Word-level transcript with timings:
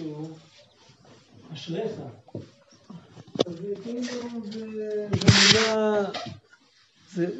מישהו, 0.00 0.36
אשריך. 1.54 1.92
אז 3.46 3.54
כאילו 3.84 4.02
זה 4.52 4.64
מילה, 5.12 6.04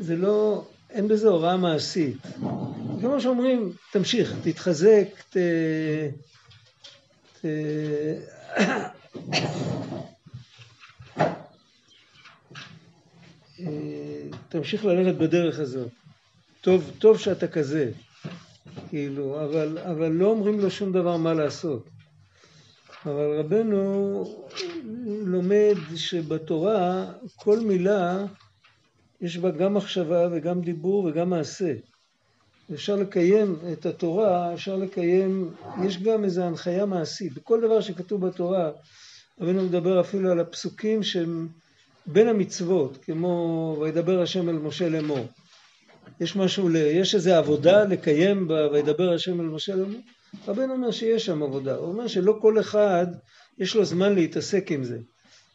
זה 0.01 0.17
לא, 0.17 0.65
אין 0.91 1.09
בזה 1.09 1.29
הוראה 1.29 1.57
מעשית. 1.57 2.17
כמו 3.01 3.21
שאומרים, 3.21 3.73
תמשיך, 3.93 4.35
תתחזק, 4.43 5.07
ת... 5.31 5.37
ת... 7.41 7.45
תמשיך 14.49 14.85
ללכת 14.85 15.19
בדרך 15.19 15.59
הזאת. 15.59 15.89
טוב, 16.61 16.91
טוב 16.99 17.19
שאתה 17.19 17.49
כזה, 17.49 17.91
כאילו, 18.89 19.45
אבל, 19.45 19.79
אבל 19.79 20.09
לא 20.09 20.27
אומרים 20.27 20.61
לו 20.61 20.71
שום 20.71 20.93
דבר 20.93 21.17
מה 21.17 21.35
לעשות. 21.35 21.90
אבל 23.07 23.39
רבנו 23.39 24.25
לומד 25.05 25.75
שבתורה 25.97 27.07
כל 27.37 27.61
מילה 27.61 28.27
יש 29.21 29.39
בה 29.39 29.51
גם 29.51 29.75
מחשבה 29.75 30.29
וגם 30.33 30.61
דיבור 30.61 31.05
וגם 31.05 31.31
מעשה. 31.31 31.75
אפשר 32.75 32.97
לקיים 32.97 33.57
את 33.73 33.87
התורה, 33.87 34.55
אפשר 34.55 34.77
לקיים, 34.77 35.55
יש 35.85 36.03
גם 36.03 36.25
איזו 36.25 36.43
הנחיה 36.43 36.87
מעשית. 36.87 37.35
בכל 37.35 37.61
דבר 37.61 37.81
שכתוב 37.81 38.27
בתורה, 38.27 38.71
רבנו 39.41 39.63
מדבר 39.63 40.01
אפילו 40.01 40.31
על 40.31 40.41
הפסוקים 40.41 41.03
שהם 41.03 41.49
בין 42.07 42.29
המצוות, 42.29 42.99
כמו 43.05 43.77
וידבר 43.81 44.23
השם 44.23 44.49
אל 44.49 44.55
משה 44.55 44.89
לאמור. 44.89 45.27
יש 46.21 46.37
משהו, 46.37 46.71
יש 46.77 47.15
איזו 47.15 47.35
עבודה 47.35 47.85
לקיים 47.85 48.49
ב... 48.49 48.53
וידבר 48.73 49.13
השם 49.13 49.41
אל 49.41 49.47
משה 49.47 49.77
לאמור? 49.77 50.01
רבנו 50.49 50.73
אומר 50.73 50.91
שיש 50.91 51.27
שם 51.27 51.43
עבודה. 51.43 51.75
הוא 51.75 51.89
אומר 51.89 52.07
שלא 52.07 52.39
כל 52.41 52.61
אחד 52.61 53.07
יש 53.59 53.75
לו 53.75 53.85
זמן 53.85 54.15
להתעסק 54.15 54.73
עם 54.73 54.85
זה. 54.85 54.99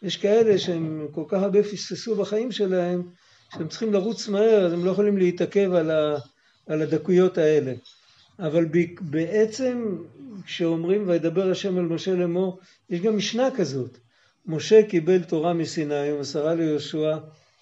יש 0.03 0.17
כאלה 0.17 0.57
שהם 0.59 1.07
כל 1.11 1.23
כך 1.27 1.41
הרבה 1.41 1.63
פספסו 1.63 2.15
בחיים 2.15 2.51
שלהם, 2.51 3.03
שהם 3.53 3.67
צריכים 3.67 3.93
לרוץ 3.93 4.27
מהר, 4.27 4.65
אז 4.65 4.73
הם 4.73 4.85
לא 4.85 4.91
יכולים 4.91 5.17
להתעכב 5.17 5.73
על, 5.73 5.91
ה, 5.91 6.17
על 6.67 6.81
הדקויות 6.81 7.37
האלה. 7.37 7.73
אבל 8.39 8.65
בעצם 9.01 9.97
כשאומרים 10.45 11.07
וידבר 11.07 11.51
השם 11.51 11.77
אל 11.77 11.83
משה 11.83 12.13
לאמור, 12.13 12.59
יש 12.89 13.01
גם 13.01 13.17
משנה 13.17 13.49
כזאת. 13.57 13.97
משה 14.45 14.83
קיבל 14.83 15.23
תורה 15.23 15.53
מסיני 15.53 16.11
ומסרה 16.11 16.55
ליהושע. 16.55 17.17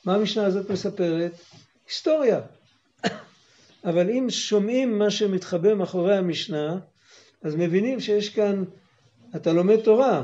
מה 0.05 0.15
המשנה 0.15 0.45
הזאת 0.45 0.69
מספרת? 0.69 1.31
היסטוריה. 1.87 2.39
אבל 3.89 4.09
אם 4.09 4.29
שומעים 4.29 4.99
מה 4.99 5.11
שמתחבא 5.11 5.73
מאחורי 5.73 6.17
המשנה, 6.17 6.79
אז 7.43 7.55
מבינים 7.55 7.99
שיש 7.99 8.29
כאן, 8.29 8.63
אתה 9.35 9.53
לומד 9.53 9.79
תורה, 9.79 10.23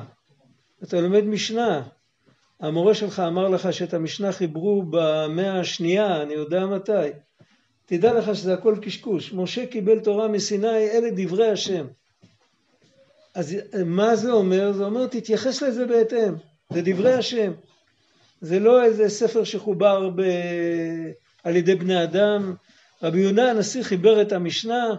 אתה 0.84 1.02
לומד 1.02 1.24
משנה. 1.24 1.84
המורה 2.60 2.94
שלך 2.94 3.20
אמר 3.20 3.48
לך 3.48 3.74
שאת 3.74 3.94
המשנה 3.94 4.32
חיברו 4.32 4.84
במאה 4.90 5.60
השנייה, 5.60 6.22
אני 6.22 6.34
יודע 6.34 6.66
מתי. 6.66 7.10
תדע 7.86 8.14
לך 8.14 8.36
שזה 8.36 8.54
הכל 8.54 8.76
קשקוש. 8.82 9.34
משה 9.34 9.66
קיבל 9.66 10.00
תורה 10.00 10.28
מסיני, 10.28 10.68
אלה 10.68 11.10
דברי 11.16 11.50
השם. 11.50 11.86
אז 13.36 13.58
מה 13.86 14.16
זה 14.16 14.32
אומר? 14.32 14.72
זה 14.72 14.84
אומר 14.84 15.08
תתייחס 15.08 15.62
לזה 15.62 15.86
בהתאם. 15.86 16.34
זה 16.74 16.82
דברי 16.86 17.14
השם. 17.14 17.52
זה 18.42 18.60
לא 18.60 18.84
איזה 18.84 19.10
ספר 19.10 19.44
שחובר 19.44 20.10
ב... 20.10 20.22
על 21.44 21.56
ידי 21.56 21.76
בני 21.76 22.04
אדם. 22.04 22.56
רבי 23.04 23.20
יהודה 23.20 23.52
הנשיא 23.52 23.84
חיבר 23.84 24.22
את 24.22 24.32
המשנה. 24.32 24.96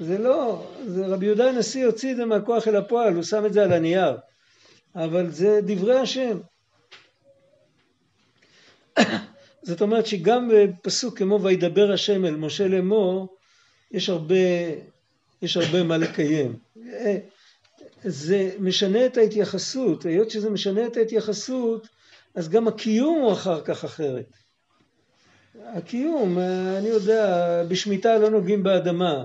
זה 0.00 0.18
לא, 0.18 0.66
זה 0.86 1.06
רבי 1.06 1.26
יהודה 1.26 1.48
הנשיא 1.48 1.86
הוציא 1.86 2.12
את 2.12 2.16
זה 2.16 2.24
מהכוח 2.24 2.68
אל 2.68 2.76
הפועל, 2.76 3.14
הוא 3.14 3.22
שם 3.22 3.46
את 3.46 3.52
זה 3.52 3.62
על 3.62 3.72
הנייר. 3.72 4.16
אבל 4.94 5.30
זה 5.30 5.60
דברי 5.62 5.98
השם. 5.98 6.38
זאת 9.68 9.80
אומרת 9.80 10.06
שגם 10.06 10.50
בפסוק 10.54 11.18
כמו 11.18 11.42
וידבר 11.42 11.92
השם 11.92 12.24
אל 12.24 12.36
משה 12.36 12.68
לאמור, 12.68 13.36
יש 13.90 14.08
הרבה, 14.08 14.34
יש 15.42 15.56
הרבה 15.56 15.82
מה 15.82 15.96
לקיים. 15.96 16.56
זה 18.04 18.50
משנה 18.58 19.06
את 19.06 19.16
ההתייחסות, 19.16 20.04
היות 20.04 20.30
שזה 20.30 20.50
משנה 20.50 20.86
את 20.86 20.96
ההתייחסות, 20.96 21.88
אז 22.34 22.48
גם 22.48 22.68
הקיום 22.68 23.20
הוא 23.20 23.32
אחר 23.32 23.60
כך 23.60 23.84
אחרת. 23.84 24.26
הקיום, 25.64 26.38
אני 26.78 26.88
יודע, 26.88 27.62
בשמיטה 27.68 28.18
לא 28.18 28.30
נוגעים 28.30 28.62
באדמה. 28.62 29.24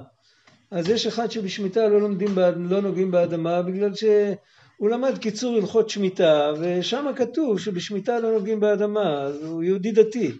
אז 0.73 0.89
יש 0.89 1.07
אחד 1.07 1.31
שבשמיטה 1.31 1.88
לא, 1.88 2.01
לומדים, 2.01 2.35
לא 2.56 2.81
נוגעים 2.81 3.11
באדמה 3.11 3.61
בגלל 3.61 3.95
שהוא 3.95 4.89
למד 4.89 5.17
קיצור 5.17 5.56
הלכות 5.56 5.89
שמיטה 5.89 6.51
ושם 6.59 7.06
כתוב 7.16 7.59
שבשמיטה 7.59 8.19
לא 8.19 8.31
נוגעים 8.31 8.59
באדמה, 8.59 9.22
אז 9.22 9.44
הוא 9.44 9.63
יהודי 9.63 9.91
דתי. 9.91 10.31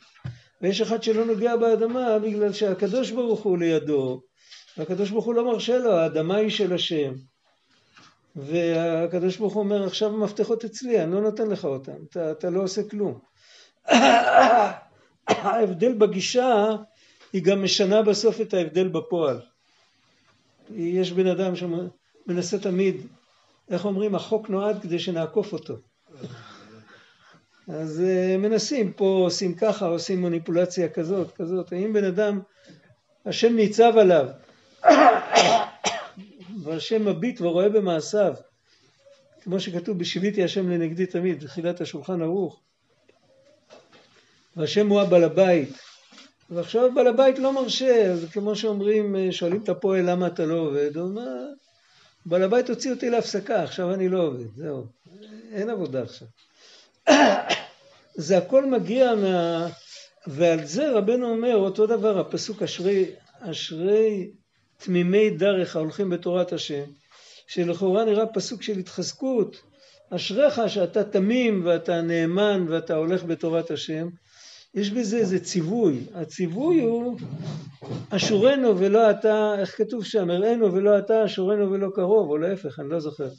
ויש 0.62 0.82
אחד 0.82 1.04
שלא 1.04 1.26
נוגע 1.26 1.56
באדמה 1.56 2.20
בגלל 2.20 2.54
שהקדוש 2.54 3.12
ברוך 3.12 3.42
הוא 3.42 3.58
לידו, 3.58 4.22
והקדוש 4.78 5.10
ברוך 5.10 5.26
הוא 5.26 5.34
לא 5.34 5.46
מרשה 5.46 5.78
לו, 5.78 5.92
האדמה 5.92 6.36
היא 6.36 6.50
של 6.50 6.74
השם. 6.74 7.14
והקדוש 8.36 9.38
ברוך 9.38 9.54
הוא 9.54 9.64
אומר 9.64 9.84
עכשיו 9.86 10.10
המפתחות 10.10 10.66
אצלי, 10.66 11.04
אני 11.04 11.12
לא 11.12 11.22
נותן 11.22 11.50
לך 11.50 11.66
אותם, 11.66 11.98
אתה, 12.10 12.32
אתה 12.32 12.50
לא 12.50 12.64
עושה 12.64 12.82
כלום. 12.90 13.20
ההבדל 15.28 15.94
בגישה 15.94 16.68
היא 17.34 17.44
גם 17.44 17.64
משנה 17.64 18.02
בסוף 18.02 18.42
את 18.42 18.54
ההבדל 18.54 18.88
בפועל. 18.88 19.40
יש 20.76 21.12
בן 21.12 21.28
אדם 21.28 21.54
שמנסה 21.56 22.60
תמיד, 22.60 22.96
איך 23.70 23.86
אומרים, 23.86 24.16
החוק 24.16 24.50
נועד 24.50 24.82
כדי 24.82 25.00
שנעקוף 25.00 25.54
אותו. 25.54 25.78
אז 27.68 28.02
אה, 28.02 28.38
מנסים, 28.38 28.94
פה 28.94 29.06
עושים 29.06 29.56
ככה, 29.56 29.86
עושים 29.86 30.22
מניפולציה 30.22 30.90
כזאת, 30.90 31.32
כזאת. 31.32 31.74
האם 31.74 31.94
בן 31.94 32.04
אדם, 32.04 32.40
השם 33.26 33.56
ניצב 33.56 33.94
עליו, 33.98 34.28
והשם 36.64 37.06
מביט 37.06 37.42
ורואה 37.42 37.70
במעשיו, 37.70 38.34
כמו 39.42 39.60
שכתוב 39.60 40.00
בשיביתי 40.00 40.44
השם 40.44 40.70
לנגדי 40.70 41.06
תמיד, 41.06 41.44
בתחילת 41.44 41.82
השולחן 41.82 42.22
ערוך. 42.22 42.62
והשם 44.56 44.88
הוא 44.88 45.02
הבעל 45.02 45.24
הבית. 45.24 45.93
ועכשיו 46.54 46.94
בעל 46.96 47.08
הבית 47.08 47.40
לא 47.40 47.54
מרשה, 47.54 48.12
אז 48.12 48.26
כמו 48.32 48.56
שאומרים, 48.56 49.32
שואלים 49.32 49.64
את 49.64 49.70
הפועל 49.70 50.10
למה 50.10 50.28
אתה 50.28 50.46
לא 50.46 50.56
עובד, 50.56 50.98
הוא 50.98 51.04
אומר, 51.04 51.46
בעל 52.26 52.44
הבית 52.44 52.70
הוציא 52.70 52.92
אותי 52.92 53.10
להפסקה, 53.10 53.64
עכשיו 53.64 53.94
אני 53.94 54.10
לא 54.10 54.22
עובד, 54.22 54.56
זהו, 54.56 54.86
אין 55.52 55.70
עבודה 55.70 56.02
עכשיו. 56.02 56.28
זה 58.16 58.38
הכל 58.38 58.66
מגיע 58.66 59.16
מה... 59.16 59.68
ועל 60.28 60.66
זה 60.66 60.92
רבנו 60.92 61.30
אומר 61.30 61.56
אותו 61.56 61.88
דבר, 61.88 62.20
הפסוק 62.20 62.64
אשרי, 62.64 63.06
אשרי 63.40 64.32
תמימי 64.78 65.30
דרך 65.30 65.76
ההולכים 65.76 66.10
בתורת 66.10 66.54
השם, 66.54 66.84
שלכאורה 67.48 68.06
נראה 68.06 68.26
פסוק 68.26 68.62
של 68.62 68.78
התחזקות, 68.78 69.62
אשריך 70.10 70.62
שאתה 70.68 71.04
תמים 71.04 71.62
ואתה 71.66 72.02
נאמן 72.02 72.66
ואתה 72.70 72.96
הולך 72.96 73.24
בתורת 73.24 73.72
השם, 73.72 74.08
יש 74.74 74.90
בזה 74.90 75.18
איזה 75.18 75.40
ציווי, 75.40 76.00
הציווי 76.14 76.82
הוא 76.82 77.20
אשורנו 78.10 78.80
ולא 78.80 79.12
אתה, 79.12 79.56
איך 79.60 79.78
כתוב 79.78 80.06
שם, 80.06 80.30
הראינו 80.30 80.74
ולא 80.74 81.00
אתה, 81.00 81.26
אשורנו 81.26 81.72
ולא 81.72 81.90
קרוב, 81.96 82.30
או 82.30 82.38
להפך, 82.38 82.80
אני 82.80 82.90
לא 82.90 83.00
זוכר. 83.00 83.30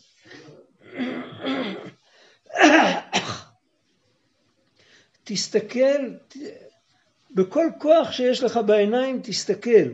תסתכל, 5.24 6.14
בכל 7.30 7.66
כוח 7.78 8.12
שיש 8.12 8.42
לך 8.42 8.60
בעיניים, 8.66 9.20
תסתכל. 9.22 9.90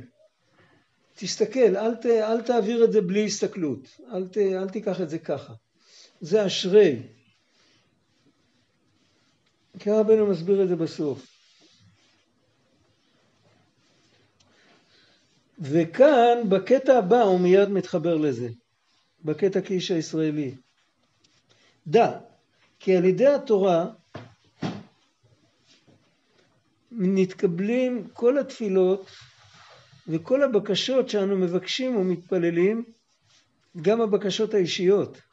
תסתכל, 1.15 1.77
אל, 1.77 1.95
ת, 1.95 2.07
אל 2.07 2.41
תעביר 2.41 2.85
את 2.85 2.93
זה 2.93 3.01
בלי 3.01 3.27
הסתכלות, 3.27 3.89
אל, 4.15 4.27
ת, 4.27 4.37
אל 4.37 4.69
תיקח 4.69 5.01
את 5.01 5.11
זה 5.11 5.19
ככה. 5.19 5.53
זה 6.21 6.47
אשרי. 6.47 7.03
כי 9.79 9.91
רבנו 9.91 10.27
מסביר 10.27 10.63
את 10.63 10.69
זה 10.69 10.77
בסוף. 10.77 11.27
וכאן, 15.59 16.39
בקטע 16.49 16.99
הבא, 16.99 17.23
הוא 17.23 17.41
מיד 17.41 17.69
מתחבר 17.69 18.17
לזה, 18.17 18.49
בקטע 19.25 19.61
כאיש 19.61 19.91
הישראלי. 19.91 20.55
דע, 21.87 22.19
כי 22.79 22.97
על 22.97 23.05
ידי 23.05 23.27
התורה 23.27 23.87
נתקבלים 26.93 28.09
כל 28.13 28.39
התפילות 28.39 29.07
וכל 30.09 30.43
הבקשות 30.43 31.09
שאנו 31.09 31.37
מבקשים 31.37 31.97
ומתפללים, 31.97 32.85
גם 33.83 34.01
הבקשות 34.01 34.55
האישיות. 34.55 35.30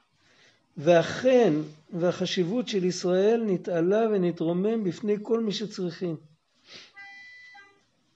ואכן, 0.78 1.54
והחשיבות 1.94 2.68
של 2.68 2.84
ישראל 2.84 3.44
נתעלה 3.46 4.08
ונתרומם 4.12 4.84
בפני 4.84 5.16
כל 5.24 5.40
מי 5.40 5.52
שצריכים. 5.52 6.16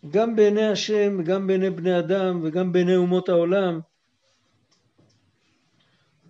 גם 0.10 0.36
בעיני 0.36 0.68
השם, 0.68 1.24
גם 1.24 1.48
בעיני 1.48 1.70
בני 1.70 2.00
אדם 2.00 2.40
וגם 2.44 2.72
בעיני 2.72 2.96
אומות 2.96 3.30
העולם. 3.30 3.80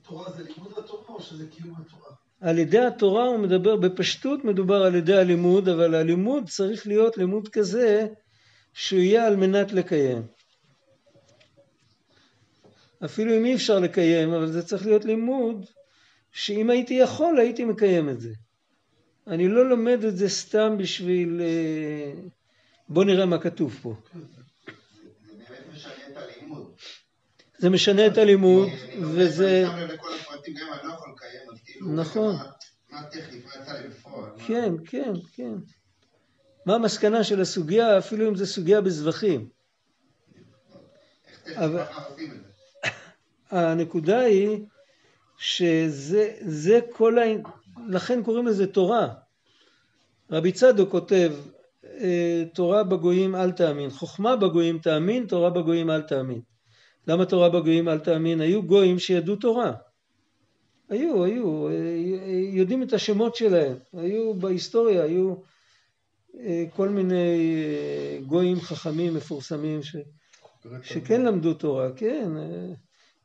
תורה 0.02 0.32
זה 0.32 0.44
לימוד 0.44 0.74
התורה 0.78 1.16
או 1.16 1.22
שזה 1.22 1.48
קיום 1.48 1.76
התורה? 1.86 2.16
על 2.42 2.58
ידי 2.58 2.80
התורה 2.80 3.24
הוא 3.24 3.38
מדבר, 3.38 3.76
בפשטות 3.76 4.46
מדובר 4.46 4.84
על 4.84 4.96
ידי 4.96 5.18
הלימוד, 5.18 5.70
אבל 5.70 5.96
הלימוד 5.96 6.50
צריך 6.50 6.88
להיות 6.88 7.18
לימוד 7.18 7.48
כזה 7.48 8.08
שהוא 8.74 9.00
יהיה 9.00 9.28
על 9.28 9.36
מנת 9.36 9.72
לקיים. 9.72 10.28
אפילו 13.06 13.38
אם 13.38 13.46
אי 13.46 13.56
אפשר 13.56 13.80
לקיים, 13.80 14.34
אבל 14.34 14.48
זה 14.52 14.66
צריך 14.66 14.86
להיות 14.86 15.06
לימוד 15.06 15.66
שאם 16.32 16.70
הייתי 16.70 16.94
יכול 16.94 17.40
הייתי 17.40 17.66
מקיים 17.66 18.10
את 18.10 18.22
זה. 18.22 18.30
אני 19.28 19.48
לא 19.48 19.70
לומד 19.70 20.04
את 20.04 20.18
זה 20.18 20.30
סתם 20.30 20.78
בשביל... 20.78 21.42
אה, 21.42 22.14
בוא 22.90 23.04
נראה 23.04 23.26
מה 23.26 23.40
כתוב 23.40 23.80
פה. 23.82 23.96
זה 27.58 27.70
משנה 27.70 28.08
את 28.08 28.18
הלימוד, 28.18 28.70
וזה... 29.02 29.66
נכון. 31.96 32.36
כן, 34.48 34.74
כן, 34.86 35.14
כן. 35.34 35.54
מה 36.66 36.76
המסקנה 36.76 37.24
של 37.24 37.42
הסוגיה, 37.42 37.98
אפילו 37.98 38.30
אם 38.30 38.36
זו 38.36 38.46
סוגיה 38.46 38.82
בזבחים. 38.82 39.50
הנקודה 43.52 44.20
היא 44.20 44.60
שזה 45.42 46.80
כל 46.92 47.20
ה... 47.20 47.24
לכן 47.88 48.24
קוראים 48.24 48.48
לזה 48.48 48.68
תורה. 48.68 49.08
רבי 50.32 50.52
צדוק 50.52 50.90
כותב, 50.92 51.34
אה, 51.86 52.44
תורה 52.54 52.84
בגויים 52.84 53.36
אל 53.36 53.52
תאמין, 53.52 53.90
חוכמה 53.90 54.36
בגויים 54.36 54.80
תאמין, 54.80 55.26
תורה 55.28 55.50
בגויים 55.50 55.90
אל 55.90 56.02
תאמין. 56.02 56.42
למה 57.08 57.26
תורה 57.26 57.50
בגויים 57.50 57.90
אל 57.90 58.00
תאמין? 58.00 58.42
היו 58.42 58.64
גויים 58.64 59.00
שידעו 59.00 59.36
תורה. 59.36 59.74
היו, 60.90 61.24
היו, 61.24 61.68
אה, 61.68 61.74
יודעים 62.54 62.84
את 62.84 62.94
השמות 62.94 63.36
שלהם, 63.36 63.78
היו 63.94 64.34
בהיסטוריה, 64.34 65.04
היו 65.04 65.36
אה, 66.40 66.66
כל 66.76 66.90
מיני 66.90 67.38
גויים 68.28 68.62
חכמים 68.62 69.14
מפורסמים 69.14 69.84
ש, 69.84 69.96
שכן 70.84 71.22
למדו 71.22 71.54
תורה, 71.54 71.90
כן, 71.96 72.30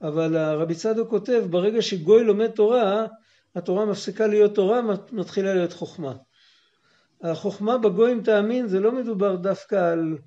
אבל 0.02 0.36
הרבי 0.36 0.74
צדוק 0.74 1.10
כותב, 1.10 1.44
ברגע 1.50 1.82
שגוי 1.82 2.24
לומד 2.24 2.50
תורה, 2.50 3.06
התורה 3.54 3.84
מפסיקה 3.84 4.26
להיות 4.26 4.54
תורה, 4.54 4.80
מתחילה 5.12 5.54
להיות 5.54 5.72
חוכמה. 5.72 6.14
החוכמה 7.22 7.78
בגויים 7.78 8.22
תאמין 8.22 8.68
זה 8.68 8.80
לא 8.80 8.92
מדובר 8.92 9.36
דווקא 9.36 9.92
על, 9.92 10.18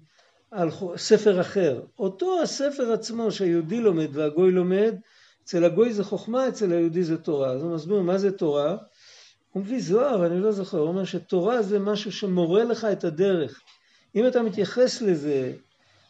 על 0.51 0.69
ספר 0.97 1.41
אחר. 1.41 1.81
אותו 1.99 2.41
הספר 2.41 2.91
עצמו 2.91 3.31
שהיהודי 3.31 3.79
לומד 3.79 4.07
והגוי 4.11 4.51
לומד, 4.51 4.95
אצל 5.43 5.63
הגוי 5.63 5.93
זה 5.93 6.03
חוכמה, 6.03 6.47
אצל 6.47 6.71
היהודי 6.71 7.03
זה 7.03 7.17
תורה. 7.17 7.51
אז 7.51 7.61
הוא 7.61 7.75
מסביר 7.75 8.01
מה 8.01 8.17
זה 8.17 8.31
תורה. 8.31 8.77
הוא 9.51 9.63
מביא 9.63 9.81
זוהר, 9.81 10.25
אני 10.25 10.39
לא 10.39 10.51
זוכר, 10.51 10.77
הוא 10.77 10.87
אומר 10.87 11.05
שתורה 11.05 11.61
זה 11.61 11.79
משהו 11.79 12.11
שמורה 12.11 12.63
לך 12.63 12.85
את 12.85 13.03
הדרך. 13.03 13.61
אם 14.15 14.27
אתה 14.27 14.41
מתייחס 14.41 15.01
לזה 15.01 15.53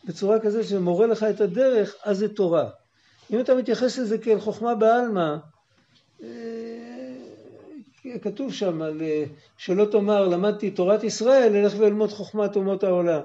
בצורה 0.06 0.40
כזאת 0.40 0.66
שמורה 0.66 1.08
לך 1.08 1.24
את 1.24 1.42
הדרך, 1.42 1.96
אז 2.04 2.18
זה 2.18 2.28
תורה. 2.28 2.70
אם 3.32 3.40
אתה 3.40 3.56
מתייחס 3.56 3.98
לזה 3.98 4.18
כאל 4.18 4.40
חוכמה 4.40 4.76
בעלמא, 4.76 5.36
כתוב 8.22 8.54
שם 8.54 8.82
על 8.82 9.02
שלא 9.58 9.86
תאמר 9.86 10.28
למדתי 10.28 10.72
תורת 10.72 11.04
ישראל, 11.04 11.56
אלך 11.56 11.74
ואלמוד 11.78 12.10
חוכמת 12.10 12.56
אומות 12.56 12.84
העולם. 12.84 13.22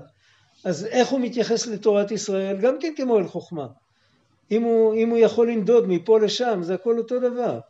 אז 0.64 0.86
איך 0.86 1.08
הוא 1.08 1.20
מתייחס 1.20 1.66
לתורת 1.66 2.10
ישראל? 2.10 2.56
גם 2.56 2.78
כן 2.80 2.92
כמו 2.96 3.18
אל 3.18 3.26
חוכמה. 3.26 3.66
אם 4.50 4.62
הוא, 4.62 4.94
אם 4.94 5.08
הוא 5.08 5.18
יכול 5.18 5.50
לנדוד 5.50 5.88
מפה 5.88 6.20
לשם, 6.20 6.60
זה 6.62 6.74
הכל 6.74 6.98
אותו 6.98 7.20
דבר. 7.20 7.60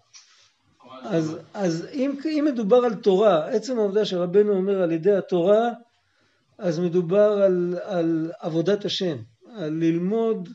אז, 1.03 1.37
אז 1.55 1.87
אם, 1.93 2.15
אם 2.27 2.45
מדובר 2.53 2.77
על 2.77 2.95
תורה, 2.95 3.49
עצם 3.49 3.79
העובדה 3.79 4.05
שרבנו 4.05 4.53
אומר 4.53 4.83
על 4.83 4.93
ידי 4.93 5.13
התורה, 5.13 5.71
אז 6.59 6.79
מדובר 6.79 7.43
על, 7.43 7.79
על 7.83 8.31
עבודת 8.41 8.85
השם, 8.85 9.17
על 9.57 9.73
ללמוד, 9.73 10.49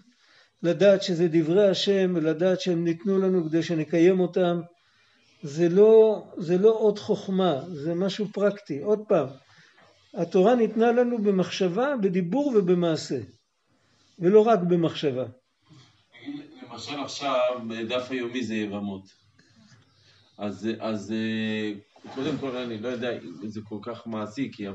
לדעת 0.63 1.03
שזה 1.03 1.27
דברי 1.31 1.69
השם, 1.69 2.13
ולדעת 2.15 2.61
שהם 2.61 2.83
ניתנו 2.83 3.19
לנו 3.19 3.45
כדי 3.45 3.63
שנקיים 3.63 4.19
אותם. 4.19 4.61
זה 5.43 5.69
לא, 5.69 6.23
זה 6.37 6.57
לא 6.57 6.69
עוד 6.69 6.99
חוכמה, 6.99 7.61
זה 7.69 7.95
משהו 7.95 8.27
פרקטי. 8.33 8.79
עוד 8.79 8.99
פעם, 9.07 9.27
התורה 10.13 10.55
ניתנה 10.55 10.91
לנו 10.91 11.17
במחשבה, 11.17 11.95
בדיבור 12.01 12.53
ובמעשה, 12.55 13.19
ולא 14.19 14.47
רק 14.47 14.59
במחשבה. 14.59 15.25
למשל 16.71 16.99
עכשיו, 16.99 17.61
דף 17.89 18.07
היומי 18.11 18.43
זה 18.43 18.55
יבמות. 18.55 19.03
אז, 20.37 20.69
אז 20.79 21.13
קודם 22.15 22.37
כל 22.37 22.57
אני 22.57 22.77
לא 22.77 22.87
יודע 22.87 23.19
אם 23.19 23.47
זה 23.47 23.61
כל 23.63 23.77
כך 23.81 24.07
מעשי, 24.07 24.51
כי 24.53 24.65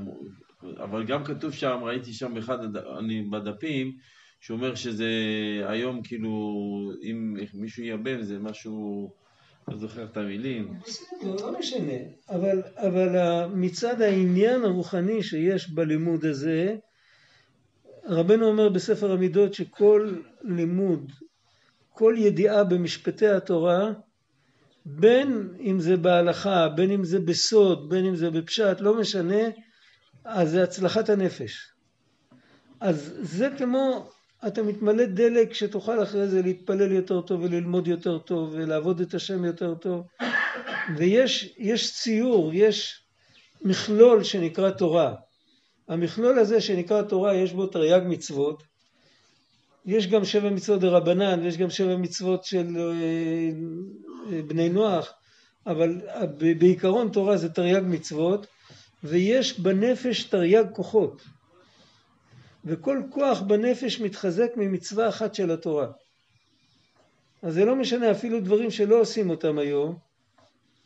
אבל 0.79 1.05
גם 1.05 1.25
כתוב 1.25 1.53
שם, 1.53 1.81
ראיתי 1.83 2.13
שם 2.13 2.35
באחד 2.35 2.77
אני 2.99 3.23
בדפים, 3.23 3.97
שאומר 4.46 4.75
שזה 4.75 5.08
היום 5.67 6.02
כאילו, 6.02 6.31
אם 7.02 7.37
מישהו 7.55 7.82
ייבם 7.82 8.23
זה 8.23 8.38
משהו... 8.38 9.11
לא 9.69 9.76
זוכר 9.76 10.05
את 10.05 10.17
המילים. 10.17 10.75
לא 11.23 11.58
משנה, 11.58 11.93
אבל, 12.29 12.62
אבל 12.76 13.08
מצד 13.55 14.00
העניין 14.00 14.64
הרוחני 14.64 15.23
שיש 15.23 15.70
בלימוד 15.70 16.25
הזה, 16.25 16.76
רבנו 18.05 18.46
אומר 18.46 18.69
בספר 18.69 19.12
המידות 19.12 19.55
שכל 19.55 20.14
לימוד, 20.43 21.12
כל 21.88 22.14
ידיעה 22.19 22.64
במשפטי 22.64 23.29
התורה, 23.29 23.93
בין 24.87 25.49
אם 25.61 25.81
זה 25.81 25.97
בהלכה, 25.97 26.69
בין 26.69 26.90
אם 26.90 27.05
זה 27.05 27.20
בסוד, 27.20 27.88
בין 27.88 28.05
אם 28.05 28.17
זה 28.17 28.31
בפשט, 28.31 28.81
לא 28.81 29.00
משנה, 29.00 29.43
אז 30.25 30.50
זה 30.50 30.62
הצלחת 30.62 31.08
הנפש. 31.08 31.73
אז 32.81 33.14
זה 33.23 33.49
כמו 33.58 34.11
אתה 34.46 34.62
מתמלא 34.62 35.05
דלק 35.05 35.55
שתוכל 35.55 36.02
אחרי 36.02 36.29
זה 36.29 36.43
להתפלל 36.43 36.93
יותר 36.93 37.20
טוב 37.20 37.43
וללמוד 37.43 37.88
יותר 37.88 38.19
טוב 38.19 38.50
ולעבוד 38.52 39.00
את 39.00 39.14
השם 39.14 39.44
יותר 39.44 39.75
טוב. 39.75 40.02
ויש 40.96 41.93
ציור, 41.93 42.50
יש 42.55 43.02
מכלול 43.62 44.25
שנקרא 44.25 44.70
תורה. 44.70 45.14
המכלול 45.88 46.38
הזה 46.38 46.61
שנקרא 46.61 47.02
תורה 47.02 47.35
יש 47.35 47.52
בו 47.52 47.67
תרי"ג 47.67 48.00
מצוות. 48.06 48.62
יש 49.87 50.06
גם 50.06 50.25
שבע 50.25 50.50
מצוות 50.50 50.81
דרבנן 50.81 51.40
ויש 51.43 51.56
גם 51.56 51.70
שבע 51.70 51.97
מצוות 51.97 52.44
של 52.44 52.76
אה, 52.76 54.43
בני 54.43 54.69
נוח, 54.69 55.12
אבל 55.66 56.00
בעיקרון 56.59 57.09
תורה 57.09 57.37
זה 57.37 57.49
תרי"ג 57.49 57.83
מצוות 57.85 58.47
ויש 59.04 59.61
בנפש 59.61 60.23
תרי"ג 60.23 60.64
כוחות. 60.73 61.23
וכל 62.64 63.02
כוח 63.11 63.40
בנפש 63.40 64.00
מתחזק 64.00 64.50
ממצווה 64.56 65.09
אחת 65.09 65.35
של 65.35 65.50
התורה. 65.50 65.87
אז 67.42 67.54
זה 67.54 67.64
לא 67.64 67.76
משנה 67.76 68.11
אפילו 68.11 68.40
דברים 68.40 68.71
שלא 68.71 69.00
עושים 69.00 69.30
אותם 69.30 69.59
היום. 69.59 69.97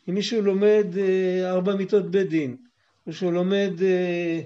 אם 0.09 0.13
מישהו 0.13 0.41
לומד 0.41 0.85
אה, 0.97 1.51
ארבע 1.51 1.75
מיטות 1.75 2.11
בית 2.11 2.29
דין, 2.29 2.57
או 3.07 3.13
שהוא 3.13 3.33
לומד 3.33 3.71
אה, 3.81 4.41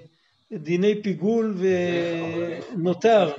דיני 0.52 1.02
פיגול 1.02 1.56
ונותר. 1.58 3.32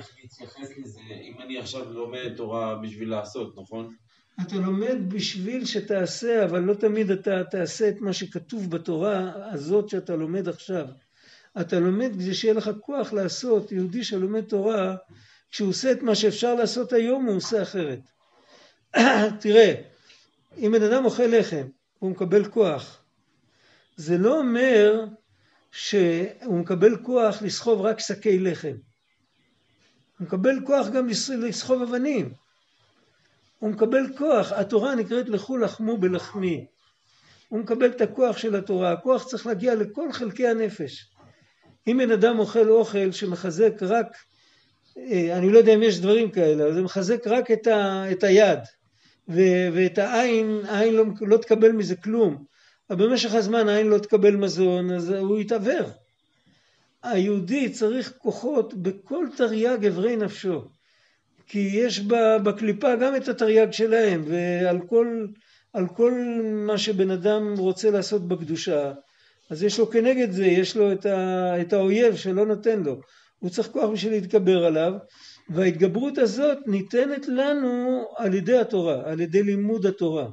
אם 1.22 1.40
אני 1.40 1.58
עכשיו 1.58 1.92
לומד 1.92 2.36
תורה 2.36 2.74
בשביל 2.82 3.10
לעשות, 3.10 3.58
נכון? 3.58 3.94
אתה 4.40 4.56
לומד 4.56 4.96
בשביל 5.08 5.64
שתעשה, 5.64 6.44
אבל 6.44 6.60
לא 6.60 6.74
תמיד 6.74 7.10
אתה 7.10 7.44
תעשה 7.50 7.88
את 7.88 8.00
מה 8.00 8.12
שכתוב 8.12 8.70
בתורה 8.70 9.32
הזאת 9.52 9.88
שאתה 9.88 10.16
לומד 10.16 10.48
עכשיו. 10.48 10.86
אתה 11.60 11.80
לומד 11.80 12.12
כדי 12.12 12.34
שיהיה 12.34 12.54
לך 12.54 12.70
כוח 12.80 13.12
לעשות, 13.12 13.72
יהודי 13.72 14.04
שלומד 14.04 14.44
תורה, 14.44 14.96
כשהוא 15.50 15.68
עושה 15.68 15.92
את 15.92 16.02
מה 16.02 16.14
שאפשר 16.14 16.54
לעשות 16.54 16.92
היום 16.92 17.26
הוא 17.26 17.36
עושה 17.36 17.62
אחרת. 17.62 18.00
תראה, 19.40 19.74
אם 20.58 20.72
בן 20.72 20.82
אדם 20.82 21.04
אוכל 21.04 21.26
לחם 21.26 21.66
הוא 21.98 22.10
מקבל 22.10 22.44
כוח, 22.44 23.02
זה 23.96 24.18
לא 24.18 24.38
אומר 24.38 25.04
שהוא 25.70 26.58
מקבל 26.60 26.96
כוח 27.02 27.42
לסחוב 27.42 27.80
רק 27.80 28.00
שקי 28.00 28.38
לחם. 28.38 28.76
הוא 30.18 30.26
מקבל 30.26 30.60
כוח 30.66 30.88
גם 30.88 31.08
לסחוב 31.38 31.82
אבנים. 31.82 32.32
הוא 33.58 33.70
מקבל 33.70 34.16
כוח, 34.18 34.52
התורה 34.52 34.94
נקראת 34.94 35.28
לכו 35.28 35.56
לחמו 35.56 35.96
בלחמי. 35.96 36.66
הוא 37.48 37.60
מקבל 37.60 37.86
את 37.86 38.00
הכוח 38.00 38.36
של 38.36 38.56
התורה, 38.56 38.92
הכוח 38.92 39.24
צריך 39.24 39.46
להגיע 39.46 39.74
לכל 39.74 40.12
חלקי 40.12 40.48
הנפש. 40.48 41.15
אם 41.86 41.98
בן 41.98 42.10
אדם 42.10 42.38
אוכל 42.38 42.68
אוכל 42.68 43.12
שמחזק 43.12 43.82
רק, 43.82 44.16
אה, 44.98 45.38
אני 45.38 45.50
לא 45.50 45.58
יודע 45.58 45.74
אם 45.74 45.82
יש 45.82 46.00
דברים 46.00 46.30
כאלה, 46.30 46.64
אבל 46.64 46.74
זה 46.74 46.82
מחזק 46.82 47.26
רק 47.26 47.50
את, 47.50 47.66
ה, 47.66 48.04
את 48.12 48.24
היד 48.24 48.58
ו, 49.28 49.40
ואת 49.72 49.98
העין, 49.98 50.60
העין 50.68 50.94
לא, 50.94 51.04
לא 51.20 51.36
תקבל 51.36 51.72
מזה 51.72 51.96
כלום, 51.96 52.44
אבל 52.90 53.08
במשך 53.10 53.34
הזמן 53.34 53.68
העין 53.68 53.86
לא 53.86 53.98
תקבל 53.98 54.36
מזון, 54.36 54.90
אז 54.90 55.10
הוא 55.10 55.38
יתעוור. 55.38 55.86
היהודי 57.02 57.70
צריך 57.70 58.12
כוחות 58.18 58.74
בכל 58.74 59.26
תרי"ג 59.36 59.86
אברי 59.86 60.16
נפשו. 60.16 60.62
כי 61.46 61.58
יש 61.58 62.00
בקליפה 62.44 62.96
גם 62.96 63.16
את 63.16 63.28
התרי"ג 63.28 63.70
שלהם, 63.70 64.24
ועל 64.26 64.78
כל, 64.88 65.26
כל 65.96 66.12
מה 66.66 66.78
שבן 66.78 67.10
אדם 67.10 67.54
רוצה 67.58 67.90
לעשות 67.90 68.28
בקדושה, 68.28 68.92
אז 69.50 69.62
יש 69.62 69.78
לו 69.78 69.90
כנגד 69.90 70.30
זה, 70.30 70.46
יש 70.46 70.76
לו 70.76 70.92
את, 70.92 71.06
ה, 71.06 71.60
את 71.60 71.72
האויב 71.72 72.16
שלא 72.16 72.46
נותן 72.46 72.82
לו. 72.82 73.00
הוא 73.38 73.50
צריך 73.50 73.68
כוח 73.68 73.90
בשביל 73.90 74.12
להתגבר 74.12 74.64
עליו, 74.64 74.92
וההתגברות 75.50 76.18
הזאת 76.18 76.58
ניתנת 76.66 77.28
לנו 77.28 78.04
על 78.16 78.34
ידי 78.34 78.58
התורה, 78.58 79.10
על 79.10 79.20
ידי 79.20 79.42
לימוד 79.42 79.86
התורה. 79.86 80.26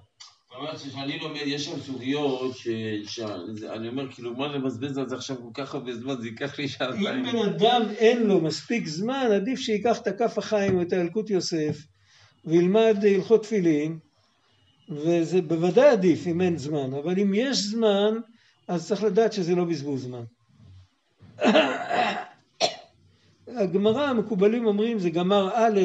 שכשאני 0.78 1.20
לומד, 1.20 1.42
יש 1.46 1.66
שם 1.66 1.80
סוגיות 1.80 2.58
שאני 3.06 3.88
אומר, 3.88 4.12
כאילו, 4.12 4.34
מה 4.34 4.48
לבזבז 4.48 4.98
על 4.98 5.10
זה 5.10 5.16
עכשיו 5.16 5.38
כל 5.38 5.50
כך 5.54 5.76
הרבה 5.76 5.96
זמן, 5.96 6.16
זה 6.22 6.28
ייקח 6.28 6.60
לי 6.60 6.68
שעתיים. 6.68 7.08
אם 7.08 7.32
בן 7.32 7.50
אדם 7.50 7.82
אין 7.98 8.24
לו 8.24 8.42
מספיק 8.42 8.88
זמן, 8.88 9.28
עדיף 9.36 9.60
שייקח 9.60 10.02
את 10.02 10.08
הכף 10.08 10.38
החיים 10.38 10.78
או 10.78 10.82
את 10.82 10.94
הילקוט 10.94 11.30
יוסף, 11.30 11.78
וילמד 12.46 12.98
הלכות 13.16 13.44
תפילין, 13.44 14.00
וזה 14.90 15.42
בוודאי 15.42 15.90
עדיף 15.90 16.28
אם 16.28 16.42
אין 16.42 16.58
זמן, 16.58 16.94
אבל 16.94 17.20
אם 17.20 17.34
יש 17.34 17.58
זמן, 17.58 18.14
אז 18.68 18.88
צריך 18.88 19.04
לדעת 19.04 19.34
שזה 19.34 19.56
לא 19.56 19.66
בזבוז 19.66 20.04
זמן. 20.04 20.24
הגמרא, 23.48 24.08
המקובלים 24.08 24.66
אומרים, 24.66 25.00
זה 25.00 25.10
גמר 25.10 25.50
א', 25.54 25.80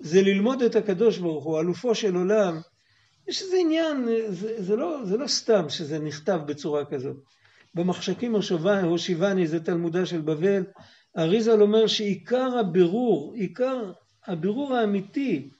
זה 0.00 0.22
ללמוד 0.22 0.62
את 0.62 0.76
הקדוש 0.76 1.18
ברוך 1.18 1.44
הוא, 1.44 1.60
אלופו 1.60 1.94
של 1.94 2.16
עולם. 2.16 2.60
יש 3.28 3.42
איזה 3.42 3.56
עניין, 3.60 4.08
זה, 4.28 4.62
זה, 4.62 4.76
לא, 4.76 5.04
זה 5.04 5.16
לא 5.16 5.26
סתם 5.26 5.68
שזה 5.68 5.98
נכתב 5.98 6.40
בצורה 6.46 6.84
כזאת. 6.84 7.16
במחשכים 7.74 8.34
הושיבני, 8.84 9.46
זה 9.46 9.64
תלמודה 9.64 10.06
של 10.06 10.20
בבל, 10.20 10.64
אריזל 11.18 11.62
אומר 11.62 11.86
שעיקר 11.86 12.58
הבירור, 12.58 13.32
עיקר 13.34 13.92
הבירור 14.26 14.74
האמיתי 14.74 15.50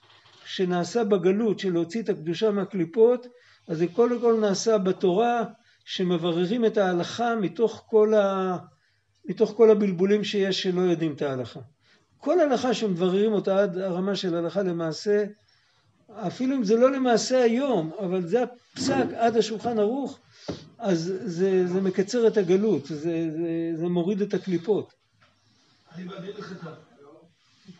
שנעשה 0.44 1.04
בגלות 1.04 1.58
של 1.58 1.72
להוציא 1.72 2.02
את 2.02 2.08
הקדושה 2.08 2.50
מהקליפות, 2.50 3.26
אז 3.68 3.78
זה 3.78 3.86
קודם 3.86 4.20
כל 4.20 4.40
נעשה 4.40 4.78
בתורה 4.78 5.44
שמבררים 5.90 6.64
את 6.64 6.76
ההלכה 6.76 7.34
מתוך 7.36 7.84
כל, 7.86 8.14
ה... 8.14 8.56
מתוך 9.24 9.50
כל 9.56 9.70
הבלבולים 9.70 10.24
שיש 10.24 10.62
שלא 10.62 10.80
יודעים 10.80 11.12
את 11.12 11.22
ההלכה. 11.22 11.60
כל 12.18 12.40
הלכה 12.40 12.74
שמבררים 12.74 13.32
אותה 13.32 13.62
עד 13.62 13.78
הרמה 13.78 14.16
של 14.16 14.34
הלכה 14.34 14.62
למעשה, 14.62 15.24
אפילו 16.10 16.56
אם 16.56 16.64
זה 16.64 16.76
לא 16.76 16.92
למעשה 16.92 17.42
היום, 17.42 17.90
אבל 18.00 18.26
זה 18.26 18.42
הפסק 18.42 19.06
עד 19.16 19.36
השולחן 19.36 19.78
ערוך, 19.78 20.18
אז 20.78 21.12
זה, 21.24 21.66
זה 21.66 21.80
מקצר 21.80 22.26
את 22.26 22.36
הגלות, 22.36 22.86
זה, 22.86 22.96
זה, 23.30 23.72
זה 23.74 23.88
מוריד 23.88 24.22
את 24.22 24.34
הקליפות. 24.34 24.92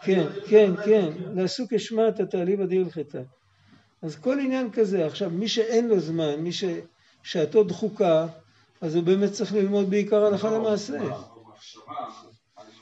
כן, 0.02 0.26
כן, 0.48 0.70
כן, 0.84 1.08
לעסוק 1.34 1.72
אשמת 1.72 2.20
התעלי 2.20 2.56
בדיר 2.56 2.86
לחטא. 2.86 3.22
אז 4.02 4.16
כל 4.16 4.38
עניין 4.38 4.70
כזה, 4.72 5.06
עכשיו 5.06 5.30
מי 5.30 5.48
שאין 5.48 5.88
לו 5.88 6.00
זמן, 6.00 6.34
מי 6.34 6.52
ששעתו 7.28 7.64
דחוקה, 7.64 8.26
אז 8.80 8.94
הוא 8.94 9.04
באמת 9.04 9.32
צריך 9.32 9.52
ללמוד 9.52 9.90
בעיקר 9.90 10.24
הלכה 10.24 10.50
למעשה. 10.50 10.98
אני 10.98 11.06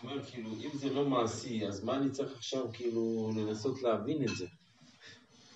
אומר, 0.03 0.25
כאילו, 0.25 0.51
אם 0.51 0.79
זה 0.79 0.91
לא 0.91 1.05
מעשי, 1.05 1.67
אז 1.67 1.85
מה 1.85 1.97
אני 1.97 2.11
צריך 2.11 2.33
עכשיו, 2.37 2.65
כאילו, 2.73 3.33
לנסות 3.37 3.83
להבין 3.83 4.23
את 4.23 4.37
זה? 4.37 4.47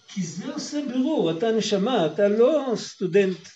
כי 0.09 0.23
זה 0.23 0.55
עושה 0.55 0.81
בירור, 0.89 1.31
אתה 1.31 1.53
נשמה, 1.53 2.07
אתה 2.07 2.29
לא 2.29 2.73
סטודנט 2.77 3.49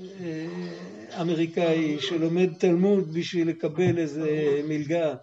אה, 0.00 1.20
אמריקאי 1.20 1.96
שלומד 2.00 2.52
תלמוד 2.58 3.14
בשביל 3.14 3.48
לקבל 3.48 3.98
איזה 3.98 4.60
מלגה. 4.68 5.14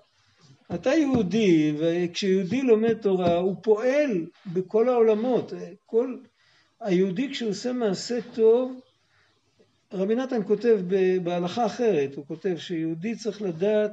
אתה 0.75 0.89
יהודי, 0.89 1.75
וכשיהודי 1.79 2.61
לומד 2.61 2.93
תורה 2.93 3.37
הוא 3.37 3.55
פועל 3.63 4.25
בכל 4.45 4.89
העולמות. 4.89 5.53
כל... 5.85 6.17
היהודי 6.79 7.29
כשהוא 7.31 7.49
עושה 7.49 7.73
מעשה 7.73 8.19
טוב, 8.35 8.79
רבי 9.93 10.15
נתן 10.15 10.41
כותב 10.47 10.79
בהלכה 11.23 11.65
אחרת, 11.65 12.15
הוא 12.15 12.25
כותב 12.27 12.55
שיהודי 12.57 13.15
צריך 13.15 13.41
לדעת 13.41 13.91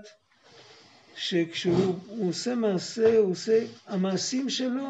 שכשהוא 1.16 1.94
עושה 2.28 2.54
מעשה, 2.54 3.18
הוא 3.18 3.30
עושה, 3.30 3.64
המעשים 3.86 4.50
שלו 4.50 4.86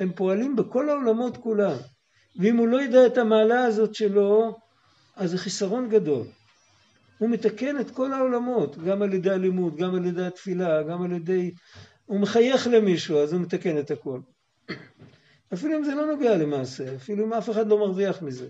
הם 0.00 0.12
פועלים 0.12 0.56
בכל 0.56 0.88
העולמות 0.88 1.36
כולם. 1.36 1.76
ואם 2.36 2.56
הוא 2.56 2.68
לא 2.68 2.82
ידע 2.82 3.06
את 3.06 3.18
המעלה 3.18 3.64
הזאת 3.64 3.94
שלו, 3.94 4.58
אז 5.16 5.30
זה 5.30 5.38
חיסרון 5.38 5.88
גדול. 5.88 6.26
הוא 7.18 7.30
מתקן 7.30 7.80
את 7.80 7.90
כל 7.90 8.12
העולמות, 8.12 8.78
גם 8.78 9.02
על 9.02 9.14
ידי 9.14 9.30
הלימוד, 9.30 9.76
גם 9.76 9.94
על 9.94 10.06
ידי 10.06 10.26
התפילה, 10.26 10.82
גם 10.82 11.02
על 11.02 11.12
ידי... 11.12 11.50
הוא 12.06 12.20
מחייך 12.20 12.66
למישהו, 12.66 13.18
אז 13.18 13.32
הוא 13.32 13.40
מתקן 13.40 13.78
את 13.78 13.90
הכל. 13.90 14.20
אפילו 15.54 15.78
אם 15.78 15.84
זה 15.84 15.94
לא 15.94 16.06
נוגע 16.06 16.36
למעשה, 16.36 16.96
אפילו 16.96 17.26
אם 17.26 17.32
אף 17.32 17.50
אחד 17.50 17.68
לא 17.68 17.78
מרוויח 17.78 18.22
מזה. 18.22 18.48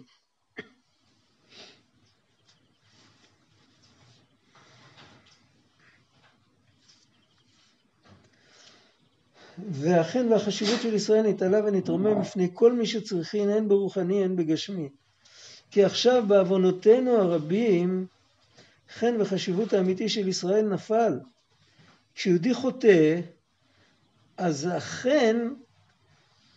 ואכן 9.70 10.32
והחשיבות 10.32 10.80
של 10.82 10.94
ישראל 10.94 11.22
נתעלה 11.22 11.64
ונתרומם 11.64 12.20
בפני 12.20 12.50
כל 12.54 12.72
מי 12.72 12.86
שצריכין 12.86 13.50
הן 13.50 13.68
ברוחני 13.68 14.24
הן 14.24 14.36
בגשמי. 14.36 14.88
כי 15.70 15.84
עכשיו 15.84 16.24
בעוונותינו 16.28 17.16
הרבים 17.16 18.06
חן 18.94 19.14
וחשיבות 19.20 19.72
האמיתי 19.72 20.08
של 20.08 20.28
ישראל 20.28 20.68
נפל. 20.68 21.20
כשיהודי 22.14 22.54
חוטא, 22.54 23.20
אז 24.36 24.68
החן 24.76 25.48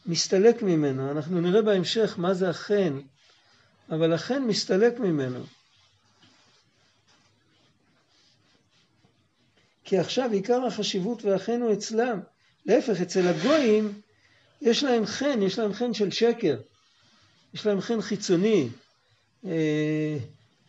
מסתלק 0.06 0.62
ממנו. 0.62 1.12
אנחנו 1.12 1.42
נראה 1.42 1.62
בהמשך 1.62 2.16
מה 2.18 2.34
זה 2.34 2.50
החן, 2.50 3.00
אבל 3.90 4.14
החן 4.14 4.44
מסתלק 4.44 5.00
ממנו. 5.00 5.40
כי 9.84 9.98
עכשיו 9.98 10.32
עיקר 10.32 10.66
החשיבות 10.66 11.24
והחן 11.26 11.62
הוא 11.62 11.74
אצלם. 11.74 12.20
להפך, 12.66 13.02
אצל 13.02 13.28
הגויים 13.28 13.94
יש 14.62 14.84
להם 14.84 15.06
חן, 15.06 15.42
יש 15.42 15.60
להם 15.60 15.74
חן 15.74 15.94
של 15.94 16.12
שקר. 16.12 16.58
יש 17.54 17.66
להם 17.66 17.82
חן 17.82 18.02
חיצוני. 18.02 18.68
אה, 19.46 20.18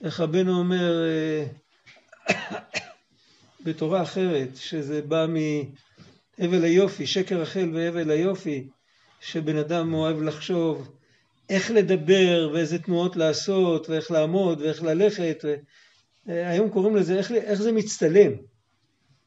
איך 0.05 0.21
רבנו 0.21 0.59
אומר 0.59 1.05
אה, 1.05 1.45
בתורה 3.65 4.03
אחרת, 4.03 4.49
שזה 4.57 5.03
בא 5.03 5.27
מהבל 6.39 6.65
היופי, 6.65 7.07
שקר 7.07 7.43
החל 7.43 7.71
והבל 7.75 8.11
היופי, 8.11 8.69
שבן 9.21 9.57
אדם 9.57 9.95
אוהב 9.95 10.23
לחשוב 10.23 10.97
איך 11.49 11.71
לדבר 11.71 12.51
ואיזה 12.55 12.79
תנועות 12.79 13.17
לעשות 13.17 13.89
ואיך 13.89 14.11
לעמוד 14.11 14.61
ואיך 14.61 14.83
ללכת. 14.83 15.45
ו... 15.45 15.55
אה, 16.29 16.51
היום 16.51 16.71
קוראים 16.71 16.97
לזה 16.97 17.19
איך, 17.19 17.33
איך 17.33 17.63
זה 17.63 17.73
מצטלם, 17.73 18.33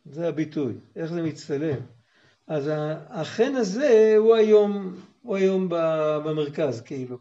זה 0.06 0.28
הביטוי, 0.28 0.74
איך 0.96 1.12
זה 1.12 1.22
מצטלם. 1.22 1.78
אז 2.48 2.72
החן 3.10 3.56
הזה 3.56 4.16
הוא 4.18 4.36
היום, 4.36 4.96
הוא 5.22 5.36
היום 5.36 5.70
במרכז 6.26 6.82
כאילו. 6.82 7.18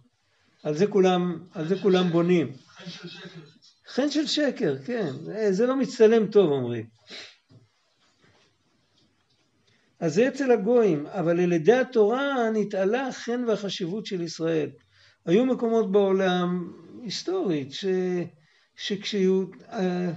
על 0.62 0.76
זה 0.76 0.86
כולם, 0.86 1.38
על 1.52 1.68
זה 1.68 1.78
כולם 1.82 2.10
בונים. 2.10 2.52
חן 2.66 2.90
של 2.90 3.08
שקר. 3.08 3.40
חן 3.88 4.10
של 4.10 4.26
שקר, 4.26 4.76
כן. 4.84 5.10
זה 5.50 5.66
לא 5.66 5.76
מצטלם 5.76 6.26
טוב 6.26 6.50
אומרים. 6.50 6.86
אז 10.00 10.14
זה 10.14 10.28
אצל 10.28 10.50
הגויים, 10.50 11.06
אבל 11.06 11.40
על 11.40 11.52
ידי 11.52 11.72
התורה 11.72 12.50
נתעלה 12.50 13.06
החן 13.06 13.44
והחשיבות 13.48 14.06
של 14.06 14.22
ישראל. 14.22 14.70
היו 15.26 15.46
מקומות 15.46 15.92
בעולם, 15.92 16.72
היסטורית, 17.02 17.72
ש, 17.72 17.84
שכשהיה 18.76 20.12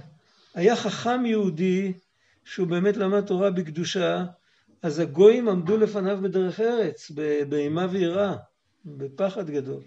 חכם 0.76 1.26
יהודי, 1.26 1.92
שהוא 2.44 2.66
באמת 2.66 2.96
למד 2.96 3.26
תורה 3.26 3.50
בקדושה, 3.50 4.24
אז 4.82 4.98
הגויים 4.98 5.48
עמדו 5.48 5.76
לפניו 5.76 6.18
בדרך 6.22 6.60
ארץ, 6.60 7.10
באימה 7.48 7.86
ויראה, 7.90 8.36
בפחד 8.84 9.50
גדול. 9.50 9.82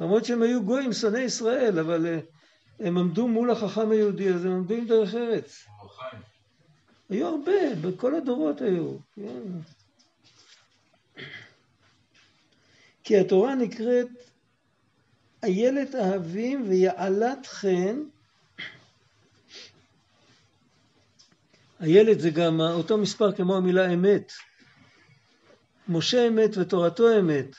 למרות 0.00 0.24
שהם 0.24 0.42
היו 0.42 0.64
גויים 0.64 0.92
שונאי 0.92 1.20
ישראל, 1.20 1.78
אבל 1.78 2.06
אה, 2.06 2.18
הם 2.80 2.98
עמדו 2.98 3.28
מול 3.28 3.50
החכם 3.50 3.90
היהודי 3.90 4.28
הזה, 4.28 4.48
הם 4.48 4.54
עמדו 4.54 4.74
עם 4.74 4.86
דרך 4.86 5.14
ארץ. 5.14 5.64
היו 7.10 7.26
הרבה, 7.26 7.74
בכל 7.82 8.14
הדורות 8.14 8.60
היו. 8.60 8.96
כן. 9.16 9.42
כי 13.04 13.18
התורה 13.18 13.54
נקראת 13.54 14.08
איילת 15.42 15.94
אהבים 15.94 16.64
ויעלת 16.68 17.46
חן. 17.46 18.02
איילת 21.82 22.20
זה 22.20 22.30
גם 22.30 22.60
אותו 22.60 22.98
מספר 22.98 23.32
כמו 23.32 23.56
המילה 23.56 23.94
אמת. 23.94 24.32
משה 25.88 26.28
אמת 26.28 26.56
ותורתו 26.56 27.18
אמת. 27.18 27.56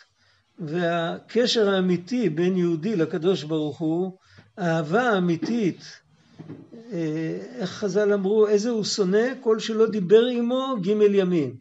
והקשר 0.59 1.69
האמיתי 1.69 2.29
בין 2.29 2.57
יהודי 2.57 2.95
לקדוש 2.95 3.43
ברוך 3.43 3.79
הוא, 3.79 4.17
אהבה 4.59 5.17
אמיתית, 5.17 5.81
אה, 6.93 7.39
איך 7.55 7.69
חז"ל 7.69 8.13
אמרו, 8.13 8.47
איזה 8.47 8.69
הוא 8.69 8.83
שונא? 8.83 9.27
כל 9.41 9.59
שלא 9.59 9.89
דיבר 9.89 10.25
עמו 10.25 10.75
ג' 10.81 10.87
ימים. 11.13 11.57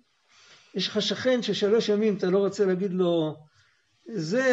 יש 0.74 0.88
לך 0.88 1.02
שכן 1.02 1.42
ששלוש 1.42 1.88
ימים 1.88 2.16
אתה 2.16 2.30
לא 2.30 2.38
רוצה 2.38 2.66
להגיד 2.66 2.92
לו, 2.92 3.36
זה 4.14 4.44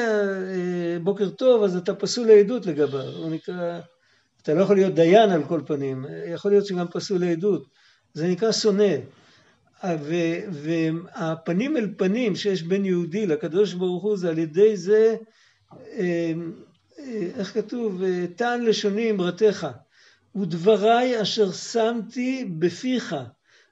אה, 0.54 1.00
בוקר 1.04 1.30
טוב, 1.30 1.64
אז 1.64 1.76
אתה 1.76 1.96
פסול 1.96 2.28
לעדות 2.28 2.66
לגביו. 2.66 3.02
הוא 3.02 3.32
נקרא, 3.32 3.80
אתה 4.42 4.54
לא 4.54 4.62
יכול 4.62 4.76
להיות 4.76 4.94
דיין 4.94 5.30
על 5.30 5.44
כל 5.44 5.62
פנים, 5.66 6.06
יכול 6.34 6.52
להיות 6.52 6.66
שגם 6.66 6.88
פסול 6.88 7.20
לעדות. 7.20 7.79
זה 8.14 8.28
נקרא 8.28 8.52
שונא. 8.52 8.96
והפנים 10.52 11.78
אל 11.78 11.88
פנים 11.98 12.36
שיש 12.36 12.64
בין 12.64 12.86
יהודי 12.86 13.28
לקדוש 13.28 13.74
ברוך 13.74 14.04
הוא 14.04 14.18
זה 14.18 14.30
על 14.30 14.38
ידי 14.38 14.78
זה, 14.78 15.16
אה, 15.74 16.32
אה, 17.00 17.28
איך 17.38 17.54
כתוב? 17.54 18.02
טען 18.36 18.62
לשוני 18.62 19.12
אמרתך. 19.12 19.68
ודבריי 20.36 21.22
אשר 21.22 21.52
שמתי 21.52 22.46
בפיך. 22.60 23.16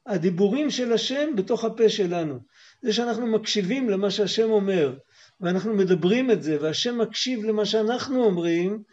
הדיבורים 0.07 0.69
של 0.69 0.93
השם 0.93 1.35
בתוך 1.35 1.65
הפה 1.65 1.89
שלנו. 1.89 2.39
זה 2.81 2.93
שאנחנו 2.93 3.27
מקשיבים 3.27 3.89
למה 3.89 4.11
שהשם 4.11 4.49
אומר, 4.49 4.97
ואנחנו 5.41 5.73
מדברים 5.73 6.31
את 6.31 6.43
זה, 6.43 6.57
והשם 6.61 6.97
מקשיב 6.97 7.45
למה 7.45 7.65
שאנחנו 7.65 8.23
אומרים, 8.23 8.83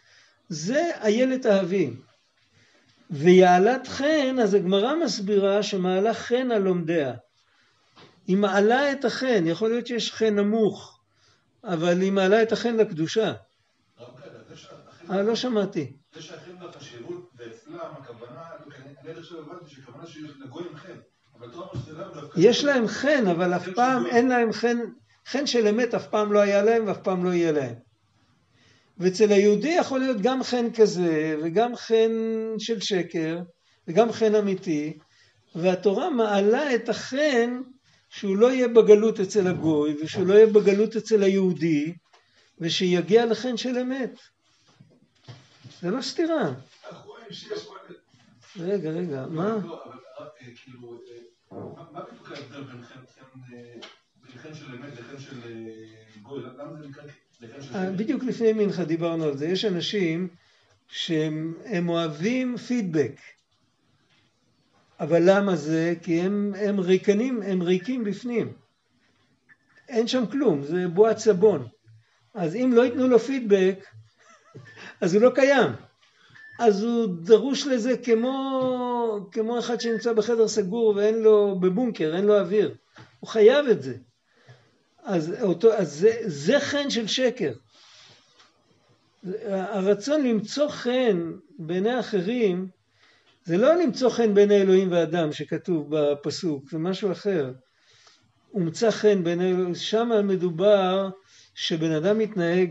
זה 0.49 0.89
איילת 1.01 1.45
אהבים. 1.45 1.99
ויעלת 3.09 3.87
חן, 3.87 4.35
אז 4.43 4.53
הגמרא 4.53 4.95
מסבירה 4.95 5.63
שמעלה 5.63 6.13
חן 6.13 6.51
על 6.51 6.61
לומדיה. 6.61 7.13
היא 8.27 8.37
מעלה 8.37 8.91
את 8.91 9.05
החן, 9.05 9.43
יכול 9.47 9.69
להיות 9.69 9.87
שיש 9.87 10.13
חן 10.13 10.35
נמוך, 10.35 10.99
אבל 11.63 12.01
היא 12.01 12.11
מעלה 12.11 12.43
את 12.43 12.51
החן 12.51 12.75
לקדושה. 12.75 13.33
אה, 15.11 15.21
לא 15.21 15.35
שמעתי. 15.35 15.93
זה 16.13 16.21
שייכים 16.21 16.55
לחשיבות, 16.61 17.31
ואצלם 17.37 17.75
הכוונה, 17.75 18.41
אני 19.03 19.11
עד 19.11 19.17
עכשיו 19.17 19.39
הבנתי 19.39 19.69
שהכוונה 19.69 20.07
שיש 20.07 20.31
לגויים 20.45 20.75
חן, 20.75 20.97
אבל. 21.39 21.47
יש 22.37 22.63
להם 22.63 22.87
חן, 22.87 23.27
אבל 23.27 23.55
אף 23.55 23.69
פעם 23.75 24.05
אין 24.05 24.29
להם 24.29 24.53
חן, 24.53 24.77
חן 25.27 25.47
של 25.47 25.67
אמת 25.67 25.93
אף 25.93 26.07
פעם 26.07 26.33
לא 26.33 26.39
היה 26.39 26.63
להם 26.63 26.87
ואף 26.87 26.97
פעם 26.97 27.25
לא 27.25 27.29
יהיה 27.29 27.51
להם. 27.51 27.84
ואצל 28.97 29.31
היהודי 29.31 29.69
יכול 29.69 29.99
להיות 29.99 30.21
גם 30.21 30.43
חן 30.43 30.73
כזה, 30.73 31.37
וגם 31.43 31.75
חן 31.75 32.11
של 32.59 32.81
שקר, 32.81 33.39
וגם 33.87 34.11
חן 34.11 34.35
אמיתי, 34.35 34.97
והתורה 35.55 36.09
מעלה 36.09 36.75
את 36.75 36.89
החן 36.89 37.61
שהוא 38.09 38.37
לא 38.37 38.51
יהיה 38.51 38.67
בגלות 38.67 39.19
אצל 39.19 39.47
הגוי, 39.47 39.95
ושהוא 40.03 40.27
לא 40.27 40.33
יהיה 40.33 40.47
בגלות 40.47 40.95
אצל 40.95 41.23
היהודי, 41.23 41.93
ושיגיע 42.59 43.25
לחן 43.25 43.57
של 43.57 43.77
אמת. 43.77 44.19
זה 45.81 45.91
לא 45.91 46.01
סתירה. 46.01 46.53
רגע, 48.59 48.89
רגע, 48.89 49.25
מה? 49.29 49.57
לא, 49.65 49.81
אה, 50.19 50.25
כאילו, 50.63 50.99
אה, 51.51 51.57
מה 51.91 52.01
בדיוק 52.05 52.31
ההבדל 52.31 52.63
בין 52.63 52.83
חן 54.37 54.55
של 54.55 54.75
אמת 54.75 54.99
לחן 54.99 55.19
של 55.19 55.39
אה, 55.45 56.21
גוי? 56.21 56.43
למה 56.43 56.81
זה 56.81 56.87
נקרא? 56.87 57.03
בדיוק 57.95 58.23
לפני 58.23 58.53
מנחה 58.53 58.85
דיברנו 58.85 59.23
על 59.23 59.37
זה. 59.37 59.47
יש 59.47 59.65
אנשים 59.65 60.27
שהם 60.87 61.89
אוהבים 61.89 62.57
פידבק. 62.57 63.19
אבל 64.99 65.21
למה 65.25 65.55
זה? 65.55 65.93
כי 66.01 66.21
הם, 66.21 66.53
הם 66.57 66.79
ריקנים, 66.79 67.41
הם 67.41 67.61
ריקים 67.61 68.03
בפנים. 68.03 68.53
אין 69.89 70.07
שם 70.07 70.23
כלום, 70.31 70.63
זה 70.63 70.87
בועת 70.87 71.17
סבון. 71.17 71.67
אז 72.33 72.55
אם 72.55 72.71
לא 72.75 72.85
ייתנו 72.85 73.07
לו 73.07 73.19
פידבק, 73.19 73.85
אז 75.01 75.13
הוא 75.13 75.21
לא 75.21 75.31
קיים. 75.35 75.69
אז 76.59 76.83
הוא 76.83 77.07
דרוש 77.23 77.67
לזה 77.67 77.97
כמו, 77.97 79.29
כמו 79.31 79.59
אחד 79.59 79.81
שנמצא 79.81 80.13
בחדר 80.13 80.47
סגור 80.47 80.93
ואין 80.95 81.15
לו, 81.15 81.59
בבונקר, 81.59 82.15
אין 82.15 82.25
לו 82.25 82.39
אוויר. 82.39 82.75
הוא 83.19 83.29
חייב 83.29 83.67
את 83.67 83.83
זה. 83.83 83.97
אז, 85.05 85.33
אותו, 85.41 85.73
אז 85.73 85.93
זה, 85.93 86.11
זה 86.25 86.59
חן 86.59 86.89
של 86.89 87.07
שקר. 87.07 87.53
הרצון 89.49 90.23
למצוא 90.23 90.69
חן 90.69 91.31
בעיני 91.59 91.99
אחרים 91.99 92.67
זה 93.43 93.57
לא 93.57 93.75
למצוא 93.75 94.09
חן 94.09 94.33
בעיני 94.33 94.61
אלוהים 94.61 94.91
ואדם 94.91 95.33
שכתוב 95.33 95.95
בפסוק, 95.95 96.69
זה 96.69 96.77
משהו 96.77 97.11
אחר. 97.11 97.53
הומצא 98.51 98.91
חן 98.91 99.23
בעיני 99.23 99.51
אלוהים, 99.51 99.75
שם 99.75 100.09
מדובר 100.23 101.09
שבן 101.55 101.91
אדם 101.91 102.17
מתנהג 102.17 102.69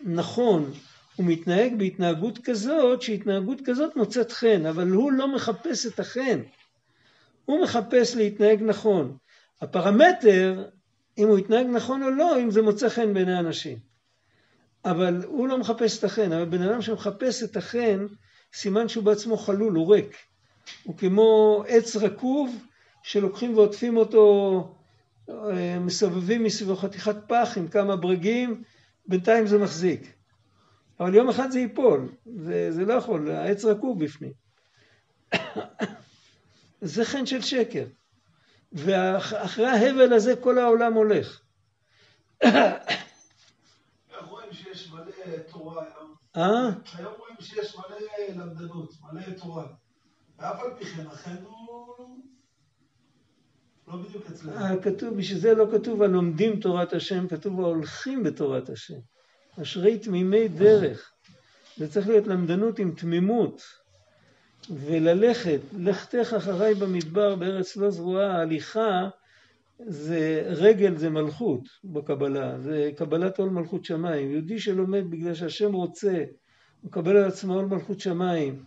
נכון, 0.00 0.72
הוא 1.16 1.26
מתנהג 1.26 1.78
בהתנהגות 1.78 2.38
כזאת, 2.44 3.02
שהתנהגות 3.02 3.60
כזאת 3.64 3.96
מוצאת 3.96 4.32
חן, 4.32 4.66
אבל 4.66 4.88
הוא 4.88 5.12
לא 5.12 5.34
מחפש 5.34 5.86
את 5.86 6.00
החן, 6.00 6.40
הוא 7.44 7.62
מחפש 7.62 8.16
להתנהג 8.16 8.62
נכון. 8.62 9.16
הפרמטר, 9.60 10.64
אם 11.18 11.28
הוא 11.28 11.38
יתנהג 11.38 11.66
נכון 11.66 12.02
או 12.02 12.10
לא, 12.10 12.40
אם 12.40 12.50
זה 12.50 12.62
מוצא 12.62 12.88
חן 12.88 13.14
בעיני 13.14 13.38
אנשים. 13.38 13.78
אבל 14.84 15.22
הוא 15.24 15.48
לא 15.48 15.58
מחפש 15.58 15.98
את 15.98 16.04
החן, 16.04 16.32
אבל 16.32 16.44
בן 16.44 16.62
אדם 16.62 16.82
שמחפש 16.82 17.42
את 17.42 17.56
החן, 17.56 18.06
סימן 18.52 18.88
שהוא 18.88 19.04
בעצמו 19.04 19.36
חלול, 19.36 19.74
הוא 19.74 19.94
ריק. 19.94 20.16
הוא 20.84 20.96
כמו 20.96 21.62
עץ 21.68 21.96
רקוב 21.96 22.64
שלוקחים 23.02 23.56
ועוטפים 23.56 23.96
אותו, 23.96 24.74
אה, 25.28 25.78
מסובבים 25.80 26.44
מסביבו 26.44 26.76
חתיכת 26.76 27.16
פח 27.28 27.52
עם 27.56 27.68
כמה 27.68 27.96
ברגים, 27.96 28.62
בינתיים 29.06 29.46
זה 29.46 29.58
מחזיק. 29.58 30.12
אבל 31.00 31.14
יום 31.14 31.28
אחד 31.28 31.50
זה 31.50 31.60
ייפול, 31.60 32.08
זה, 32.36 32.72
זה 32.72 32.84
לא 32.84 32.92
יכול, 32.92 33.30
העץ 33.30 33.64
רקוב 33.64 34.04
בפנים. 34.04 34.32
זה 36.80 37.04
חן 37.04 37.26
של 37.26 37.42
שקר. 37.42 37.84
ואחרי 38.72 39.66
ההבל 39.66 40.12
הזה 40.12 40.36
כל 40.36 40.58
העולם 40.58 40.92
הולך. 40.92 41.40
רואים 44.28 44.52
שיש 44.52 44.90
מלא 44.90 45.36
תורה 45.50 45.84
היום. 45.84 46.14
אה? 46.36 46.70
היום 46.98 47.12
רואים 47.18 47.36
שיש 47.40 47.76
מלא 47.76 47.96
למדנות, 48.28 48.92
מלא 49.02 49.38
תורה. 49.42 49.66
ואף 50.38 50.60
על 50.60 50.70
פי 50.78 50.84
כן, 50.84 51.06
אכן 51.06 51.36
הוא 51.42 52.22
לא 53.88 53.96
בדיוק 53.96 54.26
אצלנו. 54.30 54.82
כתוב, 54.82 55.14
בשביל 55.16 55.38
זה 55.38 55.54
לא 55.54 55.66
כתוב 55.72 56.02
הלומדים 56.02 56.60
תורת 56.60 56.92
השם, 56.92 57.28
כתוב 57.28 57.60
ההולכים 57.60 58.22
בתורת 58.22 58.68
השם. 58.68 58.98
אשרי 59.62 59.98
תמימי 59.98 60.48
דרך. 60.48 61.12
זה 61.76 61.92
צריך 61.92 62.08
להיות 62.08 62.26
למדנות 62.26 62.78
עם 62.78 62.94
תמימות. 62.94 63.62
וללכת, 64.70 65.60
לכתך 65.78 66.34
אחריי 66.36 66.74
במדבר 66.74 67.34
בארץ 67.34 67.76
לא 67.76 67.90
זרועה, 67.90 68.40
הליכה 68.40 69.08
זה 69.78 70.42
רגל 70.46 70.96
זה 70.96 71.10
מלכות 71.10 71.60
בקבלה, 71.84 72.58
זה 72.58 72.90
קבלת 72.96 73.38
עול 73.38 73.50
מלכות 73.50 73.84
שמיים. 73.84 74.30
יהודי 74.30 74.58
שלומד 74.58 75.10
בגלל 75.10 75.34
שהשם 75.34 75.72
רוצה, 75.72 76.24
הוא 76.82 76.88
מקבל 76.88 77.16
על 77.16 77.24
עצמו 77.24 77.54
עול 77.54 77.64
מלכות 77.64 78.00
שמיים, 78.00 78.62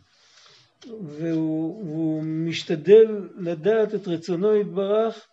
והוא, 1.02 1.86
והוא 1.86 2.24
משתדל 2.24 3.30
לדעת 3.38 3.96
את 3.96 4.08
רצונו 4.08 4.56
יתברך, 4.56 5.28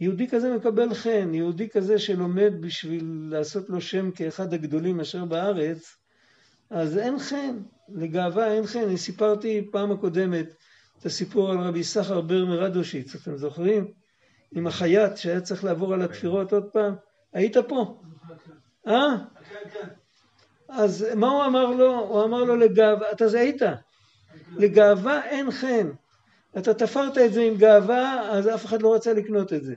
יהודי 0.00 0.28
כזה 0.28 0.56
מקבל 0.56 0.94
חן, 0.94 1.34
יהודי 1.34 1.68
כזה 1.68 1.98
שלומד 1.98 2.52
בשביל 2.60 3.28
לעשות 3.30 3.70
לו 3.70 3.80
שם 3.80 4.10
כאחד 4.10 4.54
הגדולים 4.54 5.00
אשר 5.00 5.24
בארץ, 5.24 5.96
אז 6.70 6.98
אין 6.98 7.18
חן, 7.18 7.56
לגאווה 7.88 8.52
אין 8.52 8.66
חן. 8.66 8.82
אני 8.82 8.98
סיפרתי 8.98 9.68
פעם 9.72 9.92
הקודמת 9.92 10.46
את 10.98 11.06
הסיפור 11.06 11.50
על 11.50 11.58
רבי 11.58 11.84
סחר 11.84 12.20
בר 12.20 12.44
מרדושיץ, 12.44 13.14
אתם 13.14 13.36
זוכרים? 13.36 13.92
עם 14.52 14.66
החייט 14.66 15.16
שהיה 15.16 15.40
צריך 15.40 15.64
לעבור 15.64 15.94
על 15.94 16.02
התפירות 16.02 16.52
עוד 16.52 16.64
פעם. 16.72 16.94
היית 17.32 17.56
פה? 17.68 18.00
אה? 18.86 19.16
כן, 19.50 19.70
כן. 19.72 19.88
אז 20.68 21.06
מה 21.14 21.28
הוא 21.28 21.44
אמר 21.44 21.66
לו? 21.66 21.98
הוא 21.98 22.24
אמר 22.24 22.44
לו 22.44 22.56
לגאווה, 22.56 23.12
אתה 23.12 23.28
זה 23.28 23.40
היית. 23.40 23.62
לגאווה 24.56 25.24
אין 25.24 25.50
חן. 25.50 25.90
אתה 26.58 26.74
תפרת 26.74 27.18
את 27.18 27.32
זה 27.32 27.42
עם 27.42 27.56
גאווה, 27.56 28.30
אז 28.30 28.48
אף 28.48 28.64
אחד 28.64 28.82
לא 28.82 28.94
רצה 28.94 29.12
לקנות 29.12 29.52
את 29.52 29.64
זה. 29.64 29.74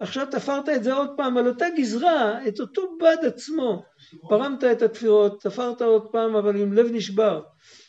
עכשיו 0.00 0.26
תפרת 0.30 0.68
את 0.68 0.84
זה 0.84 0.94
עוד 0.94 1.10
פעם 1.16 1.36
על 1.36 1.48
אותה 1.48 1.66
גזרה, 1.76 2.48
את 2.48 2.60
אותו 2.60 2.82
בד 3.00 3.26
עצמו. 3.26 3.82
פרמת 4.28 4.64
את 4.64 4.82
התפירות, 4.82 5.42
תפרת 5.42 5.82
עוד 5.82 6.06
פעם, 6.12 6.36
אבל 6.36 6.56
עם 6.60 6.72
לב 6.72 6.86
נשבר. 6.92 7.42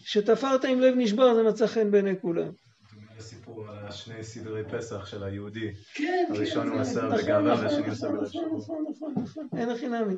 כשתפרת 0.03 0.65
עם 0.65 0.79
לב 0.79 0.93
נשבר 0.97 1.35
זה 1.35 1.43
מצא 1.43 1.67
חן 1.67 1.91
בעיני 1.91 2.19
כולם. 2.21 2.51
סיפור 3.19 3.67
על 3.67 3.87
השני 3.87 4.23
סדרי 4.23 4.63
פסח 4.71 5.05
של 5.05 5.23
היהודי. 5.23 5.73
כן, 5.93 6.25
כן. 6.27 6.33
הראשון 6.35 6.69
הוא 6.69 6.79
עשה 6.79 7.01
נכון, 7.01 7.17
בגאווה 7.17 7.53
נכון, 7.53 7.65
והשני 7.65 7.81
בלב 7.81 7.93
נכון, 7.93 8.25
שבור. 8.27 8.57
נכון, 8.57 8.85
נכון, 8.91 9.13
נכון. 9.23 9.47
אין 9.57 9.69
הכי 9.69 9.87
נמי. 9.87 10.15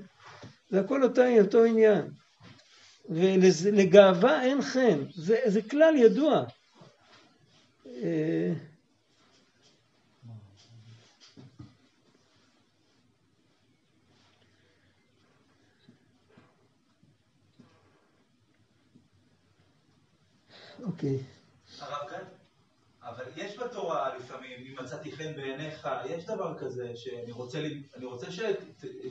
זה 0.69 0.79
הכל 0.79 1.03
אותו, 1.03 1.21
אותו 1.41 1.63
עניין. 1.63 2.07
ולגאווה 3.09 4.43
אין 4.43 4.61
חן. 4.61 5.03
זה, 5.15 5.37
זה 5.45 5.61
כלל 5.61 5.95
ידוע. 5.95 6.43
אוקיי. 20.83 21.19
הרב 21.79 22.09
כאן, 22.09 22.23
אבל 23.03 23.23
יש 23.35 23.57
בת 23.57 23.65
בתורה 23.65 24.17
לפעמים, 24.17 24.51
אם 24.59 24.83
מצאתי 24.83 25.11
חן 25.11 25.35
בעיניך, 25.35 25.89
יש 26.09 26.25
דבר 26.25 26.57
כזה 26.57 26.91
שאני 26.95 27.31
רוצה, 27.31 27.59
אני 27.95 28.05
רוצה 28.05 28.27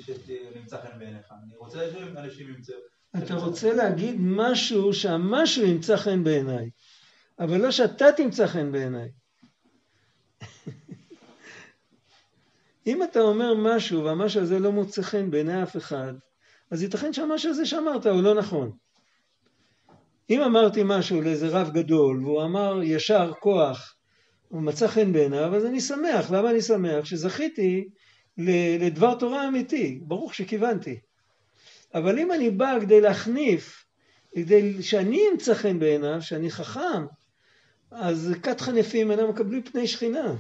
שנמצא 0.01 0.83
חן 0.83 0.99
בעיניך, 0.99 1.33
אני 1.45 1.57
רוצה 1.57 1.91
שאנשים 1.93 2.55
ימצאו. 2.55 2.75
אתה 3.19 3.35
רוצה 3.35 3.75
להגיד 3.75 4.17
משהו 4.19 4.95
שהמשהו 4.95 5.65
ימצא 5.65 5.97
חן 5.97 6.25
בעיניי, 6.25 6.71
אבל 7.39 7.57
לא 7.57 7.71
שאתה 7.71 8.13
תמצא 8.17 8.47
חן 8.47 8.73
בעיניי. 8.73 9.09
אם 12.87 13.03
אתה 13.03 13.21
אומר 13.21 13.55
משהו 13.57 14.05
והמשהו 14.05 14.43
הזה 14.43 14.59
לא 14.59 14.73
מוצא 14.73 15.03
חן 15.03 15.31
בעיני 15.31 15.63
אף 15.63 15.77
אחד, 15.77 16.13
אז 16.71 16.83
ייתכן 16.83 17.13
שהמשהו 17.13 17.51
הזה 17.51 17.67
שאמרת 17.67 18.07
הוא 18.07 18.23
לא 18.23 18.35
נכון. 18.35 18.73
אם 20.31 20.43
אמרתי 20.43 20.81
משהו 20.85 21.21
לאיזה 21.21 21.49
רב 21.49 21.71
גדול 21.71 22.25
והוא 22.25 22.43
אמר 22.43 22.81
ישר 22.83 23.33
כוח, 23.41 23.95
הוא 24.49 24.63
מצא 24.63 24.87
חן 24.87 25.13
בעיניו, 25.13 25.57
אז 25.57 25.67
אני 25.67 25.81
שמח. 25.81 26.31
למה 26.31 26.51
אני 26.51 26.63
שמח? 26.63 27.05
שזכיתי 27.05 27.89
לדבר 28.81 29.15
תורה 29.15 29.49
אמיתי, 29.49 30.01
ברוך 30.03 30.35
שכיוונתי. 30.35 31.01
אבל 31.95 32.19
אם 32.19 32.33
אני 32.33 32.51
בא 32.51 32.79
כדי 32.81 33.01
להחניף, 33.01 33.85
כדי 34.35 34.83
שאני 34.83 35.21
אמצא 35.33 35.55
חן 35.55 35.79
בעיניו, 35.79 36.23
שאני 36.23 36.51
חכם, 36.51 37.07
אז 37.91 38.33
כת 38.43 38.61
חנפים 38.61 39.11
אינם 39.11 39.29
מקבלים 39.29 39.63
פני 39.63 39.87
שכינה. 39.87 40.35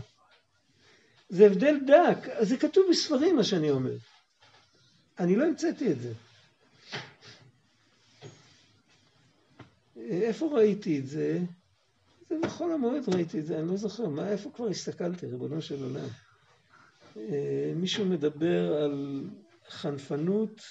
זה 1.29 1.46
הבדל 1.46 1.76
דק, 1.87 2.29
זה 2.40 2.57
כתוב 2.57 2.87
בספרים 2.90 3.37
מה 3.37 3.44
שאני 3.44 3.70
אומר. 3.70 3.96
אני 5.18 5.37
לא 5.37 5.44
המצאתי 5.44 5.92
את 5.92 6.00
זה. 6.00 6.12
איפה 10.09 10.47
ראיתי 10.53 10.99
את 10.99 11.07
זה? 11.07 11.41
זה 12.29 12.35
בחול 12.43 12.73
המועד 12.73 13.15
ראיתי 13.15 13.41
את 13.41 13.47
זה, 13.47 13.59
אני 13.59 13.69
לא 13.69 13.77
זוכר, 13.77 14.09
מה, 14.09 14.29
איפה 14.29 14.51
כבר 14.55 14.69
הסתכלתי, 14.69 15.27
ריבונו 15.27 15.63
של 15.63 15.83
עולם? 15.83 16.09
אה, 17.17 17.73
מישהו 17.77 18.05
מדבר 18.05 18.75
על 18.75 19.25
חנפנות 19.69 20.63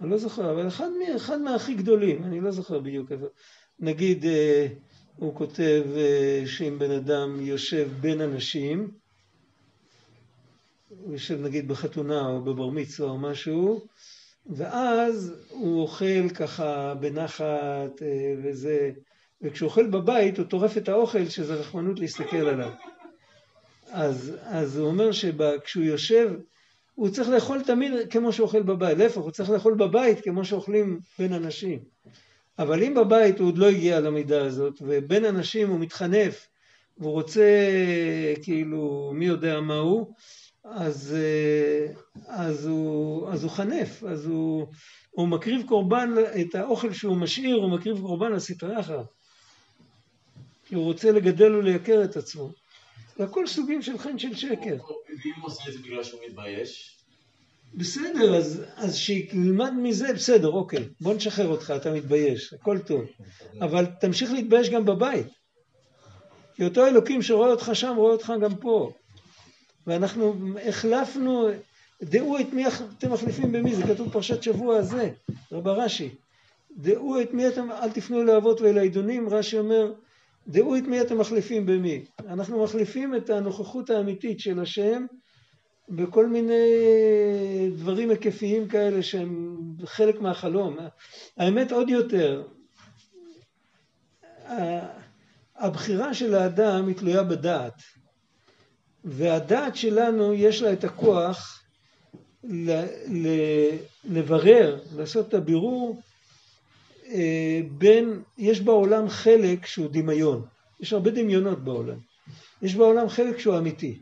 אני 0.00 0.10
לא 0.10 0.16
זוכר, 0.16 0.52
אבל 0.52 0.68
אחד, 0.68 0.88
אחד 1.16 1.40
מהכי 1.40 1.74
גדולים, 1.74 2.24
אני 2.24 2.40
לא 2.40 2.50
זוכר 2.50 2.78
בדיוק 2.78 3.12
איפה. 3.12 3.26
נגיד, 3.78 4.24
אה, 4.24 4.66
הוא 5.16 5.34
כותב 5.34 5.84
אה, 5.96 6.42
שאם 6.46 6.78
בן 6.78 6.90
אדם 6.90 7.40
יושב 7.40 7.88
בין 8.00 8.20
אנשים, 8.20 8.90
הוא 10.98 11.12
יושב 11.12 11.40
נגיד 11.40 11.68
בחתונה 11.68 12.26
או 12.26 12.40
בבר 12.40 12.70
מצווה 12.70 13.10
או 13.10 13.18
משהו, 13.18 13.86
ואז 14.46 15.34
הוא 15.48 15.82
אוכל 15.82 16.28
ככה 16.34 16.94
בנחת 16.94 18.02
אה, 18.02 18.34
וזה, 18.42 18.90
וכשהוא 19.42 19.68
אוכל 19.68 19.86
בבית 19.86 20.38
הוא 20.38 20.46
טורף 20.46 20.76
את 20.76 20.88
האוכל 20.88 21.28
שזה 21.28 21.54
רחמנות 21.54 22.00
להסתכל 22.00 22.36
עליו. 22.36 22.70
אז, 23.90 24.36
אז 24.42 24.78
הוא 24.78 24.86
אומר 24.86 25.12
שכשהוא 25.12 25.84
יושב 25.84 26.30
הוא 26.94 27.08
צריך 27.08 27.28
לאכול 27.28 27.62
תמיד 27.62 27.92
כמו 28.10 28.32
שהוא 28.32 28.46
אוכל 28.46 28.62
בבית, 28.62 28.98
להפך, 28.98 29.16
הוא 29.16 29.30
צריך 29.30 29.50
לאכול 29.50 29.74
בבית 29.74 30.20
כמו 30.20 30.44
שאוכלים 30.44 31.00
בין 31.18 31.32
אנשים. 31.32 31.78
אבל 32.58 32.82
אם 32.82 32.94
בבית 32.94 33.38
הוא 33.38 33.48
עוד 33.48 33.58
לא 33.58 33.68
הגיע 33.68 34.00
למידה 34.00 34.44
הזאת, 34.44 34.74
ובין 34.80 35.24
אנשים 35.24 35.68
הוא 35.68 35.80
מתחנף, 35.80 36.48
והוא 36.98 37.12
רוצה 37.12 37.70
כאילו 38.42 39.12
מי 39.14 39.26
יודע 39.26 39.60
מה 39.60 39.78
הוא, 39.78 40.14
אז, 40.70 41.16
אז, 42.26 42.66
הוא, 42.66 43.28
אז 43.28 43.44
הוא 43.44 43.50
חנף, 43.50 44.04
אז 44.04 44.26
הוא, 44.26 44.66
הוא 45.10 45.28
מקריב 45.28 45.66
קורבן, 45.68 46.14
את 46.40 46.54
האוכל 46.54 46.92
שהוא 46.92 47.16
משאיר, 47.16 47.56
הוא 47.56 47.70
מקריב 47.70 48.00
קורבן 48.00 48.32
לסטרה 48.32 48.80
אחר. 48.80 49.02
כי 50.64 50.74
הוא 50.74 50.84
רוצה 50.84 51.12
לגדל 51.12 51.54
ולייקר 51.54 52.04
את 52.04 52.16
עצמו. 52.16 52.50
זה 53.16 53.24
הכל 53.24 53.46
סוגים 53.46 53.82
של 53.82 53.98
חן 53.98 54.18
של 54.18 54.34
שקר. 54.34 54.54
ואם 54.54 55.32
הוא 55.40 55.46
עושה 55.46 55.62
את 55.68 55.72
זה 55.72 55.78
בגלל 55.78 56.04
שהוא 56.04 56.20
מתבייש? 56.28 56.96
בסדר, 57.74 58.36
אז, 58.36 58.64
אז 58.76 58.96
שילמד 58.96 59.72
מזה, 59.82 60.12
בסדר, 60.14 60.48
אוקיי, 60.48 60.88
בוא 61.00 61.14
נשחרר 61.14 61.48
אותך, 61.48 61.72
אתה 61.76 61.92
מתבייש, 61.92 62.54
הכל 62.54 62.78
טוב. 62.78 63.04
אבל 63.60 63.86
תמשיך 64.00 64.32
להתבייש 64.32 64.70
גם 64.70 64.84
בבית. 64.84 65.26
כי 66.54 66.64
אותו 66.64 66.86
אלוקים 66.86 67.22
שרואה 67.22 67.50
אותך 67.50 67.70
שם, 67.74 67.94
רואה 67.96 68.12
אותך 68.12 68.32
גם 68.42 68.56
פה. 68.56 68.92
ואנחנו 69.86 70.34
החלפנו, 70.68 71.48
דעו 72.02 72.38
את 72.38 72.52
מי 72.52 72.64
אתם 72.66 73.12
מחליפים 73.12 73.52
במי, 73.52 73.74
זה 73.74 73.82
כתוב 73.82 74.12
פרשת 74.12 74.42
שבוע 74.42 74.76
הזה, 74.76 75.10
רבה 75.52 75.72
רש"י. 75.72 76.08
דעו 76.76 77.20
את 77.20 77.32
מי 77.32 77.48
אתם, 77.48 77.72
אל 77.72 77.90
תפנו 77.90 78.24
לאבות 78.24 78.60
ולעידונים, 78.60 79.28
רש"י 79.28 79.58
אומר, 79.58 79.92
דעו 80.48 80.76
את 80.76 80.82
מי 80.82 81.00
אתם 81.00 81.18
מחליפים 81.18 81.66
במי. 81.66 82.04
אנחנו 82.28 82.64
מחליפים 82.64 83.14
את 83.14 83.30
הנוכחות 83.30 83.90
האמיתית 83.90 84.40
של 84.40 84.60
השם 84.60 85.06
בכל 85.88 86.26
מיני 86.26 86.62
דברים 87.76 88.10
היקפיים 88.10 88.68
כאלה 88.68 89.02
שהם 89.02 89.56
חלק 89.84 90.20
מהחלום. 90.20 90.76
האמת 91.36 91.72
עוד 91.72 91.88
יותר, 91.88 92.42
הבחירה 95.56 96.14
של 96.14 96.34
האדם 96.34 96.88
היא 96.88 96.96
תלויה 96.96 97.22
בדעת, 97.22 97.82
והדעת 99.04 99.76
שלנו 99.76 100.34
יש 100.34 100.62
לה 100.62 100.72
את 100.72 100.84
הכוח 100.84 101.62
לברר, 104.04 104.78
לעשות 104.96 105.28
את 105.28 105.34
הבירור 105.34 106.00
אה, 107.08 107.60
בין, 107.70 108.22
יש 108.38 108.60
בעולם 108.60 109.08
חלק 109.08 109.66
שהוא 109.66 109.88
דמיון, 109.90 110.46
יש 110.80 110.92
הרבה 110.92 111.10
דמיונות 111.10 111.64
בעולם, 111.64 111.98
יש 112.62 112.74
בעולם 112.74 113.08
חלק 113.08 113.38
שהוא 113.38 113.58
אמיתי, 113.58 113.98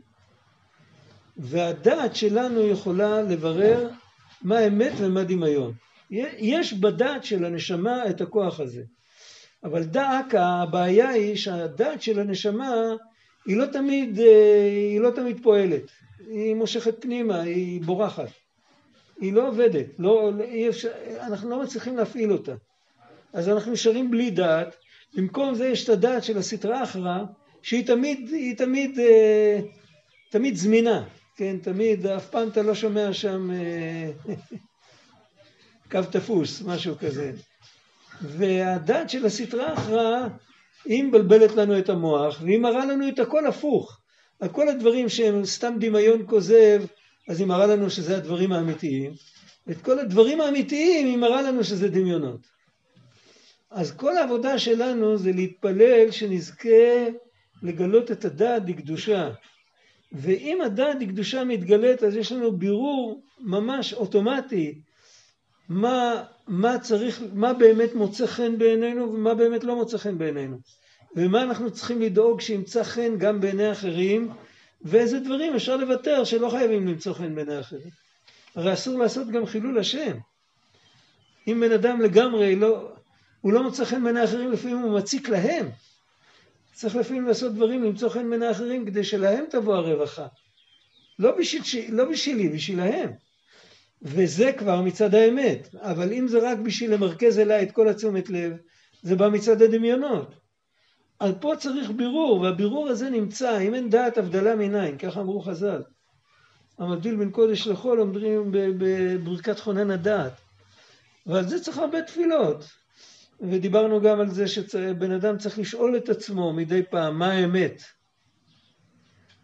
והדעת 1.37 2.15
שלנו 2.15 2.67
יכולה 2.67 3.21
לברר 3.21 3.89
מה 4.41 4.67
אמת 4.67 4.91
ומה 4.97 5.23
דמיון. 5.23 5.73
יש 6.37 6.73
בדעת 6.73 7.23
של 7.23 7.45
הנשמה 7.45 8.09
את 8.09 8.21
הכוח 8.21 8.59
הזה, 8.59 8.83
אבל 9.63 9.83
דאק 9.83 10.35
הבעיה 10.35 11.09
היא 11.09 11.35
שהדעת 11.35 12.01
של 12.01 12.19
הנשמה 12.19 12.71
היא 13.49 13.57
לא 13.57 13.65
תמיד, 13.65 14.19
אה, 14.19 14.67
היא 14.67 14.99
לא 14.99 15.11
תמיד 15.11 15.43
פועלת, 15.43 15.81
היא 16.27 16.55
מושכת 16.55 17.01
פנימה, 17.01 17.41
היא 17.41 17.81
בורחת, 17.81 18.29
היא 19.19 19.33
לא 19.33 19.47
עובדת, 19.47 19.85
לא, 19.99 20.31
אפשר, 20.69 20.89
אנחנו 21.19 21.49
לא 21.49 21.63
מצליחים 21.63 21.97
להפעיל 21.97 22.31
אותה. 22.31 22.55
אז 23.33 23.49
אנחנו 23.49 23.71
נשארים 23.71 24.11
בלי 24.11 24.31
דעת, 24.31 24.75
במקום 25.13 25.55
זה 25.55 25.67
יש 25.67 25.83
את 25.83 25.89
הדעת 25.89 26.23
של 26.23 26.37
הסטרה 26.37 26.83
אחרא, 26.83 27.23
שהיא 27.61 27.87
תמיד, 27.87 28.29
היא 28.31 28.57
תמיד, 28.57 28.99
אה, 28.99 29.59
תמיד 30.29 30.55
זמינה, 30.55 31.03
כן, 31.35 31.57
תמיד, 31.61 32.05
אף 32.07 32.29
פעם 32.29 32.47
אתה 32.47 32.61
לא 32.61 32.75
שומע 32.75 33.13
שם 33.13 33.51
אה, 33.51 34.11
קו 35.91 35.99
תפוס, 36.11 36.61
משהו 36.61 36.95
כזה. 36.97 37.31
והדעת 38.21 39.09
של 39.09 39.25
הסטרה 39.25 39.73
אחרא, 39.73 40.27
היא 40.85 41.03
מבלבלת 41.03 41.55
לנו 41.55 41.79
את 41.79 41.89
המוח, 41.89 42.41
והיא 42.41 42.59
מראה 42.59 42.85
לנו 42.85 43.07
את 43.09 43.19
הכל 43.19 43.45
הפוך. 43.47 43.99
על 44.39 44.49
כל 44.49 44.69
הדברים 44.69 45.09
שהם 45.09 45.45
סתם 45.45 45.75
דמיון 45.79 46.23
כוזב, 46.25 46.83
אז 47.29 47.39
היא 47.39 47.47
מראה 47.47 47.67
לנו 47.67 47.89
שזה 47.89 48.17
הדברים 48.17 48.51
האמיתיים. 48.51 49.11
ואת 49.67 49.81
כל 49.81 49.99
הדברים 49.99 50.41
האמיתיים 50.41 51.07
היא 51.07 51.17
מראה 51.17 51.41
לנו 51.41 51.63
שזה 51.63 51.89
דמיונות. 51.89 52.47
אז 53.71 53.91
כל 53.91 54.17
העבודה 54.17 54.59
שלנו 54.59 55.17
זה 55.17 55.31
להתפלל 55.31 56.11
שנזכה 56.11 57.07
לגלות 57.63 58.11
את 58.11 58.25
הדעת 58.25 58.65
בקדושה. 58.65 59.29
ואם 60.11 60.61
הדעת 60.65 60.99
בקדושה 60.99 61.43
מתגלית 61.43 62.03
אז 62.03 62.15
יש 62.15 62.31
לנו 62.31 62.57
בירור 62.57 63.21
ממש 63.39 63.93
אוטומטי 63.93 64.81
מה, 65.69 66.23
מה 66.47 66.79
צריך, 66.79 67.23
מה 67.33 67.53
באמת 67.53 67.95
מוצא 67.95 68.25
חן 68.25 68.57
בעינינו 68.57 69.13
ומה 69.13 69.33
באמת 69.33 69.63
לא 69.63 69.75
מוצא 69.75 69.97
חן 69.97 70.17
בעינינו. 70.17 70.57
ומה 71.15 71.43
אנחנו 71.43 71.71
צריכים 71.71 72.01
לדאוג 72.01 72.41
שימצא 72.41 72.83
חן 72.83 73.17
גם 73.17 73.41
בעיני 73.41 73.71
אחרים 73.71 74.31
ואיזה 74.81 75.19
דברים 75.19 75.55
אפשר 75.55 75.77
לוותר 75.77 76.23
שלא 76.23 76.49
חייבים 76.49 76.87
למצוא 76.87 77.13
חן 77.13 77.35
בעיני 77.35 77.59
אחרים. 77.59 77.89
הרי 78.55 78.73
אסור 78.73 78.99
לעשות 78.99 79.27
גם 79.27 79.45
חילול 79.45 79.79
השם. 79.79 80.17
אם 81.47 81.59
בן 81.65 81.71
אדם 81.71 82.01
לגמרי 82.01 82.55
לא, 82.55 82.91
הוא 83.41 83.53
לא 83.53 83.63
מוצא 83.63 83.85
חן 83.85 84.03
בעיני 84.03 84.23
אחרים, 84.23 84.51
לפעמים 84.51 84.77
הוא 84.77 84.97
מציק 84.97 85.29
להם. 85.29 85.69
צריך 86.73 86.95
לפעמים 86.95 87.27
לעשות 87.27 87.53
דברים, 87.53 87.83
למצוא 87.83 88.09
חן 88.09 88.29
בעיני 88.29 88.51
אחרים, 88.51 88.85
כדי 88.85 89.03
שלהם 89.03 89.45
תבוא 89.49 89.75
הרווחה. 89.75 90.27
לא, 91.19 91.31
בשביל, 91.37 91.61
לא 91.89 92.05
בשבילי, 92.05 92.49
בשבילהם. 92.49 93.28
וזה 94.01 94.51
כבר 94.57 94.81
מצד 94.81 95.15
האמת. 95.15 95.75
אבל 95.75 96.13
אם 96.13 96.27
זה 96.27 96.51
רק 96.51 96.57
בשביל 96.57 96.93
למרכז 96.93 97.39
אליי 97.39 97.63
את 97.63 97.71
כל 97.71 97.89
התשומת 97.89 98.29
לב, 98.29 98.53
זה 99.01 99.15
בא 99.15 99.29
מצד 99.29 99.61
הדמיונות. 99.61 100.35
אז 101.19 101.33
פה 101.41 101.53
צריך 101.57 101.91
בירור, 101.91 102.41
והבירור 102.41 102.89
הזה 102.89 103.09
נמצא, 103.09 103.61
אם 103.61 103.75
אין 103.75 103.89
דעת 103.89 104.17
הבדלה 104.17 104.55
מניין, 104.55 104.97
ככה 104.97 105.21
אמרו 105.21 105.41
חז"ל. 105.41 105.81
המבדיל 106.77 107.15
בין 107.15 107.31
קודש 107.31 107.67
לחול 107.67 108.01
אומרים 108.01 108.51
בברכת 108.51 109.59
חונן 109.59 109.91
הדעת. 109.91 110.33
ועל 111.25 111.47
זה 111.47 111.59
צריך 111.59 111.77
הרבה 111.77 112.01
תפילות. 112.01 112.65
ודיברנו 113.41 114.01
גם 114.01 114.19
על 114.19 114.29
זה 114.29 114.47
שבן 114.47 115.11
אדם 115.11 115.37
צריך 115.37 115.59
לשאול 115.59 115.97
את 115.97 116.09
עצמו 116.09 116.53
מדי 116.53 116.83
פעם 116.91 117.19
מה 117.19 117.31
האמת. 117.31 117.81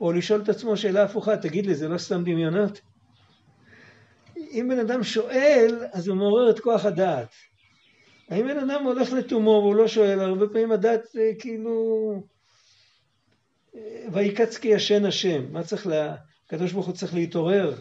או 0.02 0.12
לשאול 0.12 0.42
את 0.42 0.50
עצמו 0.50 0.78
שאלה 0.78 1.04
הפוכה, 1.04 1.38
תגיד 1.38 1.66
לי, 1.66 1.76
זה 1.76 1.88
לא 1.88 1.98
סתם 1.98 2.24
דמיונות? 2.24 2.82
אם 4.56 4.68
בן 4.70 4.80
אדם 4.80 5.04
שואל, 5.04 5.86
אז 5.92 6.08
הוא 6.08 6.18
מעורר 6.18 6.50
את 6.50 6.60
כוח 6.60 6.86
הדעת. 6.86 7.28
האם 8.30 8.48
בן 8.48 8.58
אדם 8.70 8.84
הולך 8.84 9.14
לתומו 9.14 9.50
והוא 9.64 9.76
לא 9.76 9.88
שואל, 9.88 10.20
הרבה 10.20 10.48
פעמים 10.48 10.72
הדעת 10.72 11.16
אה, 11.18 11.32
כאילו... 11.40 12.24
אה, 13.76 14.06
ויקץ 14.12 14.58
כי 14.58 14.68
ישן 14.68 15.06
השם. 15.06 15.54
מה 15.54 15.64
צריך 15.64 15.88
לה... 15.88 16.16
הקדוש 16.46 16.72
ברוך 16.72 16.86
הוא 16.86 16.96
צריך 16.96 17.14
להתעורר. 17.14 17.76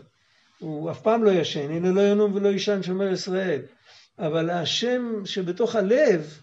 הוא 0.59 0.91
אף 0.91 1.01
פעם 1.01 1.25
לא 1.25 1.31
ישן, 1.31 1.71
הנה 1.71 1.91
לא 1.91 2.01
ינום 2.01 2.35
ולא 2.35 2.49
יישן 2.49 2.83
שומר 2.83 3.13
ישראל. 3.13 3.63
אבל 4.19 4.51
השם 4.51 5.23
שבתוך 5.25 5.77
הלב, 5.77 6.39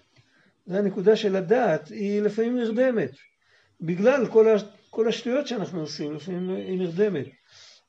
זה 0.65 0.77
הנקודה 0.77 1.15
של 1.15 1.35
הדעת, 1.35 1.87
היא 1.87 2.21
לפעמים 2.21 2.57
נרדמת. 2.57 3.11
בגלל 3.81 4.27
כל, 4.27 4.49
ה... 4.49 4.55
כל 4.89 5.07
השטויות 5.07 5.47
שאנחנו 5.47 5.81
עושים, 5.81 6.15
לפעמים 6.15 6.49
היא 6.49 6.79
נרדמת. 6.79 7.25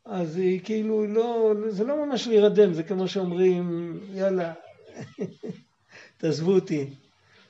אז 0.05 0.37
היא 0.37 0.61
כאילו 0.65 1.07
לא, 1.07 1.53
זה 1.69 1.85
לא 1.85 2.07
ממש 2.07 2.27
להירדם, 2.27 2.73
זה 2.73 2.83
כמו 2.83 3.09
שאומרים, 3.09 3.99
יאללה, 4.15 4.53
תעזבו 6.19 6.55
אותי, 6.55 6.91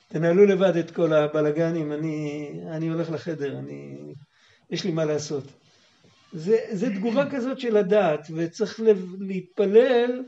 תנהלו 0.07 0.45
לבד 0.45 0.77
את 0.77 0.91
כל 0.91 1.13
הבלגנים, 1.13 1.91
אני, 1.91 2.49
אני 2.71 2.87
הולך 2.87 3.11
לחדר, 3.11 3.59
אני, 3.59 3.97
יש 4.69 4.83
לי 4.83 4.91
מה 4.91 5.05
לעשות. 5.05 5.43
זה, 6.33 6.57
זה 6.71 6.89
תגובה 6.89 7.29
כזאת 7.35 7.59
של 7.59 7.77
הדעת, 7.77 8.27
וצריך 8.35 8.79
להתפלל 9.19 10.23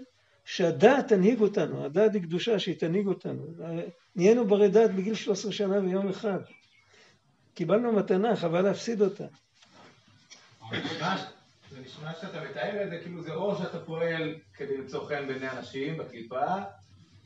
שהדעת 0.45 1.07
תנהיג 1.07 1.41
אותנו, 1.41 1.85
הדעת 1.85 2.13
היא 2.13 2.21
קדושה 2.21 2.59
שהיא 2.59 2.75
תנהיג 2.75 3.07
אותנו. 3.07 3.45
נהיינו 4.15 4.47
ברי 4.47 4.69
דעת 4.69 4.95
בגיל 4.95 5.15
13 5.15 5.51
שנה 5.51 5.79
ויום 5.79 6.09
אחד. 6.09 6.39
קיבלנו 7.53 7.91
מתנה, 7.91 8.35
חבל 8.35 8.61
להפסיד 8.61 9.01
אותה. 9.01 9.25
זה 11.71 11.79
נשמע 11.85 12.11
שאתה 12.21 12.41
מתאר 12.49 12.83
את 12.83 12.89
זה, 12.89 12.97
כאילו 12.97 13.23
זה 13.23 13.33
או 13.33 13.55
שאתה 13.55 13.79
פועל 13.79 14.35
כדי 14.53 14.77
למצוא 14.77 15.05
חן 15.07 15.27
בעיני 15.27 15.49
אנשים 15.49 15.97
בקליפה, 15.97 16.45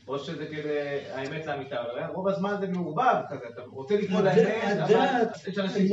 או 0.08 0.20
שזה 0.20 0.46
כדי 0.46 1.00
האמת 1.12 1.46
לאמיתה, 1.46 1.82
אבל 1.82 2.04
רוב 2.14 2.28
הזמן 2.28 2.56
זה 2.60 2.68
מעורבב 2.68 3.16
כזה, 3.30 3.46
אתה 3.54 3.62
רוצה 3.62 3.96
לקרוא 3.96 4.22
לאמת, 4.22 4.78
אבל 4.80 5.06
יש 5.48 5.58
אנשים... 5.58 5.88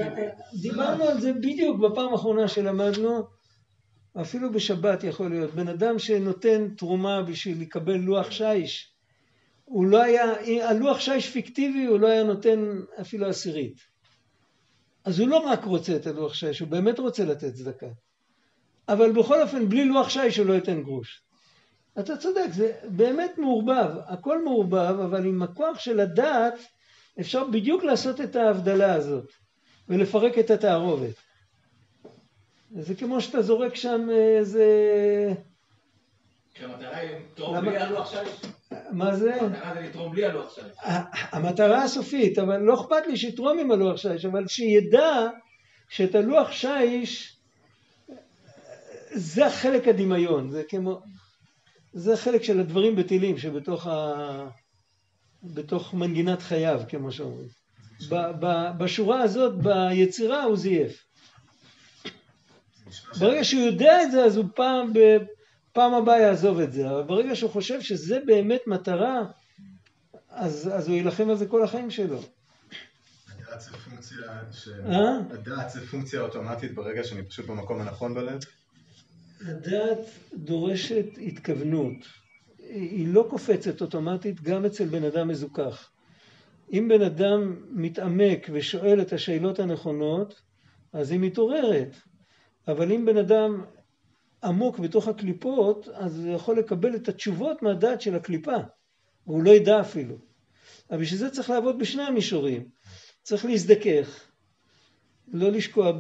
דיברנו 0.61 1.05
על 1.05 1.21
זה 1.21 1.33
בדיוק 1.33 1.81
בפעם 1.81 2.13
האחרונה 2.13 2.49
שלמדנו, 2.49 3.27
אפילו 4.21 4.53
בשבת 4.53 5.05
יכול 5.05 5.31
להיות, 5.31 5.55
בן 5.55 5.69
אדם 5.69 5.99
שנותן 5.99 6.69
תרומה 6.77 7.23
בשביל 7.23 7.61
לקבל 7.61 7.97
לוח 7.97 8.31
שיש, 8.31 8.93
הוא 9.65 9.87
לא 9.87 10.03
היה, 10.03 10.25
הלוח 10.69 11.01
שיש 11.01 11.31
פיקטיבי 11.31 11.85
הוא 11.85 12.01
לא 12.01 12.09
היה 12.09 12.23
נותן 12.23 12.81
אפילו 13.01 13.29
עשירית. 13.29 13.81
אז 15.05 15.21
הוא 15.21 15.29
לא 15.29 15.37
רק 15.37 15.65
רוצה 15.65 15.97
את 15.97 16.07
הלוח 16.07 16.35
שיש, 16.35 16.61
הוא 16.61 16.69
באמת 16.69 16.99
רוצה 16.99 17.25
לתת 17.25 17.55
צדקה. 17.55 17.87
אבל 18.89 19.13
בכל 19.13 19.43
אופן, 19.43 19.69
בלי 19.69 19.85
לוח 19.85 20.09
שיש 20.09 20.39
הוא 20.39 20.47
לא 20.47 20.55
ייתן 20.55 20.83
גרוש. 20.83 21.23
אתה 21.99 22.17
צודק, 22.17 22.47
זה 22.53 22.73
באמת 22.85 23.39
מעורבב, 23.39 23.91
הכל 24.07 24.45
מעורבב, 24.45 25.01
אבל 25.05 25.27
עם 25.27 25.43
הכוח 25.43 25.79
של 25.79 26.01
הדעת 26.01 26.55
אפשר 27.21 27.45
בדיוק 27.45 27.85
לעשות 27.85 28.21
את 28.21 28.37
ההבדלה 28.37 28.95
הזאת 28.95 29.33
ולפרק 29.89 30.39
את 30.39 30.51
התערובת. 30.51 31.15
זה 32.71 32.95
כמו 32.95 33.21
שאתה 33.21 33.43
זורק 33.43 33.75
שם 33.75 34.09
איזה... 34.39 34.65
כשהמטרה 36.55 36.97
היא 36.97 37.11
לתרום 37.33 37.61
בלי 37.61 37.77
הלוח 37.77 38.11
שיש. 38.11 38.29
מה 38.91 39.17
זה? 39.17 39.35
המטרה 39.35 39.75
זה 39.75 39.81
לתרום 39.81 40.13
בלי 40.13 40.27
הלוח 40.27 40.55
שיש. 40.55 40.65
המטרה 41.33 41.83
הסופית, 41.83 42.39
אבל 42.39 42.57
לא 42.57 42.75
אכפת 42.75 43.07
לי 43.07 43.17
שיתרום 43.17 43.59
עם 43.59 43.71
הלוח 43.71 43.97
שיש, 43.97 44.25
אבל 44.25 44.47
שידע 44.49 45.29
שאת 45.89 46.15
הלוח 46.15 46.53
שיש 46.53 47.36
זה 49.17 49.47
החלק 49.47 49.89
הדמיון, 49.89 50.51
זה 50.51 50.63
כמו... 50.69 51.03
זה 51.93 52.13
החלק 52.13 52.43
של 52.43 52.61
הדברים 52.61 52.97
בטילים 52.97 53.39
שבתוך 53.39 53.87
ה... 53.87 54.49
בתוך 55.43 55.95
מנגינת 55.95 56.43
חייו, 56.43 56.83
כמו 56.89 57.13
שאומרים. 57.13 57.49
ב, 58.09 58.15
ב, 58.41 58.69
בשורה 58.79 59.23
הזאת, 59.23 59.55
ביצירה 59.63 60.43
הוא 60.43 60.57
זייף. 60.57 61.05
ברגע 63.19 63.45
שהוא 63.45 63.63
יודע 63.63 64.03
את 64.03 64.11
זה, 64.11 64.25
אז 64.25 64.37
הוא 64.37 64.45
פעם, 64.55 64.93
פעם 65.73 65.95
הבאה 65.95 66.21
יעזוב 66.21 66.61
את 66.61 66.73
זה, 66.73 66.91
אבל 66.91 67.03
ברגע 67.03 67.37
שהוא 67.37 67.51
חושב 67.51 67.81
שזה 67.81 68.19
באמת 68.27 68.61
מטרה, 68.67 69.23
אז, 70.29 70.71
אז 70.75 70.89
הוא 70.89 70.97
יילחם 70.97 71.31
על 71.31 71.37
זה 71.37 71.47
כל 71.47 71.65
החיים 71.65 71.91
שלו. 71.91 72.21
הדעת 73.29 73.61
זה 73.61 73.71
פונקציה, 73.71 74.19
ש... 74.53 74.69
אה? 74.69 75.19
הדעת 75.31 75.71
זה 75.71 75.87
פונקציה 75.87 76.21
אוטומטית 76.21 76.75
ברגע 76.75 77.05
שאני 77.05 77.23
פשוט 77.23 77.47
במקום 77.47 77.81
הנכון 77.81 78.15
בלב? 78.15 78.41
הדעת 79.41 79.99
דורשת 80.35 81.07
התכוונות. 81.27 81.97
היא 82.59 83.09
לא 83.09 83.27
קופצת 83.31 83.81
אוטומטית 83.83 84.41
גם 84.41 84.65
אצל 84.65 84.87
בן 84.87 85.05
אדם 85.05 85.29
מזוכח. 85.29 85.91
אם 86.73 86.89
בן 86.89 87.03
אדם 87.03 87.57
מתעמק 87.71 88.47
ושואל 88.53 89.01
את 89.01 89.13
השאלות 89.13 89.59
הנכונות, 89.59 90.43
אז 90.93 91.11
היא 91.11 91.21
מתעוררת. 91.21 91.97
אבל 92.69 92.93
אם 92.93 93.07
בן 93.07 93.17
אדם 93.17 93.65
עמוק 94.45 94.79
בתוך 94.79 95.09
הקליפות, 95.09 95.89
אז 95.89 96.25
הוא 96.25 96.35
יכול 96.35 96.59
לקבל 96.59 96.95
את 96.95 97.09
התשובות 97.09 97.63
מהדעת 97.63 98.01
של 98.01 98.15
הקליפה. 98.15 98.57
והוא 99.27 99.43
לא 99.43 99.51
ידע 99.51 99.81
אפילו. 99.81 100.17
אבל 100.91 101.01
בשביל 101.01 101.19
זה 101.19 101.31
צריך 101.31 101.51
לעבוד 101.51 101.79
בשני 101.79 102.03
המישורים. 102.03 102.69
צריך 103.23 103.45
להזדכך, 103.45 104.25
לא 105.33 105.51
לשקוע, 105.51 105.93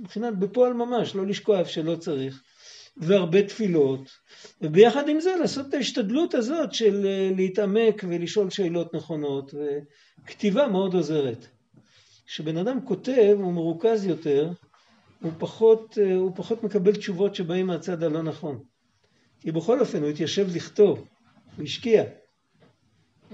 מבחינת 0.00 0.38
בפועל 0.38 0.72
ממש, 0.72 1.14
לא 1.14 1.26
לשקוע 1.26 1.58
איפה 1.58 1.70
שלא 1.70 1.96
צריך. 1.96 2.42
והרבה 2.96 3.42
תפילות, 3.42 4.10
וביחד 4.62 5.08
עם 5.08 5.20
זה 5.20 5.36
לעשות 5.40 5.68
את 5.68 5.74
ההשתדלות 5.74 6.34
הזאת 6.34 6.74
של 6.74 7.06
אה, 7.06 7.30
להתעמק 7.36 8.04
ולשאול 8.08 8.50
שאלות 8.50 8.94
נכונות, 8.94 9.54
וכתיבה 9.54 10.68
מאוד 10.68 10.94
עוזרת. 10.94 11.46
כשבן 12.26 12.56
אדם 12.56 12.80
כותב 12.84 13.36
הוא 13.38 13.52
מרוכז 13.52 14.06
יותר, 14.06 14.50
הוא 15.20 15.32
פחות, 15.38 15.98
אה, 16.02 16.14
הוא 16.14 16.32
פחות 16.34 16.62
מקבל 16.64 16.96
תשובות 16.96 17.34
שבאים 17.34 17.66
מהצד 17.66 18.02
הלא 18.02 18.22
נכון. 18.22 18.62
כי 19.40 19.52
בכל 19.52 19.80
אופן 19.80 20.02
הוא 20.02 20.10
התיישב 20.10 20.56
לכתוב, 20.56 21.08
הוא 21.56 21.64
השקיע. 21.64 22.04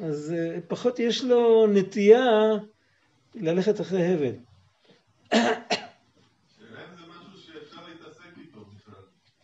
אז 0.03 0.35
אה, 0.37 0.59
פחות 0.69 0.99
יש 0.99 1.25
לו 1.25 1.67
נטייה 1.67 2.25
ללכת 3.35 3.81
אחרי 3.81 4.07
הבל. 4.07 4.35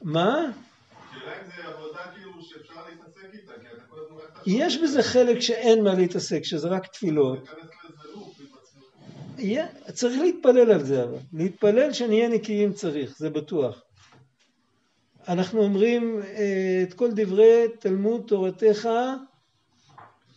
מה? 0.09 0.51
כאילו 4.42 4.66
יש 4.66 4.79
בזה 4.79 5.03
חלק 5.03 5.40
שאין 5.40 5.85
מה 5.85 5.94
להתעסק, 5.94 6.40
שזה 6.44 6.68
רק 6.68 6.87
תפילות. 6.87 7.49
צריך 9.92 10.21
להתפלל 10.21 10.73
על 10.73 10.85
זה 10.85 11.05
אבל. 11.05 11.18
להתפלל 11.33 11.92
שנהיה 11.92 12.29
נקיים 12.29 12.73
צריך, 12.73 13.18
זה 13.18 13.31
בטוח. 13.31 13.83
אנחנו 15.29 15.62
אומרים 15.62 16.23
אה, 16.23 16.85
את 16.88 16.94
כל 16.94 17.09
דברי 17.14 17.64
תלמוד 17.79 18.25
תורתך, 18.27 18.88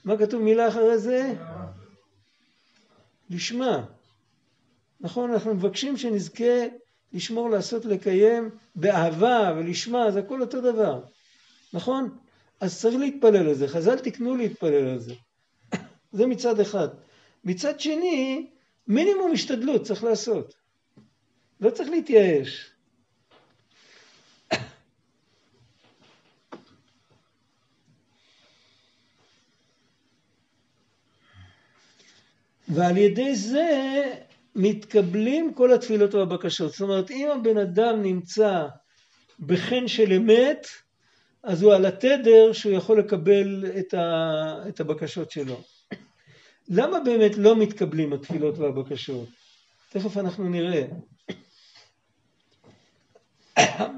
מה 0.05 0.17
כתוב 0.17 0.41
מילה 0.41 0.67
אחרי 0.67 0.97
זה? 0.97 1.33
לשמה. 3.29 3.85
נכון, 5.01 5.31
אנחנו 5.31 5.53
מבקשים 5.53 5.97
שנזכה 5.97 6.65
לשמור, 7.13 7.49
לעשות, 7.49 7.85
לקיים, 7.85 8.49
באהבה 8.75 9.53
ולשמה, 9.57 10.11
זה 10.11 10.19
הכל 10.19 10.41
אותו 10.41 10.61
דבר, 10.61 11.03
נכון? 11.73 12.17
אז 12.59 12.81
צריך 12.81 12.95
להתפלל 12.95 13.47
על 13.47 13.53
זה, 13.53 13.67
חז"ל 13.67 13.99
תקנו 13.99 14.35
להתפלל 14.35 14.87
על 14.87 14.99
זה. 14.99 15.13
זה 16.17 16.27
מצד 16.27 16.59
אחד. 16.59 16.87
מצד 17.43 17.79
שני, 17.79 18.47
מינימום 18.87 19.31
השתדלות 19.31 19.83
צריך 19.83 20.03
לעשות. 20.03 20.53
לא 21.59 21.69
צריך 21.69 21.89
להתייאש. 21.89 22.71
ועל 32.69 32.97
ידי 32.97 33.35
זה 33.35 34.13
מתקבלים 34.55 35.53
כל 35.53 35.73
התפילות 35.73 36.13
והבקשות. 36.13 36.71
זאת 36.71 36.81
אומרת, 36.81 37.11
אם 37.11 37.29
הבן 37.31 37.57
אדם 37.57 38.01
נמצא 38.01 38.67
בחן 39.39 39.87
של 39.87 40.13
אמת, 40.13 40.67
אז 41.43 41.63
הוא 41.63 41.73
על 41.73 41.85
התדר 41.85 42.53
שהוא 42.53 42.73
יכול 42.73 42.99
לקבל 42.99 43.65
את, 43.79 43.93
ה, 43.93 44.69
את 44.69 44.79
הבקשות 44.79 45.31
שלו. 45.31 45.61
למה 46.69 46.99
באמת 46.99 47.37
לא 47.37 47.55
מתקבלים 47.55 48.13
התפילות 48.13 48.57
והבקשות? 48.57 49.29
תכף 49.89 50.17
אנחנו 50.17 50.49
נראה. 50.49 50.83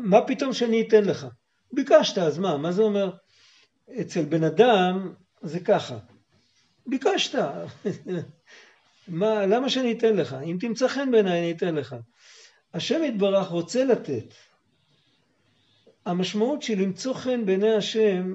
מה 0.04 0.22
פתאום 0.28 0.54
שאני 0.54 0.82
אתן 0.82 1.04
לך? 1.04 1.28
ביקשת, 1.74 2.18
אז 2.18 2.40
מה? 2.40 2.58
מה 2.58 2.72
זה 2.72 2.82
אומר? 2.82 3.12
אצל 4.02 4.26
בן 4.26 4.44
אדם 4.44 5.14
זה 5.42 5.60
ככה. 5.60 5.98
ביקשת. 6.88 7.40
מה, 9.08 9.46
למה 9.46 9.70
שאני 9.70 9.92
אתן 9.92 10.16
לך? 10.16 10.36
אם 10.46 10.58
תמצא 10.60 10.88
חן 10.88 11.12
בעיניי 11.12 11.40
אני 11.40 11.52
אתן 11.52 11.76
לך. 11.76 11.96
השם 12.74 13.04
יתברך 13.04 13.48
רוצה 13.48 13.86
לתת. 13.86 14.34
המשמעות 16.06 16.62
של 16.62 16.74
למצוא 16.80 17.14
חן 17.14 17.46
בעיני 17.46 17.74
השם, 17.74 18.34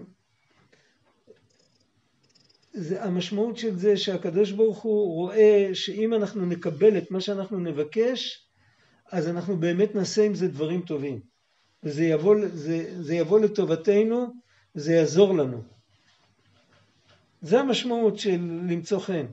זה, 2.72 3.04
המשמעות 3.04 3.56
של 3.56 3.76
זה 3.76 3.96
שהקדוש 3.96 4.50
ברוך 4.50 4.78
הוא 4.78 5.14
רואה 5.14 5.70
שאם 5.74 6.14
אנחנו 6.14 6.46
נקבל 6.46 6.98
את 6.98 7.10
מה 7.10 7.20
שאנחנו 7.20 7.60
נבקש, 7.60 8.48
אז 9.12 9.28
אנחנו 9.28 9.56
באמת 9.56 9.94
נעשה 9.94 10.24
עם 10.24 10.34
זה 10.34 10.48
דברים 10.48 10.80
טובים. 10.80 11.20
וזה 11.82 12.04
יבוא, 12.04 12.36
זה, 12.52 13.02
זה 13.02 13.14
יבוא 13.14 13.40
לטובתנו, 13.40 14.26
זה 14.74 14.92
יעזור 14.92 15.34
לנו. 15.34 15.62
זה 17.40 17.60
המשמעות 17.60 18.18
של 18.18 18.40
למצוא 18.68 18.98
חן. 18.98 19.26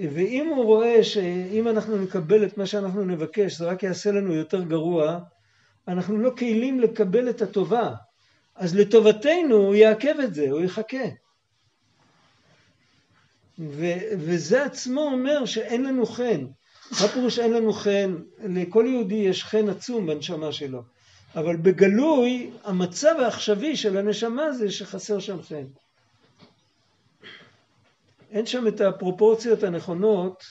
ואם 0.00 0.48
הוא 0.48 0.64
רואה 0.64 1.04
שאם 1.04 1.68
אנחנו 1.68 1.96
נקבל 1.96 2.44
את 2.44 2.58
מה 2.58 2.66
שאנחנו 2.66 3.04
נבקש, 3.04 3.58
זה 3.58 3.64
רק 3.64 3.82
יעשה 3.82 4.12
לנו 4.12 4.34
יותר 4.34 4.62
גרוע, 4.62 5.18
אנחנו 5.88 6.18
לא 6.18 6.30
כלים 6.38 6.80
לקבל 6.80 7.30
את 7.30 7.42
הטובה. 7.42 7.94
אז 8.54 8.76
לטובתנו 8.76 9.56
הוא 9.56 9.74
יעכב 9.74 10.14
את 10.24 10.34
זה, 10.34 10.50
הוא 10.50 10.60
יחכה. 10.60 11.06
ו- 13.58 14.00
וזה 14.18 14.64
עצמו 14.64 15.00
אומר 15.00 15.44
שאין 15.44 15.84
לנו 15.84 16.06
חן. 16.06 16.46
מה 16.92 17.08
פירוש 17.08 17.38
אין 17.38 17.52
לנו 17.52 17.72
חן? 17.72 18.16
לכל 18.44 18.84
יהודי 18.88 19.14
יש 19.14 19.44
חן 19.44 19.68
עצום 19.68 20.06
בנשמה 20.06 20.52
שלו. 20.52 20.82
אבל 21.34 21.56
בגלוי 21.56 22.50
המצב 22.64 23.14
העכשווי 23.18 23.76
של 23.76 23.96
הנשמה 23.96 24.52
זה 24.52 24.70
שחסר 24.70 25.18
שם 25.18 25.42
חן. 25.42 25.64
אין 28.30 28.46
שם 28.46 28.66
את 28.66 28.80
הפרופורציות 28.80 29.62
הנכונות, 29.62 30.42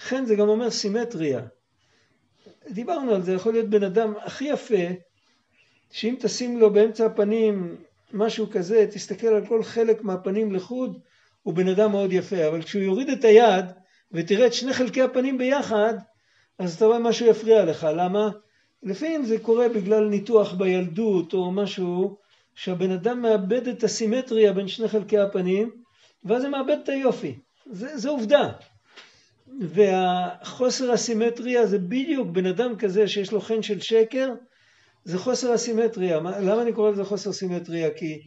חן 0.00 0.24
זה 0.24 0.34
גם 0.34 0.48
אומר 0.48 0.70
סימטריה. 0.70 1.40
דיברנו 2.70 3.14
על 3.14 3.22
זה, 3.22 3.32
יכול 3.32 3.52
להיות 3.52 3.68
בן 3.70 3.82
אדם 3.82 4.14
הכי 4.24 4.44
יפה, 4.44 4.84
שאם 5.90 6.16
תשים 6.20 6.58
לו 6.58 6.72
באמצע 6.72 7.06
הפנים 7.06 7.76
משהו 8.12 8.50
כזה, 8.50 8.86
תסתכל 8.90 9.26
על 9.26 9.46
כל 9.46 9.62
חלק 9.62 10.02
מהפנים 10.02 10.52
לחוד, 10.52 10.98
הוא 11.42 11.54
בן 11.54 11.68
אדם 11.68 11.90
מאוד 11.90 12.12
יפה, 12.12 12.48
אבל 12.48 12.62
כשהוא 12.62 12.82
יוריד 12.82 13.08
את 13.08 13.24
היד 13.24 13.64
ותראה 14.12 14.46
את 14.46 14.54
שני 14.54 14.72
חלקי 14.72 15.02
הפנים 15.02 15.38
ביחד, 15.38 15.94
אז 16.58 16.74
אתה 16.76 16.86
רואה 16.86 16.98
משהו 16.98 17.26
יפריע 17.26 17.64
לך, 17.64 17.86
למה? 17.96 18.30
לפעמים 18.82 19.24
זה 19.24 19.38
קורה 19.38 19.68
בגלל 19.68 20.08
ניתוח 20.08 20.52
בילדות 20.52 21.34
או 21.34 21.52
משהו 21.52 22.16
שהבן 22.54 22.90
אדם 22.90 23.22
מאבד 23.22 23.68
את 23.68 23.84
הסימטריה 23.84 24.52
בין 24.52 24.68
שני 24.68 24.88
חלקי 24.88 25.18
הפנים 25.18 25.83
ואז 26.24 26.42
זה 26.42 26.48
מאבד 26.48 26.76
את 26.82 26.88
היופי, 26.88 27.38
זה, 27.66 27.96
זה 27.98 28.08
עובדה. 28.08 28.52
והחוסר 29.60 30.92
הסימטריה 30.92 31.66
זה 31.66 31.78
בדיוק 31.78 32.28
בן 32.28 32.46
אדם 32.46 32.76
כזה 32.76 33.08
שיש 33.08 33.32
לו 33.32 33.40
חן 33.40 33.62
של 33.62 33.80
שקר, 33.80 34.32
זה 35.04 35.18
חוסר 35.18 35.52
הסימטריה. 35.52 36.20
למה 36.20 36.62
אני 36.62 36.72
קורא 36.72 36.90
לזה 36.90 37.04
חוסר 37.04 37.32
סימטריה? 37.32 37.90
כי 37.90 38.22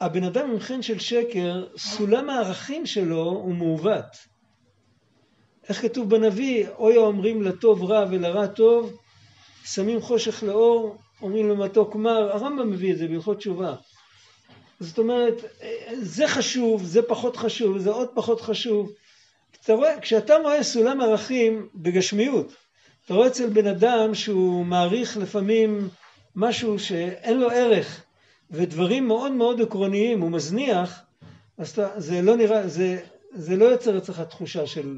הבן 0.00 0.24
אדם 0.24 0.50
עם 0.50 0.60
חן 0.60 0.82
של 0.82 0.98
שקר, 0.98 1.66
סולם 1.76 2.30
הערכים 2.30 2.86
שלו 2.86 3.24
הוא 3.24 3.54
מעוות. 3.54 4.34
איך 5.68 5.82
כתוב 5.82 6.10
בנביא, 6.10 6.68
אוי 6.68 6.96
האומרים 6.96 7.42
לטוב 7.42 7.84
רע 7.84 8.04
ולרע 8.10 8.46
טוב, 8.46 8.96
שמים 9.64 10.00
חושך 10.00 10.42
לאור, 10.42 10.96
אומרים 11.22 11.48
למתוק 11.48 11.94
מר, 11.94 12.32
הרמב"ם 12.32 12.70
מביא 12.70 12.92
את 12.92 12.98
זה 12.98 13.08
בהלכות 13.08 13.38
תשובה. 13.38 13.74
זאת 14.80 14.98
אומרת, 14.98 15.34
זה 16.02 16.28
חשוב, 16.28 16.84
זה 16.84 17.02
פחות 17.02 17.36
חשוב, 17.36 17.78
זה 17.78 17.90
עוד 17.90 18.08
פחות 18.14 18.40
חשוב. 18.40 18.92
אתה 19.64 19.72
רואה, 19.72 20.00
כשאתה 20.00 20.36
רואה 20.36 20.62
סולם 20.62 21.00
ערכים 21.00 21.68
בגשמיות, 21.74 22.54
אתה 23.04 23.14
רואה 23.14 23.26
אצל 23.26 23.48
בן 23.48 23.66
אדם 23.66 24.14
שהוא 24.14 24.66
מעריך 24.66 25.16
לפעמים 25.16 25.88
משהו 26.36 26.78
שאין 26.78 27.40
לו 27.40 27.50
ערך, 27.50 28.04
ודברים 28.50 29.06
מאוד 29.06 29.32
מאוד 29.32 29.60
עקרוניים 29.60 30.20
הוא 30.20 30.30
מזניח, 30.30 31.02
אז 31.58 31.70
אתה, 31.70 31.88
זה 31.96 32.22
לא 32.22 32.36
נראה, 32.36 32.68
זה, 32.68 33.00
זה 33.32 33.56
לא 33.56 33.64
יוצר 33.64 33.98
אצלך 33.98 34.20
תחושה 34.20 34.66
של, 34.66 34.94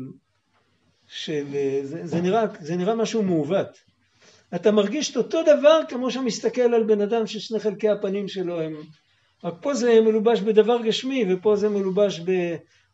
של 1.09 1.47
זה, 1.83 2.07
זה, 2.07 2.21
נראה, 2.21 2.45
זה 2.61 2.77
נראה 2.77 2.95
משהו 2.95 3.23
מעוות. 3.23 3.69
אתה 4.55 4.71
מרגיש 4.71 5.11
את 5.11 5.17
אותו 5.17 5.43
דבר 5.43 5.81
כמו 5.89 6.11
שאתה 6.11 6.25
מסתכל 6.25 6.61
על 6.61 6.83
בן 6.83 7.01
אדם 7.01 7.27
ששני 7.27 7.61
חלקי 7.61 7.89
הפנים 7.89 8.29
שלו 8.29 8.61
הם 8.61 8.77
רק 9.47 9.55
פה 9.61 9.75
זה 9.75 10.01
מלובש 10.01 10.41
בדבר 10.41 10.83
גשמי 10.83 11.25
ופה 11.29 11.57
זה 11.57 11.69
מלובש 11.69 12.21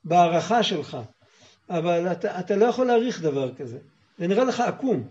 בהערכה 0.04 0.62
שלך. 0.62 0.98
אבל 1.70 2.12
אתה, 2.12 2.40
אתה 2.40 2.56
לא 2.56 2.64
יכול 2.64 2.86
להעריך 2.86 3.22
דבר 3.22 3.54
כזה. 3.54 3.78
זה 4.18 4.26
נראה 4.26 4.44
לך 4.44 4.60
עקום. 4.60 5.08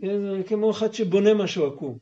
זה 0.00 0.42
כמו 0.46 0.70
אחד 0.70 0.94
שבונה 0.94 1.34
משהו 1.34 1.66
עקום. 1.66 1.98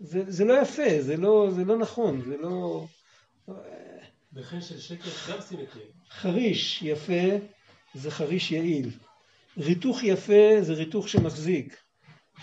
זה, 0.00 0.24
זה 0.28 0.44
לא 0.44 0.62
יפה, 0.62 1.02
זה 1.02 1.16
לא, 1.16 1.48
זה 1.54 1.64
לא 1.64 1.78
נכון, 1.78 2.22
זה 2.26 2.36
לא... 2.36 2.84
בחן 4.32 4.60
של 4.60 4.78
שקר 4.78 5.10
גם 5.32 5.40
סימטרי. 5.40 5.82
חריש 6.10 6.82
יפה 6.82 7.36
זה 7.94 8.10
חריש 8.10 8.50
יעיל. 8.50 8.90
ריתוך 9.58 10.02
יפה 10.02 10.60
זה 10.60 10.72
ריתוך 10.72 11.08
שמחזיק. 11.08 11.76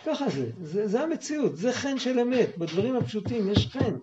ככה 0.06 0.30
זה, 0.30 0.52
זה, 0.62 0.88
זה 0.88 1.02
המציאות, 1.02 1.58
זה 1.58 1.74
חן 1.74 2.00
של 2.00 2.20
אמת, 2.20 2.58
בדברים 2.58 2.96
הפשוטים 2.96 3.52
יש 3.52 3.68
חן. 3.68 3.96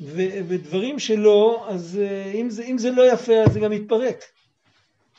ודברים 0.00 0.98
שלא, 0.98 1.66
אז 1.68 1.98
אה, 2.02 2.32
אם 2.32 2.50
זה, 2.50 2.64
אם 2.64 2.78
זה 2.78 2.90
לא 2.90 3.12
יפה 3.12 3.42
אז 3.46 3.52
זה 3.52 3.60
גם 3.60 3.72
יתפרק. 3.72 4.24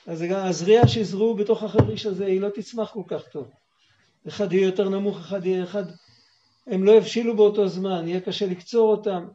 אז 0.08 0.22
גם 0.22 0.46
הזריעה 0.46 0.84
בתוך 1.38 1.64
החריש 1.64 2.06
הזה 2.06 2.26
היא 2.26 2.42
לא 2.42 2.50
תצמח 2.50 2.92
כל 2.92 3.04
כך 3.08 3.28
טוב. 3.28 3.48
אחד 4.28 4.54
יהיה 4.54 4.66
יותר 4.66 4.90
נמוך, 4.90 5.20
אחד 5.20 5.46
יהיה 5.46 5.64
אחד, 5.64 5.84
הם 6.68 6.84
לא 6.84 6.92
יבשילו 6.92 7.36
באותו 7.36 7.68
זמן, 7.68 8.08
יהיה 8.08 8.20
קשה 8.20 8.46
לקצור 8.46 8.92
אותם. 8.92 9.26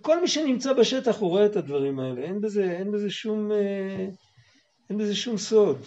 כל 0.00 0.20
מי 0.20 0.28
שנמצא 0.28 0.72
בשטח 0.72 1.18
הוא 1.18 1.30
רואה 1.30 1.46
את 1.46 1.56
הדברים 1.56 2.00
האלה, 2.00 2.20
אין 2.22 2.40
בזה, 2.40 2.70
אין 2.70 2.92
בזה, 2.92 3.10
שום, 3.10 3.52
אה, 3.52 4.06
אין 4.90 4.98
בזה 4.98 5.14
שום 5.14 5.38
סוד. 5.38 5.78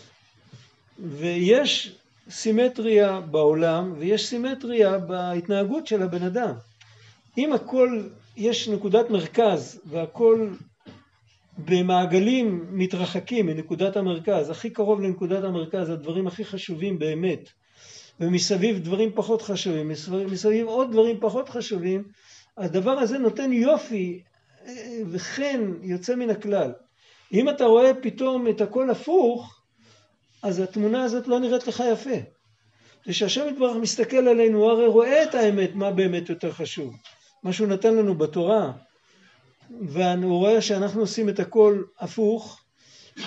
ויש 1.00 1.95
סימטריה 2.30 3.21
בעולם 3.21 3.93
ויש 3.97 4.28
סימטריה 4.28 4.97
בהתנהגות 4.97 5.88
של 5.88 6.04
הבן 6.04 6.23
אדם. 6.23 6.54
אם 7.38 7.54
הכל 7.54 8.02
יש 8.38 8.69
נקודת 8.69 9.10
מרכז 9.10 9.82
והכל 9.86 10.50
במעגלים 11.58 12.65
מתרחקים 12.71 13.45
מנקודת 13.45 13.97
המרכז, 13.97 14.50
הכי 14.50 14.69
קרוב 14.69 15.02
לנקודת 15.02 15.43
המרכז, 15.43 15.89
הדברים 15.89 16.28
הכי 16.28 16.45
חשובים 16.45 17.00
באמת, 17.00 17.50
ומסביב 18.19 18.80
דברים 18.80 19.12
פחות 19.15 19.41
חשובים, 19.41 19.91
מסביב 20.32 20.67
עוד 20.67 20.91
דברים 20.91 21.19
פחות 21.19 21.50
חשובים, 21.50 22.04
הדבר 22.58 22.91
הזה 22.91 23.17
נותן 23.17 23.54
יופי 23.54 24.21
וכן 25.10 25.62
יוצא 25.82 26.15
מן 26.15 26.30
הכלל. 26.30 26.71
אם 27.34 27.50
אתה 27.50 27.65
רואה 27.65 27.93
פתאום 27.93 28.47
את 28.47 28.62
הכל 28.62 28.89
הפוך, 28.89 29.62
אז 30.43 30.60
התמונה 30.60 31.04
הזאת 31.04 31.28
לא 31.28 31.39
נראית 31.39 31.67
לך 31.67 31.84
יפה. 31.91 32.15
וכשהשם 33.08 33.47
יתברך 33.50 33.76
מסתכל 33.76 34.28
עלינו, 34.28 34.60
הוא 34.60 34.71
הרי 34.71 34.88
רואה 34.88 35.23
את 35.23 35.36
האמת, 35.36 35.76
מה 35.76 35.91
באמת 35.91 36.30
יותר 36.30 36.52
חשוב. 36.52 36.93
מה 37.43 37.54
שהוא 37.54 37.67
נתן 37.67 37.95
לנו 37.95 38.17
בתורה, 38.17 38.71
והוא 39.82 40.38
רואה 40.38 40.62
שאנחנו 40.62 41.02
עושים 41.02 41.30
את 41.30 41.39
הכל 41.39 41.84
הפוך, 42.00 42.62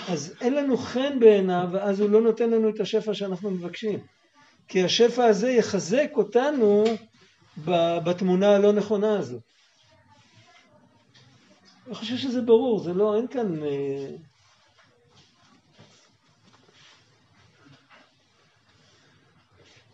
אז 0.08 0.34
אין 0.40 0.54
לנו 0.54 0.76
חן 0.76 1.20
בעיניו, 1.20 1.68
ואז 1.72 2.00
הוא 2.00 2.10
לא 2.10 2.20
נותן 2.20 2.50
לנו 2.50 2.68
את 2.68 2.80
השפע 2.80 3.14
שאנחנו 3.14 3.50
מבקשים. 3.50 3.98
כי 4.68 4.84
השפע 4.84 5.24
הזה 5.24 5.50
יחזק 5.50 6.10
אותנו 6.14 6.84
בתמונה 8.04 8.56
הלא 8.56 8.72
נכונה 8.72 9.18
הזאת. 9.18 9.42
אני 11.86 11.94
חושב 11.94 12.16
שזה 12.16 12.40
ברור, 12.40 12.80
זה 12.80 12.94
לא, 12.94 13.16
אין 13.16 13.26
כאן... 13.26 13.62
אה, 13.62 14.10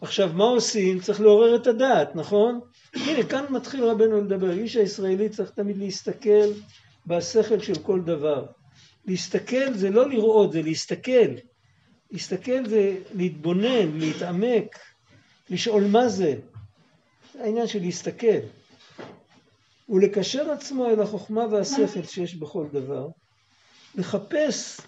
עכשיו, 0.01 0.31
מה 0.35 0.45
עושים? 0.45 1.01
צריך 1.01 1.21
לעורר 1.21 1.57
את 1.57 1.67
הדעת, 1.67 2.17
נכון? 2.17 2.61
הנה, 2.97 3.23
כאן 3.29 3.45
מתחיל 3.51 3.85
רבנו 3.85 4.21
לדבר. 4.21 4.53
איש 4.53 4.77
הישראלי 4.77 5.29
צריך 5.29 5.51
תמיד 5.51 5.77
להסתכל 5.77 6.49
בשכל 7.07 7.61
של 7.61 7.75
כל 7.83 8.01
דבר. 8.01 8.47
להסתכל 9.07 9.75
זה 9.75 9.91
לא 9.91 10.09
לראות, 10.09 10.53
זה 10.53 10.63
להסתכל. 10.63 11.35
להסתכל 12.11 12.69
זה 12.69 12.97
להתבונן, 13.15 13.99
להתעמק, 13.99 14.79
לשאול 15.51 15.85
מה 15.87 16.09
זה. 16.09 16.35
זה 17.33 17.45
העניין 17.45 17.67
של 17.67 17.81
להסתכל. 17.81 18.39
ולקשר 19.89 20.51
עצמו 20.51 20.87
אל 20.87 21.01
החוכמה 21.01 21.47
והשכל 21.51 22.03
שיש 22.03 22.35
בכל 22.35 22.67
דבר. 22.73 23.09
לחפש 23.95 24.81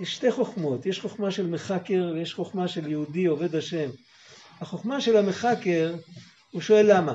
יש 0.00 0.14
שתי 0.14 0.30
חוכמות, 0.32 0.86
יש 0.86 1.00
חוכמה 1.00 1.30
של 1.30 1.46
מחקר 1.46 2.12
ויש 2.14 2.34
חוכמה 2.34 2.68
של 2.68 2.90
יהודי 2.90 3.26
עובד 3.26 3.54
השם. 3.54 3.90
החוכמה 4.60 5.00
של 5.00 5.16
המחקר, 5.16 5.94
הוא 6.50 6.62
שואל 6.62 6.96
למה. 6.96 7.14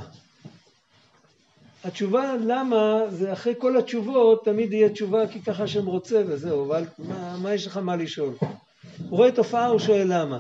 התשובה 1.84 2.36
למה 2.46 3.02
זה 3.10 3.34
אחרי 3.34 3.54
כל 3.58 3.78
התשובות 3.78 4.46
תמיד 4.46 4.74
יהיה 4.74 4.90
תשובה 4.90 5.28
כי 5.28 5.42
ככה 5.42 5.64
השם 5.64 5.86
רוצה 5.86 6.24
וזהו, 6.28 6.66
אבל 6.66 6.86
מה, 6.98 7.38
מה 7.38 7.54
יש 7.54 7.68
לך 7.68 7.78
מה 7.78 7.96
לשאול? 7.96 8.34
הוא 9.10 9.18
רואה 9.18 9.32
תופעה 9.32 9.68
הוא 9.68 9.80
שואל 9.80 10.08
למה. 10.10 10.40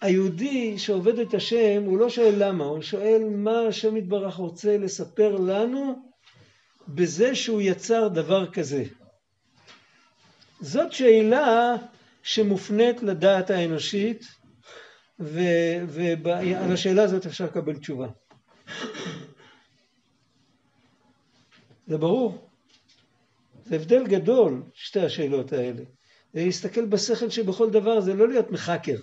היהודי 0.00 0.78
שעובד 0.78 1.18
את 1.18 1.34
השם 1.34 1.82
הוא 1.86 1.98
לא 1.98 2.10
שואל 2.10 2.34
למה, 2.36 2.64
הוא 2.64 2.82
שואל 2.82 3.22
מה 3.30 3.60
השם 3.68 3.96
יתברך 3.96 4.34
רוצה 4.34 4.78
לספר 4.78 5.36
לנו 5.36 6.02
בזה 6.88 7.34
שהוא 7.34 7.62
יצר 7.62 8.08
דבר 8.08 8.50
כזה. 8.50 8.84
זאת 10.60 10.92
שאלה 10.92 11.74
שמופנית 12.22 13.02
לדעת 13.02 13.50
האנושית 13.50 14.41
ועל 15.22 16.72
השאלה 16.72 17.02
הזאת 17.02 17.26
אפשר 17.26 17.44
לקבל 17.44 17.76
תשובה. 17.76 18.08
זה 21.86 21.98
ברור. 21.98 22.48
זה 23.64 23.76
הבדל 23.76 24.06
גדול, 24.06 24.62
שתי 24.74 25.00
השאלות 25.00 25.52
האלה. 25.52 25.82
להסתכל 26.34 26.86
בשכל 26.86 27.30
שבכל 27.30 27.70
דבר 27.70 28.00
זה 28.00 28.14
לא 28.14 28.28
להיות 28.28 28.50
מחקר. 28.50 28.96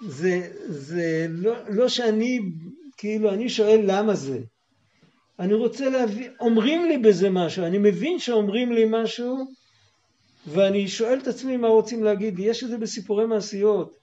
זה, 0.00 0.52
זה 0.66 1.26
לא, 1.28 1.54
לא 1.68 1.88
שאני, 1.88 2.40
כאילו, 2.96 3.30
אני 3.30 3.48
שואל 3.48 3.80
למה 3.84 4.14
זה. 4.14 4.38
אני 5.38 5.54
רוצה 5.54 5.90
להבין, 5.90 6.32
אומרים 6.40 6.84
לי 6.84 6.98
בזה 6.98 7.30
משהו, 7.30 7.64
אני 7.64 7.78
מבין 7.78 8.18
שאומרים 8.18 8.72
לי 8.72 8.84
משהו, 8.90 9.36
ואני 10.46 10.88
שואל 10.88 11.18
את 11.18 11.26
עצמי 11.26 11.56
מה 11.56 11.68
רוצים 11.68 12.04
להגיד 12.04 12.38
לי. 12.38 12.44
יש 12.44 12.64
את 12.64 12.68
זה 12.68 12.78
בסיפורי 12.78 13.26
מעשיות, 13.26 13.96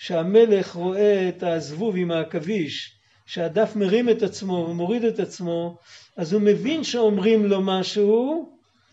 שהמלך 0.00 0.72
רואה 0.72 1.28
את 1.28 1.42
הזבוב 1.42 1.96
עם 1.96 2.10
העכביש, 2.10 2.96
שהדף 3.26 3.76
מרים 3.76 4.08
את 4.08 4.22
עצמו 4.22 4.66
ומוריד 4.70 5.04
את 5.04 5.18
עצמו, 5.18 5.78
אז 6.16 6.32
הוא 6.32 6.42
מבין 6.42 6.84
שאומרים 6.84 7.46
לו 7.46 7.60
משהו, 7.60 8.48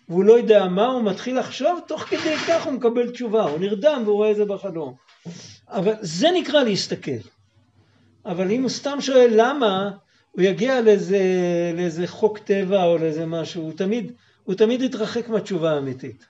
והוא 0.10 0.24
לא 0.24 0.34
יודע 0.34 0.66
מה, 0.66 0.86
הוא 0.86 1.04
מתחיל 1.04 1.40
לחשוב, 1.40 1.80
תוך 1.88 2.02
כדי 2.02 2.36
כך 2.48 2.66
הוא 2.66 2.74
מקבל 2.74 3.12
תשובה, 3.12 3.44
הוא 3.44 3.60
נרדם 3.60 4.02
והוא 4.06 4.16
רואה 4.16 4.32
את 4.32 4.36
זה 4.36 4.46
בחלום. 4.46 4.94
אבל 5.68 5.94
זה 6.02 6.28
נקרא 6.32 6.64
להסתכל. 6.64 7.22
אבל 8.26 8.52
אם 8.52 8.62
הוא 8.62 8.70
סתם 8.70 9.02
שואל 9.02 9.30
למה, 9.36 9.92
הוא 10.32 10.42
יגיע 10.42 10.82
לאיזה, 10.82 11.22
לאיזה 11.76 12.08
חוק 12.08 12.38
טבע 12.38 12.84
או 12.84 12.98
לאיזה 12.98 13.26
משהו, 13.26 13.64
הוא 13.64 13.74
תמיד, 13.74 14.12
הוא 14.44 14.56
תמיד 14.56 14.82
יתרחק 14.82 15.30
מהתשובה 15.30 15.72
האמיתית. 15.72 16.26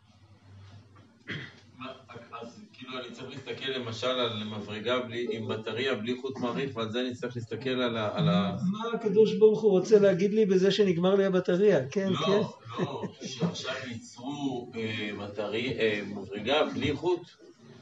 אז 2.42 2.60
כאילו 2.74 3.00
אני 3.00 3.07
צריך 3.18 3.30
להסתכל 3.30 3.72
למשל 3.72 4.08
על 4.08 4.44
מברגה 4.44 5.00
בלי, 5.00 5.28
עם 5.32 5.48
בטריה 5.48 5.96
בלי 5.96 6.16
חוט 6.22 6.38
מעריך, 6.38 6.76
ועל 6.78 6.92
זה 6.92 7.02
אני 7.02 7.16
צריך 7.16 7.36
להסתכל 7.36 7.70
על 7.70 7.98
ה... 7.98 8.10
על 8.18 8.30
ה... 8.30 8.56
מה 8.72 8.80
הקדוש 8.94 9.34
ברוך 9.36 9.62
הוא 9.62 9.72
רוצה 9.72 10.00
להגיד 10.00 10.34
לי 10.34 10.46
בזה 10.46 10.72
שנגמר 10.72 11.16
לי 11.16 11.26
הבטריה? 11.26 11.80
כן, 11.90 12.10
כן. 12.26 12.32
לא, 12.32 12.54
לא, 12.80 13.04
שעכשיו 13.22 13.74
ייצרו 13.88 14.72
אה, 14.76 15.10
בטרי- 15.20 15.80
אה, 15.80 16.02
מברגה 16.08 16.66
בלי 16.74 16.96
חוט, 16.96 17.22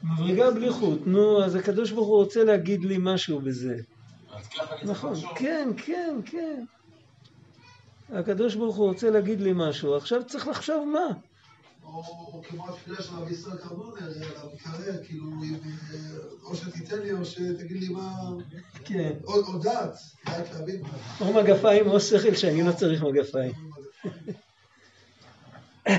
מברגה 0.04 0.50
בלי 0.50 0.70
חוט, 0.70 1.00
נו, 1.06 1.44
אז 1.44 1.54
הקדוש 1.54 1.90
ברוך 1.90 2.08
הוא 2.08 2.16
רוצה 2.16 2.44
להגיד 2.44 2.84
לי 2.84 2.96
משהו 3.00 3.40
בזה. 3.40 3.76
אז 4.34 4.48
ככה 4.48 4.74
אני 4.74 4.80
צריך 4.80 4.90
נכון, 4.90 5.12
לחשוב. 5.12 5.30
כן, 5.38 5.68
כן, 5.76 6.16
כן. 6.26 6.64
הקדוש 8.12 8.54
ברוך 8.54 8.76
הוא 8.76 8.88
רוצה 8.88 9.10
להגיד 9.10 9.40
לי 9.40 9.50
משהו, 9.54 9.96
עכשיו 9.96 10.24
צריך 10.24 10.48
לחשוב 10.48 10.88
מה. 10.92 11.06
או 11.96 12.42
כמו 12.48 12.68
התפילה 12.68 13.02
של 13.02 13.14
רבי 13.14 13.32
ישראל 13.32 13.56
קרנונה, 13.56 14.06
על 14.06 14.12
המקרר, 14.36 15.04
כאילו, 15.04 15.24
אה, 15.24 15.98
או 16.42 16.56
שתיתן 16.56 16.98
לי 16.98 17.12
או 17.12 17.24
שתגיד 17.24 17.76
לי 17.80 17.88
מה... 17.88 18.30
כן. 18.84 19.12
או 19.24 19.58
דעת, 19.58 19.94
דעת 20.26 20.54
להבין 20.54 20.82
מה. 20.82 20.88
או 21.20 21.32
מגפיים 21.32 21.88
או 21.90 22.00
שכל 22.00 22.34
שאני 22.34 22.62
לא 22.62 22.72
צריך 22.72 23.02
מגפיים. 23.02 23.52
אז 25.86 25.94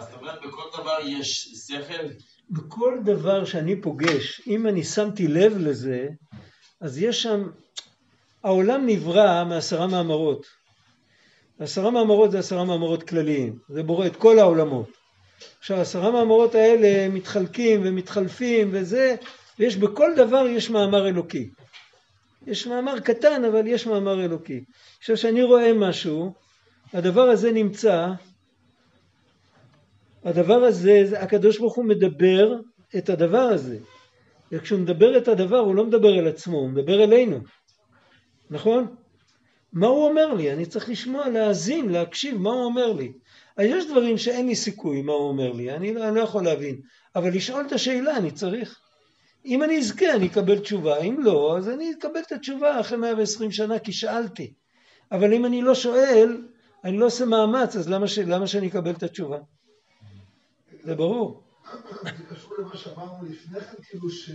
זאת 0.00 0.20
אומרת, 0.20 0.38
בכל 0.46 0.82
דבר 0.82 0.98
יש 1.06 1.48
שכל? 1.66 2.06
בכל 2.50 2.98
דבר 3.04 3.44
שאני 3.44 3.82
פוגש, 3.82 4.42
אם 4.46 4.66
אני 4.66 4.84
שמתי 4.84 5.28
לב 5.28 5.58
לזה, 5.58 6.08
אז 6.80 6.98
יש 6.98 7.22
שם, 7.22 7.50
העולם 8.44 8.86
נברא 8.86 9.44
מעשרה 9.44 9.86
מאמרות. 9.86 10.46
עשרה 11.58 11.90
מאמרות 11.90 12.30
זה 12.30 12.38
עשרה 12.38 12.64
מאמרות 12.64 13.02
כלליים, 13.02 13.58
זה 13.68 13.82
בורא 13.82 14.06
את 14.06 14.16
כל 14.16 14.38
העולמות. 14.38 15.05
עכשיו 15.58 15.80
עשרה 15.80 16.10
מאמרות 16.10 16.54
האלה 16.54 17.08
מתחלקים 17.08 17.80
ומתחלפים 17.84 18.68
וזה, 18.72 19.14
ויש 19.58 19.76
בכל 19.76 20.12
דבר 20.16 20.46
יש 20.46 20.70
מאמר 20.70 21.08
אלוקי. 21.08 21.50
יש 22.46 22.66
מאמר 22.66 23.00
קטן 23.00 23.44
אבל 23.44 23.66
יש 23.66 23.86
מאמר 23.86 24.24
אלוקי. 24.24 24.64
עכשיו 24.98 25.16
כשאני 25.16 25.42
רואה 25.42 25.72
משהו, 25.72 26.32
הדבר 26.92 27.22
הזה 27.22 27.52
נמצא, 27.52 28.06
הדבר 30.24 30.54
הזה, 30.64 31.02
זה- 31.04 31.20
הקדוש 31.20 31.58
ברוך 31.58 31.76
הוא 31.76 31.84
מדבר 31.84 32.54
את 32.98 33.08
הדבר 33.10 33.38
הזה. 33.38 33.78
וכשהוא 34.52 34.80
מדבר 34.80 35.18
את 35.18 35.28
הדבר 35.28 35.58
הוא 35.58 35.74
לא 35.74 35.84
מדבר 35.86 36.18
אל 36.18 36.28
עצמו, 36.28 36.56
הוא 36.58 36.68
מדבר 36.70 37.04
אלינו. 37.04 37.38
נכון? 38.50 38.94
מה 39.72 39.86
הוא 39.86 40.08
אומר 40.08 40.34
לי? 40.34 40.52
אני 40.52 40.66
צריך 40.66 40.88
לשמוע, 40.88 41.28
להאזין, 41.28 41.88
להקשיב, 41.88 42.38
מה 42.38 42.50
הוא 42.50 42.64
אומר 42.64 42.92
לי. 42.92 43.12
אז 43.56 43.66
יש 43.66 43.86
דברים 43.86 44.18
שאין 44.18 44.46
לי 44.46 44.54
סיכוי 44.54 45.02
מה 45.02 45.12
הוא 45.12 45.28
אומר 45.28 45.52
לי, 45.52 45.72
אני 45.72 45.90
אני 45.90 46.14
לא 46.14 46.20
יכול 46.20 46.44
להבין. 46.44 46.80
אבל 47.16 47.34
לשאול 47.34 47.66
את 47.66 47.72
השאלה 47.72 48.16
אני 48.16 48.30
צריך. 48.30 48.80
אם 49.44 49.62
אני 49.62 49.78
אזכה 49.78 50.14
אני 50.14 50.26
אקבל 50.26 50.58
תשובה, 50.58 50.98
אם 50.98 51.16
לא, 51.20 51.58
אז 51.58 51.68
אני 51.68 51.92
אקבל 51.98 52.20
את 52.26 52.32
התשובה 52.32 52.80
אחרי 52.80 52.98
120 52.98 53.52
שנה 53.52 53.78
כי 53.78 53.92
שאלתי. 53.92 54.52
אבל 55.12 55.32
אם 55.32 55.46
אני 55.46 55.62
לא 55.62 55.74
שואל, 55.74 56.46
אני 56.84 56.98
לא 56.98 57.06
עושה 57.06 57.24
מאמץ, 57.24 57.76
אז 57.76 57.88
למה, 57.88 58.08
ש... 58.08 58.18
למה 58.18 58.46
שאני 58.46 58.68
אקבל 58.68 58.90
את 58.90 59.02
התשובה? 59.02 59.38
זה 60.84 60.94
ברור. 60.94 61.42
זה 62.02 62.10
קשור 62.30 62.52
למה 62.58 62.76
שאמרנו 62.76 63.24
לפני 63.30 63.60
כן, 63.60 63.82
כאילו 63.82 64.10
ש... 64.10 64.30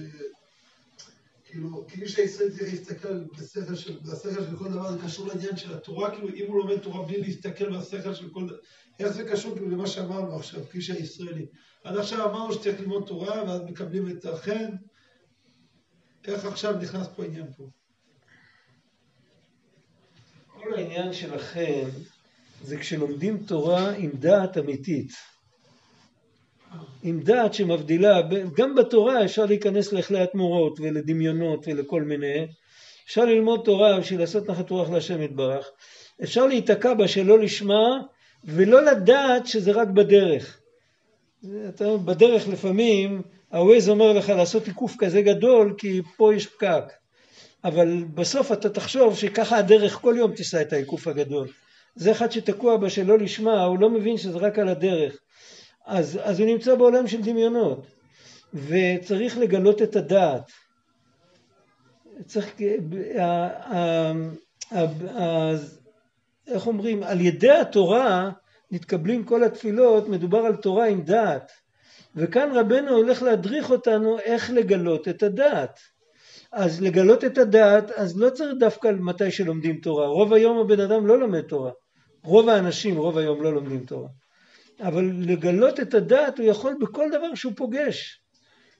כאילו, 1.45 1.85
כאילו 1.87 2.09
שהישראל 2.09 2.49
צריך 2.49 2.73
להסתכל 2.73 3.19
בשכל 3.23 3.75
של, 3.75 3.99
בשכל 3.99 4.43
של 4.43 4.57
כל 4.57 4.69
דבר, 4.69 4.91
זה 4.91 4.97
קשור 5.05 5.27
לעניין 5.27 5.57
של 5.57 5.73
התורה, 5.73 6.11
כאילו 6.11 6.29
אם 6.29 6.45
הוא 6.47 6.57
לומד 6.57 6.77
תורה 6.77 7.05
בלי 7.05 7.21
להסתכל 7.21 7.77
בשכל 7.77 8.13
של 8.13 8.29
כל 8.29 8.47
דבר, 8.47 8.57
איך 9.01 9.11
זה 9.11 9.23
קשור 9.23 9.55
למה 9.71 9.87
שאמרנו 9.87 10.35
עכשיו, 10.35 10.65
כפי 10.65 10.81
שהישראלי. 10.81 11.45
עד 11.83 11.97
עכשיו 11.97 12.29
אמרנו 12.29 12.53
שצריך 12.53 12.79
ללמוד 12.79 13.03
תורה, 13.07 13.43
ואז 13.43 13.61
מקבלים 13.61 14.09
את 14.09 14.25
החן, 14.25 14.69
איך 16.27 16.45
עכשיו 16.45 16.77
נכנס 16.81 17.07
פה 17.15 17.25
עניין 17.25 17.47
פה? 17.57 17.69
כל 20.47 20.73
העניין 20.73 21.13
שלכם 21.13 21.89
זה 22.63 22.77
כשלומדים 22.77 23.37
תורה 23.37 23.91
עם 23.91 24.11
דעת 24.11 24.57
אמיתית. 24.57 25.11
עם 27.03 27.19
דעת 27.19 27.53
שמבדילה, 27.53 28.21
גם 28.57 28.75
בתורה 28.75 29.25
אפשר 29.25 29.45
להיכנס 29.45 29.93
לכלי 29.93 30.19
התמורות 30.19 30.79
ולדמיונות 30.79 31.67
ולכל 31.67 32.03
מיני, 32.03 32.47
אפשר 33.05 33.25
ללמוד 33.25 33.61
תורה 33.65 33.99
בשביל 33.99 34.19
לעשות 34.19 34.49
נחת 34.49 34.69
רוח 34.69 34.89
להשם 34.89 35.21
יתברך, 35.21 35.67
אפשר 36.23 36.45
להיתקע 36.45 36.93
בה 36.93 37.07
שלא 37.07 37.39
לשמה 37.39 37.99
ולא 38.43 38.81
לדעת 38.81 39.47
שזה 39.47 39.71
רק 39.71 39.87
בדרך. 39.87 40.59
אתה, 41.69 41.97
בדרך 42.05 42.47
לפעמים 42.47 43.21
הווייז 43.51 43.89
אומר 43.89 44.13
לך 44.13 44.29
לעשות 44.29 44.67
עיקוף 44.67 44.95
כזה 44.99 45.21
גדול 45.21 45.75
כי 45.77 46.01
פה 46.17 46.35
יש 46.35 46.47
פקק 46.47 46.83
אבל 47.63 48.03
בסוף 48.03 48.51
אתה 48.51 48.69
תחשוב 48.69 49.15
שככה 49.15 49.57
הדרך 49.57 49.93
כל 49.93 50.15
יום 50.17 50.35
תישא 50.35 50.61
את 50.61 50.73
העיקוף 50.73 51.07
הגדול. 51.07 51.47
זה 51.95 52.11
אחד 52.11 52.31
שתקוע 52.31 52.77
בה 52.77 52.89
שלא 52.89 53.17
לשמה, 53.17 53.63
הוא 53.63 53.79
לא 53.79 53.89
מבין 53.89 54.17
שזה 54.17 54.37
רק 54.37 54.59
על 54.59 54.67
הדרך. 54.67 55.17
אז, 55.85 56.19
אז 56.23 56.39
הוא 56.39 56.47
נמצא 56.47 56.75
בעולם 56.75 57.07
של 57.07 57.21
דמיונות, 57.21 57.85
וצריך 58.53 59.37
לגלות 59.37 59.81
את 59.81 59.95
הדעת. 59.95 60.51
צריך, 62.25 62.55
איך 66.51 66.67
אומרים, 66.67 67.03
על 67.03 67.21
ידי 67.21 67.51
התורה 67.51 68.31
נתקבלים 68.71 69.23
כל 69.23 69.43
התפילות, 69.43 70.09
מדובר 70.09 70.39
על 70.39 70.55
תורה 70.55 70.87
עם 70.87 71.01
דעת. 71.01 71.51
וכאן 72.15 72.49
רבנו 72.53 72.95
הולך 72.95 73.23
להדריך 73.23 73.71
אותנו 73.71 74.19
איך 74.19 74.51
לגלות 74.51 75.07
את 75.07 75.23
הדעת. 75.23 75.79
אז 76.51 76.81
לגלות 76.81 77.23
את 77.23 77.37
הדעת, 77.37 77.91
אז 77.91 78.19
לא 78.19 78.29
צריך 78.29 78.53
דווקא 78.59 78.91
מתי 78.99 79.31
שלומדים 79.31 79.79
תורה. 79.79 80.07
רוב 80.07 80.33
היום 80.33 80.57
הבן 80.57 80.79
אדם 80.79 81.07
לא 81.07 81.19
לומד 81.19 81.41
תורה. 81.41 81.71
רוב 82.23 82.49
האנשים 82.49 82.97
רוב 82.97 83.17
היום 83.17 83.43
לא 83.43 83.53
לומדים 83.53 83.85
תורה. 83.85 84.09
אבל 84.81 85.11
לגלות 85.19 85.79
את 85.79 85.93
הדעת 85.93 86.39
הוא 86.39 86.47
יכול 86.47 86.75
בכל 86.81 87.09
דבר 87.11 87.35
שהוא 87.35 87.53
פוגש. 87.55 88.21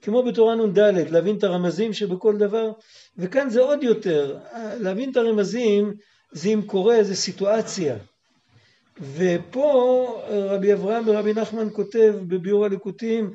כמו 0.02 0.24
בתורה 0.24 0.56
נ"ד, 0.56 0.80
להבין 1.10 1.38
את 1.38 1.44
הרמזים 1.44 1.94
שבכל 1.94 2.38
דבר, 2.38 2.72
וכאן 3.18 3.50
זה 3.50 3.62
עוד 3.62 3.84
יותר, 3.84 4.38
להבין 4.80 5.12
את 5.12 5.18
הרמזים 5.18 5.94
זה 6.32 6.50
אם 6.50 6.62
קורה 6.66 6.96
איזה 6.96 7.16
סיטואציה. 7.16 7.96
ופה 9.02 10.22
רבי 10.30 10.74
אברהם 10.74 11.04
ורבי 11.08 11.34
נחמן 11.34 11.68
כותב 11.74 12.14
בביאור 12.28 12.66
הליקוטים 12.66 13.34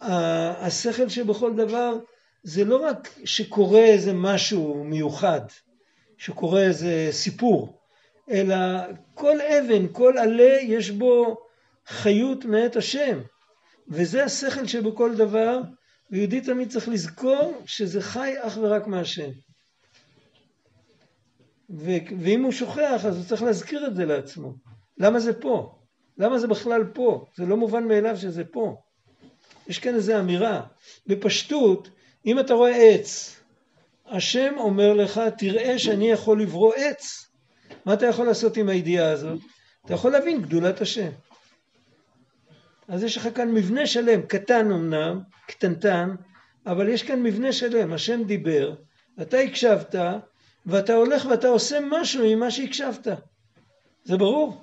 שהשכל 0.00 1.08
שבכל 1.08 1.56
דבר 1.56 1.98
זה 2.42 2.64
לא 2.64 2.76
רק 2.76 3.08
שקורה 3.24 3.80
איזה 3.84 4.12
משהו 4.12 4.84
מיוחד, 4.84 5.40
שקורא 6.18 6.60
איזה 6.60 7.08
סיפור, 7.10 7.80
אלא 8.30 8.56
כל 9.14 9.40
אבן, 9.40 9.86
כל 9.92 10.18
עלה, 10.18 10.58
יש 10.62 10.90
בו 10.90 11.36
חיות 11.86 12.44
מאת 12.44 12.76
השם. 12.76 13.20
וזה 13.88 14.24
השכל 14.24 14.66
שבכל 14.66 15.14
דבר, 15.16 15.60
ויהודי 16.10 16.40
תמיד 16.40 16.70
צריך 16.70 16.88
לזכור 16.88 17.62
שזה 17.66 18.02
חי 18.02 18.34
אך 18.38 18.58
ורק 18.62 18.86
מהשם. 18.86 19.30
ו- 21.70 22.14
ואם 22.20 22.44
הוא 22.44 22.52
שוכח, 22.52 23.04
אז 23.04 23.16
הוא 23.16 23.24
צריך 23.24 23.42
להזכיר 23.42 23.86
את 23.86 23.96
זה 23.96 24.04
לעצמו. 24.04 24.54
למה 24.98 25.20
זה 25.20 25.40
פה? 25.40 25.74
למה 26.18 26.38
זה 26.38 26.46
בכלל 26.48 26.84
פה? 26.84 27.26
זה 27.36 27.46
לא 27.46 27.56
מובן 27.56 27.88
מאליו 27.88 28.16
שזה 28.16 28.44
פה. 28.44 28.76
יש 29.68 29.78
כאן 29.78 29.94
איזו 29.94 30.18
אמירה. 30.18 30.62
בפשטות, 31.06 31.88
אם 32.26 32.38
אתה 32.38 32.54
רואה 32.54 32.76
עץ, 32.76 33.36
השם 34.06 34.54
אומר 34.58 34.92
לך, 34.92 35.20
תראה 35.38 35.78
שאני 35.78 36.10
יכול 36.10 36.42
לברוא 36.42 36.72
עץ. 36.74 37.30
מה 37.84 37.94
אתה 37.94 38.06
יכול 38.06 38.26
לעשות 38.26 38.56
עם 38.56 38.68
הידיעה 38.68 39.10
הזאת? 39.10 39.38
אתה 39.84 39.94
יכול 39.94 40.12
להבין 40.12 40.42
גדולת 40.42 40.80
השם. 40.80 41.10
אז 42.88 43.04
יש 43.04 43.16
לך 43.16 43.28
כאן 43.34 43.52
מבנה 43.52 43.86
שלם, 43.86 44.22
קטן 44.22 44.70
אמנם, 44.72 45.20
קטנטן, 45.46 46.14
אבל 46.66 46.88
יש 46.88 47.02
כאן 47.02 47.22
מבנה 47.22 47.52
שלם, 47.52 47.92
השם 47.92 48.22
דיבר, 48.24 48.74
אתה 49.22 49.38
הקשבת, 49.38 49.94
ואתה 50.66 50.94
הולך 50.94 51.26
ואתה 51.26 51.48
עושה 51.48 51.78
משהו 51.90 52.24
עם 52.24 52.40
מה 52.40 52.50
שהקשבת. 52.50 53.06
זה 54.04 54.16
ברור? 54.16 54.62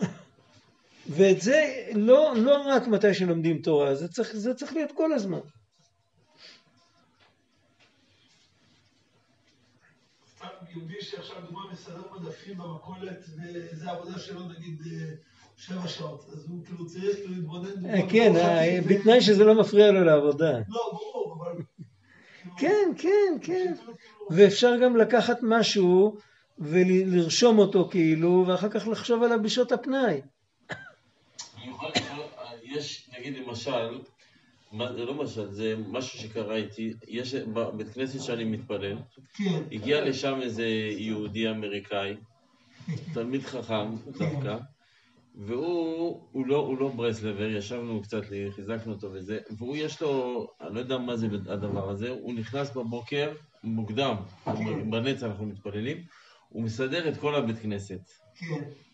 ואת 1.16 1.40
זה 1.40 1.84
לא, 1.94 2.32
לא 2.36 2.62
רק 2.66 2.86
מתי 2.86 3.14
שלומדים 3.14 3.62
תורה, 3.62 3.94
זה 3.94 4.08
צריך, 4.08 4.36
זה 4.36 4.54
צריך 4.54 4.72
להיות 4.72 4.92
כל 4.92 5.12
הזמן. 5.12 5.40
יהודי 10.76 11.00
שעכשיו 11.00 11.36
דוגמה 11.40 11.60
מסדר 11.72 12.02
מדפים 12.16 12.58
במכולת, 12.58 13.24
וזה 13.36 13.90
העבודה 13.90 14.18
שלו 14.18 14.40
נגיד 14.48 14.80
אה, 14.86 15.14
שבע 15.56 15.88
שעות, 15.88 16.24
אז 16.32 16.46
הוא 16.48 16.64
כאילו 16.64 16.86
צריך 16.86 17.18
להתבונן 17.28 17.70
דוגמה. 17.70 17.94
אה, 17.94 18.10
כן, 18.10 18.36
אה, 18.36 18.78
בתנאי 18.88 19.20
שזה 19.20 19.44
לא 19.44 19.60
מפריע 19.60 19.90
לו 19.90 20.04
לעבודה. 20.04 20.58
לא, 20.68 20.90
ברור, 20.92 21.38
אבל... 21.38 21.62
כן, 22.58 22.92
כן, 22.98 23.10
כן. 23.42 23.74
כאילו- 23.76 23.96
ואפשר 24.30 24.76
גם 24.82 24.96
לקחת 24.96 25.38
משהו 25.42 26.16
ולרשום 26.58 27.58
אותו 27.58 27.88
כאילו, 27.90 28.44
ואחר 28.46 28.68
כך 28.68 28.88
לחשוב 28.88 29.22
עליו 29.22 29.42
בשעות 29.42 29.72
הפנאי. 29.72 30.20
יש, 32.62 33.10
נגיד 33.18 33.36
למשל, 33.38 33.98
זה 34.72 35.04
לא 35.04 35.14
משל, 35.14 35.50
זה 35.50 35.74
משהו 35.88 36.18
שקרה 36.18 36.56
איתי, 36.56 36.92
יש 37.08 37.34
בבית 37.34 37.88
כנסת 37.88 38.20
שאני 38.20 38.44
מתפלל, 38.44 38.96
כן. 39.34 39.62
הגיע 39.72 40.04
לשם 40.04 40.38
איזה 40.42 40.66
יהודי 40.98 41.50
אמריקאי, 41.50 42.14
תלמיד 43.14 43.42
חכם 43.42 43.96
דווקא, 44.06 44.56
והוא 45.36 46.28
הוא 46.32 46.46
לא, 46.46 46.56
הוא 46.56 46.78
לא 46.78 46.88
ברסלבר, 46.88 47.50
ישבנו 47.50 48.02
קצת, 48.02 48.22
חיזקנו 48.50 48.92
אותו 48.92 49.12
וזה, 49.12 49.38
והוא 49.58 49.76
יש 49.76 50.02
לו, 50.02 50.46
אני 50.60 50.74
לא 50.74 50.80
יודע 50.80 50.98
מה 50.98 51.16
זה 51.16 51.26
הדבר 51.48 51.90
הזה, 51.90 52.10
הוא 52.10 52.34
נכנס 52.34 52.70
בבוקר 52.76 53.32
מוקדם, 53.64 54.16
בנץ 54.90 55.22
אנחנו 55.22 55.46
מתפללים, 55.46 55.96
הוא 56.48 56.62
מסדר 56.62 57.08
את 57.08 57.16
כל 57.16 57.34
הבית 57.34 57.58
כנסת. 57.58 58.00
כן. 58.34 58.85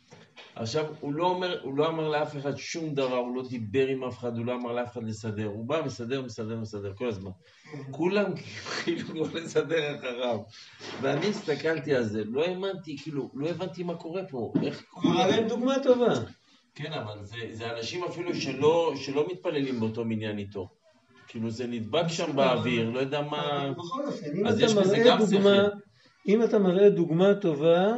עכשיו, 0.55 0.85
הוא 1.01 1.15
לא 1.15 1.27
אומר, 1.27 1.61
הוא 1.63 1.75
לא 1.75 1.89
אמר 1.89 2.09
לאף 2.09 2.37
אחד 2.37 2.57
שום 2.57 2.95
דבר, 2.95 3.17
הוא 3.17 3.37
לא 3.37 3.43
דיבר 3.49 3.87
עם 3.87 4.05
אף 4.05 4.19
אחד, 4.19 4.39
הוא 4.39 4.47
לא 4.47 4.55
אמר 4.55 4.73
לאף 4.73 4.93
אחד 4.93 5.05
לסדר. 5.05 5.47
הוא 5.47 5.65
בא, 5.65 5.83
מסדר, 5.87 6.23
מסדר, 6.23 6.57
מסדר, 6.57 6.93
כל 6.95 7.09
הזמן. 7.09 7.31
כולם 7.91 8.35
כאילו 8.85 9.09
בוא 9.09 9.41
לסדר 9.41 9.97
אחריו. 9.97 10.39
ואני 11.01 11.27
הסתכלתי 11.27 11.95
על 11.95 12.05
זה, 12.05 12.25
לא 12.25 12.45
האמנתי, 12.45 12.97
כאילו, 13.03 13.31
לא 13.35 13.49
הבנתי 13.49 13.83
מה 13.83 13.95
קורה 13.95 14.25
פה. 14.25 14.53
איך 14.63 14.85
נראה 15.05 15.27
להם 15.27 15.49
דוגמה 15.49 15.75
טובה. 15.83 16.15
כן, 16.75 16.93
אבל 16.93 17.25
זה, 17.25 17.37
זה 17.53 17.71
אנשים 17.77 18.05
אפילו 18.05 18.35
שלא, 18.35 18.93
שלא 18.97 19.27
מתפללים 19.33 19.81
באותו 19.81 20.05
מניין 20.05 20.39
איתו. 20.39 20.69
כאילו, 21.29 21.51
זה 21.51 21.67
נדבק 21.67 22.09
שם 22.09 22.37
באוויר, 22.37 22.91
לא 22.91 23.01
יודע 23.01 23.23
מה... 23.23 23.73
בכל 23.73 24.07
אופן, 24.07 24.43
מראה 24.43 25.05
גם 25.07 25.19
דוגמה, 25.19 25.55
שכל. 25.55 25.79
אם 26.29 26.43
אתה 26.43 26.59
מראה 26.59 26.91
דוגמה 26.91 27.35
טובה, 27.35 27.97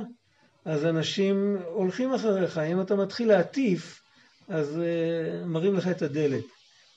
אז 0.64 0.84
אנשים 0.84 1.56
הולכים 1.66 2.14
אחריך. 2.14 2.58
אם 2.58 2.80
אתה 2.80 2.94
מתחיל 2.94 3.28
להטיף, 3.28 4.02
אז 4.48 4.76
uh, 4.76 5.46
מראים 5.46 5.74
לך 5.74 5.88
את 5.88 6.02
הדלת. 6.02 6.44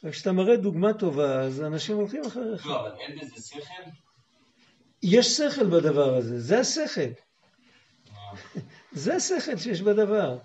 וכשאתה 0.04 0.32
מראה 0.32 0.58
דוגמה 0.58 0.94
טובה, 0.94 1.42
אז 1.42 1.62
אנשים 1.62 1.96
הולכים 1.96 2.22
אחריך. 2.26 2.66
לא, 2.66 2.82
אבל 2.82 2.92
אין 3.00 3.20
בזה 3.20 3.42
שכל? 3.48 3.90
יש 5.04 5.38
שכל 5.38 5.66
בדבר 5.66 6.16
הזה, 6.16 6.40
זה 6.40 6.60
השכל. 6.60 7.10
זה 8.92 9.16
השכל 9.16 9.58
שיש 9.58 9.82
בדבר. 9.82 10.38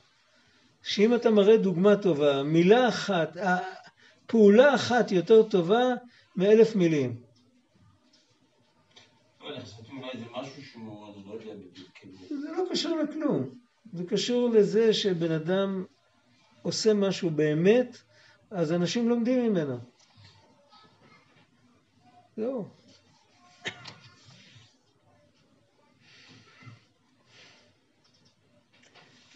שאם 0.83 1.15
אתה 1.15 1.31
מראה 1.31 1.57
דוגמה 1.57 1.97
טובה, 1.97 2.43
מילה 2.43 2.89
אחת, 2.89 3.37
פעולה 4.27 4.75
אחת 4.75 5.13
יותר 5.13 5.43
טובה 5.43 5.85
מאלף 6.37 6.77
מילים. 6.77 7.23
לא, 9.41 9.55
אני 9.55 9.61
חשבתי 9.61 9.93
אולי 9.93 10.19
זה 10.19 10.25
משהו 10.33 10.63
שהוא, 10.63 11.15
אני 11.15 11.25
לא 11.27 11.33
יודע 11.33 11.55
בדיוק. 11.55 11.92
זה 12.41 12.49
לא 12.57 12.65
קשור 12.71 12.99
לכלום. 13.03 13.49
זה 13.93 14.05
קשור 14.05 14.51
לזה 14.51 14.95
שבן 14.95 15.31
אדם 15.31 15.85
עושה 16.63 16.95
משהו 16.95 17.31
באמת, 17.31 17.97
אז 18.51 18.73
אנשים 18.73 19.09
לומדים 19.09 19.51
ממנו. 19.51 19.79
זהו. 22.37 22.69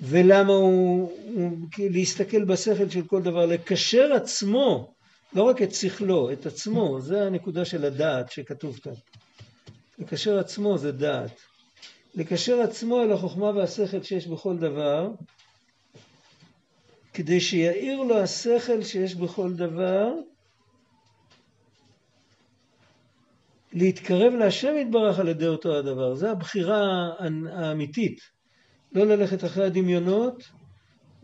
ולמה 0.00 0.52
הוא, 0.52 1.12
הוא 1.34 1.68
להסתכל 1.78 2.44
בשכל 2.44 2.88
של 2.90 3.06
כל 3.06 3.22
דבר, 3.22 3.46
לקשר 3.46 4.12
עצמו, 4.12 4.94
לא 5.32 5.42
רק 5.42 5.62
את 5.62 5.74
שכלו, 5.74 6.32
את 6.32 6.46
עצמו, 6.46 7.00
זה 7.00 7.26
הנקודה 7.26 7.64
של 7.64 7.84
הדעת 7.84 8.30
שכתוב 8.32 8.78
כאן. 8.78 8.92
לקשר 9.98 10.38
עצמו 10.38 10.78
זה 10.78 10.92
דעת. 10.92 11.40
לקשר 12.16 12.60
עצמו 12.60 13.02
אל 13.02 13.12
החוכמה 13.12 13.50
והשכל 13.50 14.02
שיש 14.02 14.26
בכל 14.26 14.56
דבר, 14.56 15.10
כדי 17.12 17.40
שיאיר 17.40 18.02
לו 18.02 18.18
השכל 18.18 18.82
שיש 18.82 19.14
בכל 19.14 19.52
דבר, 19.52 20.12
להתקרב 23.72 24.32
להשם 24.32 24.74
יתברך 24.76 25.18
על 25.18 25.28
ידי 25.28 25.46
אותו 25.46 25.78
הדבר. 25.78 26.14
זו 26.14 26.28
הבחירה 26.28 27.08
האמיתית. 27.52 28.20
לא 28.92 29.04
ללכת 29.04 29.44
אחרי 29.44 29.66
הדמיונות, 29.66 30.42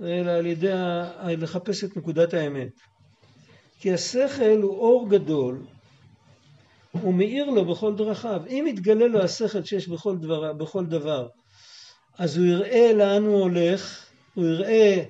אלא 0.01 0.31
על 0.31 0.47
ידי. 0.47 0.73
לחפש 1.39 1.85
את 1.85 1.97
נקודת 1.97 2.35
האמת. 2.35 2.73
כי 3.79 3.93
השכל 3.93 4.59
הוא 4.63 4.79
אור 4.79 5.09
גדול, 5.09 5.67
הוא 6.93 7.15
מאיר 7.15 7.51
לו 7.51 7.65
בכל 7.65 7.95
דרכיו. 7.95 8.43
אם 8.49 8.65
יתגלה 8.69 9.07
לו 9.07 9.23
השכל 9.23 9.65
שיש 9.65 9.89
בכל 9.89 10.17
דבר, 10.17 10.53
בכל 10.53 10.87
דבר, 10.87 11.29
אז 12.19 12.37
הוא 12.37 12.47
יראה 12.47 12.93
לאן 12.93 13.23
הוא 13.23 13.41
הולך, 13.41 14.07
הוא 14.35 14.45
יראה 14.45 15.05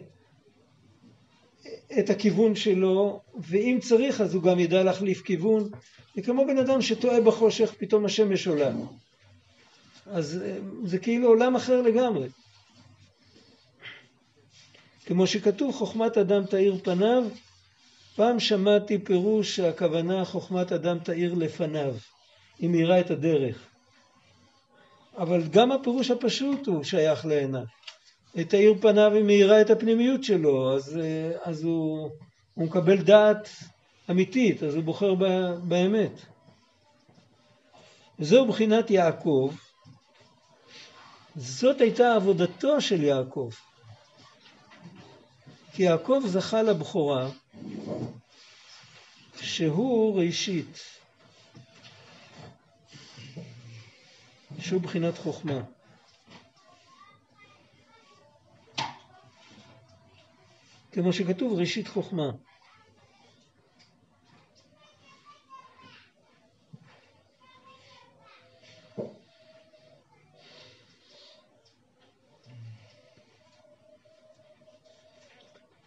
את 1.99 2.11
הכיוון 2.11 2.55
שלו, 2.55 3.21
ואם 3.35 3.79
צריך 3.83 4.21
אז 4.21 4.35
הוא 4.35 4.43
גם 4.43 4.59
ידע 4.59 4.83
להחליף 4.83 5.23
כיוון. 5.23 5.71
זה 6.15 6.23
כמו 6.23 6.47
בן 6.47 6.59
אדם 6.59 6.83
שטועה 6.83 7.21
בחושך, 7.21 7.75
פתאום 7.79 8.05
השמש 8.05 8.47
עולה. 8.47 8.71
אז 10.07 10.45
זה 10.85 10.99
כאילו 10.99 11.29
עולם 11.29 11.57
אחר 11.57 11.83
לגמרי. 11.83 12.29
כמו 15.07 15.27
שכתוב, 15.27 15.75
חוכמת 15.75 16.19
אדם 16.19 16.47
תאיר 16.47 16.77
פניו, 16.83 17.25
פעם 18.17 18.41
שמעתי 18.41 18.99
פירוש 18.99 19.57
שהכוונה 19.57 20.25
חוכמת 20.25 20.73
אדם 20.73 20.99
תאיר 20.99 21.35
לפניו, 21.35 21.95
היא 22.59 22.71
מאירה 22.71 23.01
את 23.01 23.11
הדרך. 23.11 23.67
אבל 25.19 25.49
גם 25.49 25.73
הפירוש 25.73 26.11
הפשוט 26.11 26.67
הוא 26.67 26.85
שייך 26.85 27.27
לעינה. 27.27 27.63
תאיר 28.49 28.75
פניו 28.81 29.13
היא 29.15 29.25
מאירה 29.25 29.61
את 29.61 29.71
הפנימיות 29.71 30.25
שלו, 30.25 30.77
אז, 30.77 30.99
אז 31.43 31.65
הוא, 31.65 32.11
הוא 32.55 32.65
מקבל 32.65 33.03
דעת 33.03 33.49
אמיתית, 34.11 34.63
אז 34.63 34.75
הוא 34.75 34.85
בוחר 34.85 35.15
ב, 35.15 35.25
באמת. 35.63 36.13
זהו 38.19 38.47
בחינת 38.49 38.91
יעקב, 38.91 39.55
זאת 41.37 41.81
הייתה 41.81 42.15
עבודתו 42.15 42.81
של 42.81 43.03
יעקב. 43.03 43.51
כי 45.75 45.83
יעקב 45.83 46.23
זכה 46.27 46.63
לבכורה 46.63 47.31
שהוא 49.41 50.21
ראשית, 50.21 50.79
שהוא 54.61 54.81
בחינת 54.83 55.19
חוכמה. 55.19 55.61
כמו 60.93 61.13
שכתוב 61.13 61.59
ראשית 61.59 61.89
חוכמה. 61.89 62.31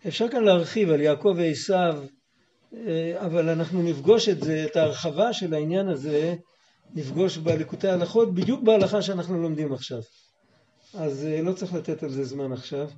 אפשר 0.08 0.28
כאן 0.28 0.44
להרחיב 0.44 0.90
על 0.90 1.02
יעקב 1.02 1.34
ועשיו, 1.38 2.04
אה, 2.74 3.26
אבל 3.26 3.50
אנחנו 3.50 3.84
נפגוש 3.84 4.30
את 4.30 4.44
זה, 4.44 4.66
את 4.72 4.76
ההרחבה 4.76 5.34
של 5.34 5.54
העניין 5.54 5.88
הזה, 5.88 6.36
נפגוש 6.94 7.38
בליקוטי 7.38 7.88
ההלכות, 7.88 8.34
בדיוק 8.34 8.64
בהלכה 8.64 9.02
שאנחנו 9.02 9.42
לומדים 9.42 9.74
עכשיו. 9.74 10.00
אז 10.94 11.26
אה, 11.26 11.42
לא 11.42 11.54
צריך 11.54 11.74
לתת 11.74 12.04
על 12.04 12.10
זה 12.10 12.24
זמן 12.24 12.52
עכשיו. 12.52 12.90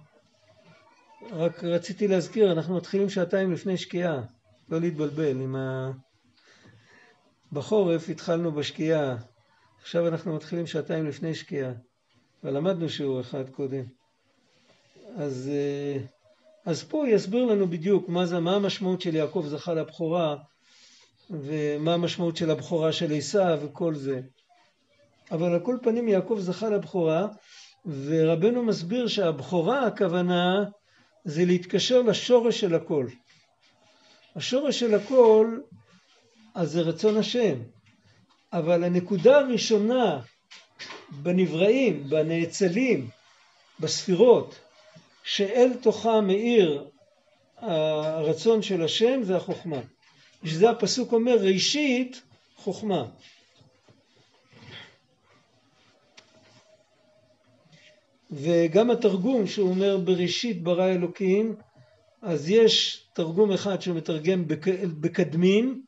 רק 1.31 1.63
רציתי 1.63 2.07
להזכיר, 2.07 2.51
אנחנו 2.51 2.77
מתחילים 2.77 3.09
שעתיים 3.09 3.53
לפני 3.53 3.77
שקיעה, 3.77 4.21
לא 4.69 4.81
להתבלבל 4.81 5.41
עם 5.41 5.55
ה... 5.55 5.91
בחורף 7.51 8.09
התחלנו 8.09 8.51
בשקיעה, 8.51 9.17
עכשיו 9.81 10.07
אנחנו 10.07 10.35
מתחילים 10.35 10.67
שעתיים 10.67 11.07
לפני 11.07 11.35
שקיעה, 11.35 11.71
ולמדנו 12.43 12.89
שיעור 12.89 13.21
אחד 13.21 13.49
קודם. 13.49 13.83
אז, 15.15 15.49
אה, 15.53 15.97
אז 16.67 16.83
פה 16.83 17.03
יסביר 17.07 17.45
לנו 17.45 17.67
בדיוק 17.67 18.09
מה, 18.09 18.25
זה, 18.25 18.39
מה 18.39 18.55
המשמעות 18.55 19.01
של 19.01 19.15
יעקב 19.15 19.45
זכה 19.47 19.73
לבכורה, 19.73 20.35
ומה 21.29 21.93
המשמעות 21.93 22.37
של 22.37 22.51
הבכורה 22.51 22.91
של 22.91 23.13
עשיו 23.17 23.59
וכל 23.61 23.95
זה. 23.95 24.21
אבל 25.31 25.53
על 25.53 25.59
כל 25.59 25.77
פנים 25.81 26.07
יעקב 26.07 26.37
זכה 26.39 26.69
לבכורה, 26.69 27.27
ורבנו 27.85 28.63
מסביר 28.63 29.07
שהבכורה 29.07 29.85
הכוונה 29.85 30.63
זה 31.23 31.45
להתקשר 31.45 32.01
לשורש 32.01 32.59
של 32.59 32.75
הכל. 32.75 33.07
השורש 34.35 34.79
של 34.79 34.95
הכל 34.95 35.59
אז 36.55 36.71
זה 36.71 36.81
רצון 36.81 37.17
השם, 37.17 37.59
אבל 38.53 38.83
הנקודה 38.83 39.37
הראשונה 39.37 40.19
בנבראים, 41.09 42.09
בנאצלים, 42.09 43.09
בספירות, 43.79 44.59
שאל 45.27 45.73
תוכה 45.81 46.21
מאיר 46.21 46.87
הרצון 47.57 48.61
של 48.61 48.83
השם 48.83 49.23
זה 49.23 49.35
החוכמה. 49.35 49.79
בשביל 50.43 50.59
זה 50.59 50.69
הפסוק 50.69 51.13
אומר 51.13 51.35
ראשית 51.39 52.21
חוכמה. 52.55 53.05
וגם 58.31 58.91
התרגום 58.91 59.47
שהוא 59.47 59.69
אומר 59.69 59.97
בראשית 59.97 60.63
ברא 60.63 60.87
אלוקים, 60.87 61.55
אז 62.21 62.49
יש 62.49 63.03
תרגום 63.13 63.51
אחד 63.51 63.81
שמתרגם 63.81 64.43
בקדמין, 65.01 65.81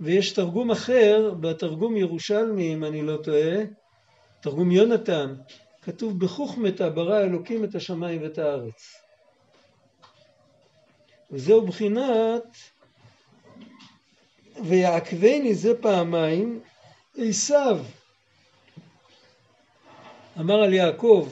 ויש 0.00 0.32
תרגום 0.32 0.70
אחר, 0.70 1.34
בתרגום 1.40 1.96
ירושלמי 1.96 2.74
אם 2.74 2.84
אני 2.84 3.02
לא 3.02 3.16
טועה, 3.24 3.56
תרגום 4.40 4.70
יונתן, 4.70 5.34
כתוב 5.86 6.20
בחוכמתא 6.20 6.88
ברא 6.88 7.20
אלוקים 7.20 7.64
את 7.64 7.74
השמיים 7.74 8.22
ואת 8.22 8.38
הארץ. 8.38 8.94
וזהו 11.30 11.66
בחינת 11.66 12.56
ויעקבני 14.64 15.54
זה 15.54 15.82
פעמיים 15.82 16.60
עשיו 17.16 17.78
אמר 20.40 20.62
על 20.62 20.74
יעקב 20.74 21.28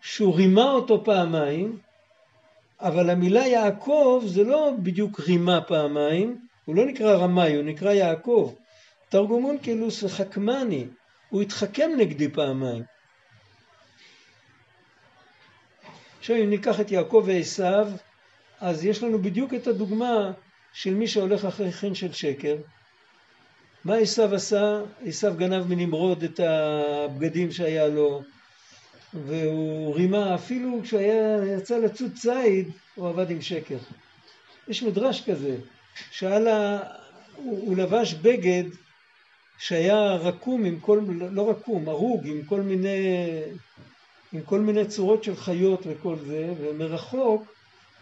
שהוא 0.00 0.36
רימה 0.36 0.70
אותו 0.70 1.04
פעמיים, 1.04 1.78
אבל 2.80 3.10
המילה 3.10 3.46
יעקב 3.46 4.22
זה 4.26 4.44
לא 4.44 4.72
בדיוק 4.82 5.20
רימה 5.20 5.60
פעמיים, 5.60 6.46
הוא 6.64 6.76
לא 6.76 6.86
נקרא 6.86 7.16
רמאי, 7.16 7.54
הוא 7.54 7.64
נקרא 7.64 7.92
יעקב. 7.92 8.54
תרגומון 9.08 9.58
כאילו 9.62 9.88
חכמני, 10.08 10.86
הוא 11.30 11.42
התחכם 11.42 11.90
נגדי 11.98 12.28
פעמיים. 12.28 12.95
עכשיו 16.26 16.42
אם 16.42 16.50
ניקח 16.50 16.80
את 16.80 16.90
יעקב 16.90 17.24
ועשיו, 17.26 17.88
אז 18.60 18.84
יש 18.84 19.02
לנו 19.02 19.18
בדיוק 19.22 19.54
את 19.54 19.66
הדוגמה 19.66 20.32
של 20.72 20.94
מי 20.94 21.08
שהולך 21.08 21.44
אחרי 21.44 21.72
חן 21.72 21.94
של 21.94 22.12
שקר. 22.12 22.56
מה 23.84 23.96
עשיו 23.96 24.34
עשה? 24.34 24.80
עשיו 25.04 25.34
גנב 25.36 25.66
מנמרוד 25.66 26.22
את 26.22 26.40
הבגדים 26.40 27.52
שהיה 27.52 27.88
לו, 27.88 28.22
והוא 29.14 29.94
רימה, 29.94 30.34
אפילו 30.34 30.80
כשהוא 30.82 31.00
יצא 31.56 31.78
לצוד 31.78 32.12
ציד, 32.14 32.68
הוא 32.94 33.08
עבד 33.08 33.30
עם 33.30 33.40
שקר. 33.40 33.78
יש 34.68 34.82
מדרש 34.82 35.30
כזה, 35.30 35.56
שהיה 36.10 36.78
הוא, 37.36 37.60
הוא 37.66 37.76
לבש 37.76 38.14
בגד 38.14 38.64
שהיה 39.58 40.14
רקום 40.14 40.64
עם 40.64 40.80
כל, 40.80 41.00
לא 41.30 41.50
רקום, 41.50 41.88
הרוג 41.88 42.26
עם 42.26 42.44
כל 42.44 42.60
מיני, 42.60 42.98
עם 44.36 44.42
כל 44.42 44.60
מיני 44.60 44.86
צורות 44.86 45.24
של 45.24 45.36
חיות 45.36 45.80
וכל 45.86 46.16
זה, 46.26 46.52
ומרחוק 46.60 47.44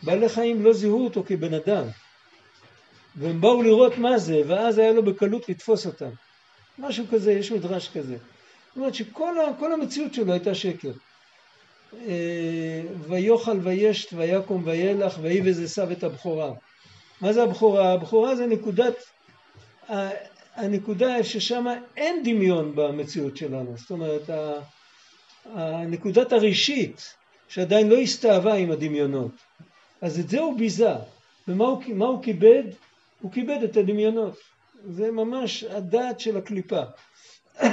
בעלי 0.03 0.29
חיים 0.29 0.65
לא 0.65 0.73
זיהו 0.73 1.05
אותו 1.05 1.23
כבן 1.27 1.55
אדם. 1.55 1.85
והם 3.17 3.41
באו 3.41 3.63
לראות 3.63 3.99
מה 3.99 4.19
זה, 4.19 4.43
ואז 4.47 4.79
היה 4.79 4.93
לו 4.93 5.05
בקלות 5.05 5.49
לתפוס 5.49 5.87
אותם. 5.87 6.11
משהו 6.79 7.05
כזה, 7.11 7.33
יש 7.33 7.53
מדרש 7.53 7.89
כזה. 7.89 8.17
זאת 8.17 8.77
אומרת 8.77 8.95
שכל 8.95 9.73
המציאות 9.75 10.15
שלו 10.15 10.33
הייתה 10.33 10.55
שקר. 10.55 10.93
אה, 12.07 12.83
ויאכל 13.09 13.59
וישת 13.63 14.13
ויקום 14.13 14.63
וילך 14.65 15.19
ויבז 15.21 15.63
עשיו 15.63 15.93
את 15.93 16.05
הבכורה. 16.05 16.53
מה 17.21 17.33
זה 17.33 17.43
הבכורה? 17.43 17.93
הבכורה 17.93 18.37
זה 18.37 18.47
נקודת, 18.47 18.95
הנקודה 20.55 21.25
ששם 21.25 21.67
אין 21.97 22.23
דמיון 22.25 22.73
במציאות 22.75 23.37
שלנו. 23.37 23.75
זאת 23.77 23.91
אומרת, 23.91 24.31
הנקודת 25.53 26.33
הראשית 26.33 27.15
שעדיין 27.49 27.89
לא 27.89 27.99
הסתאבה 27.99 28.55
עם 28.55 28.71
הדמיונות. 28.71 29.33
אז 30.01 30.19
את 30.21 30.29
זה 30.29 30.41
הוא 30.41 30.59
ביזה. 30.59 30.95
ומה 31.49 31.65
הוא, 31.65 31.83
הוא 31.99 32.23
כיבד? 32.23 32.63
הוא 33.21 33.33
כיבד 33.33 33.63
את 33.65 33.77
הדמיונות. 33.77 34.39
זה 34.89 35.11
ממש 35.11 35.65
הדעת 35.65 36.21
של 36.21 36.37
הקליפה. 36.37 36.83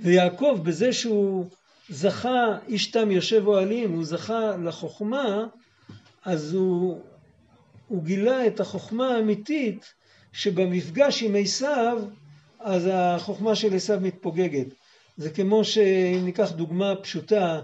ויעקב 0.00 0.58
בזה 0.62 0.92
שהוא 0.92 1.46
זכה, 1.88 2.58
איש 2.68 2.86
תם 2.86 3.10
יושב 3.10 3.46
אוהלים, 3.46 3.92
הוא 3.92 4.04
זכה 4.04 4.56
לחוכמה, 4.56 5.46
אז 6.24 6.54
הוא, 6.54 7.00
הוא 7.88 8.02
גילה 8.04 8.46
את 8.46 8.60
החוכמה 8.60 9.14
האמיתית 9.14 9.94
שבמפגש 10.32 11.22
עם 11.22 11.36
עשיו, 11.38 12.02
אז 12.60 12.88
החוכמה 12.92 13.54
של 13.54 13.74
עשיו 13.76 14.00
מתפוגגת. 14.00 14.66
זה 15.16 15.30
כמו 15.30 15.64
שאם 15.64 16.24
ניקח 16.24 16.52
דוגמה 16.52 16.94
פשוטה 17.02 17.60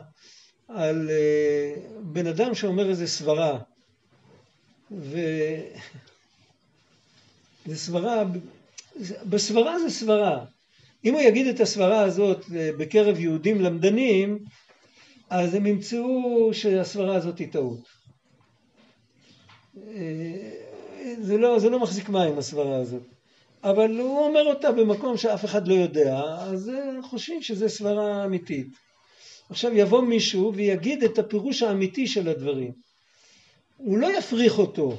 על 0.68 1.10
אה, 1.10 1.74
בן 2.02 2.26
אדם 2.26 2.54
שאומר 2.54 2.90
איזה 2.90 3.06
סברה, 3.06 3.58
ו... 4.90 5.18
זה 7.66 7.76
סברה, 7.76 8.24
בסברה 9.28 9.78
זה 9.78 9.90
סברה. 9.90 10.44
אם 11.04 11.14
הוא 11.14 11.20
יגיד 11.20 11.46
את 11.46 11.60
הסברה 11.60 12.00
הזאת 12.02 12.44
אה, 12.56 12.70
בקרב 12.78 13.18
יהודים 13.18 13.60
למדנים, 13.60 14.38
אז 15.30 15.54
הם 15.54 15.66
ימצאו 15.66 16.50
שהסברה 16.52 17.16
הזאת 17.16 17.38
היא 17.38 17.52
טעות. 17.52 17.88
אה, 19.76 20.50
זה 21.20 21.38
לא, 21.38 21.58
זה 21.58 21.70
לא 21.70 21.80
מחזיק 21.80 22.08
מים 22.08 22.38
הסברה 22.38 22.76
הזאת. 22.76 23.02
אבל 23.64 24.00
הוא 24.00 24.18
אומר 24.18 24.46
אותה 24.46 24.72
במקום 24.72 25.16
שאף 25.16 25.44
אחד 25.44 25.68
לא 25.68 25.74
יודע, 25.74 26.20
אז 26.38 26.68
אה, 26.68 27.02
חושבים 27.02 27.42
שזה 27.42 27.68
סברה 27.68 28.24
אמיתית. 28.24 28.66
עכשיו 29.50 29.72
יבוא 29.74 30.02
מישהו 30.02 30.52
ויגיד 30.54 31.04
את 31.04 31.18
הפירוש 31.18 31.62
האמיתי 31.62 32.06
של 32.06 32.28
הדברים. 32.28 32.72
הוא 33.76 33.98
לא 33.98 34.18
יפריך 34.18 34.58
אותו, 34.58 34.98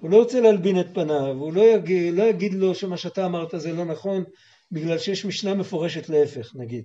הוא 0.00 0.10
לא 0.10 0.16
רוצה 0.16 0.40
להלבין 0.40 0.80
את 0.80 0.86
פניו, 0.94 1.36
הוא 1.38 1.52
לא 1.52 1.62
יגיד, 1.62 2.14
לא 2.14 2.22
יגיד 2.22 2.54
לו 2.54 2.74
שמה 2.74 2.96
שאתה 2.96 3.26
אמרת 3.26 3.54
זה 3.56 3.72
לא 3.72 3.84
נכון 3.84 4.24
בגלל 4.72 4.98
שיש 4.98 5.24
משנה 5.24 5.54
מפורשת 5.54 6.08
להפך 6.08 6.52
נגיד. 6.54 6.84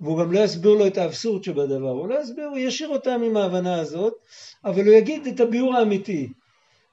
והוא 0.00 0.18
גם 0.20 0.32
לא 0.32 0.40
יסביר 0.40 0.70
לו 0.70 0.86
את 0.86 0.98
האבסורד 0.98 1.44
שבדבר, 1.44 1.90
הוא 1.90 2.08
לא 2.08 2.22
יסביר, 2.22 2.46
הוא 2.46 2.58
ישאיר 2.58 2.88
אותם 2.88 3.22
עם 3.26 3.36
ההבנה 3.36 3.80
הזאת, 3.80 4.12
אבל 4.64 4.86
הוא 4.86 4.94
יגיד 4.94 5.26
את 5.26 5.40
הביאור 5.40 5.76
האמיתי. 5.76 6.28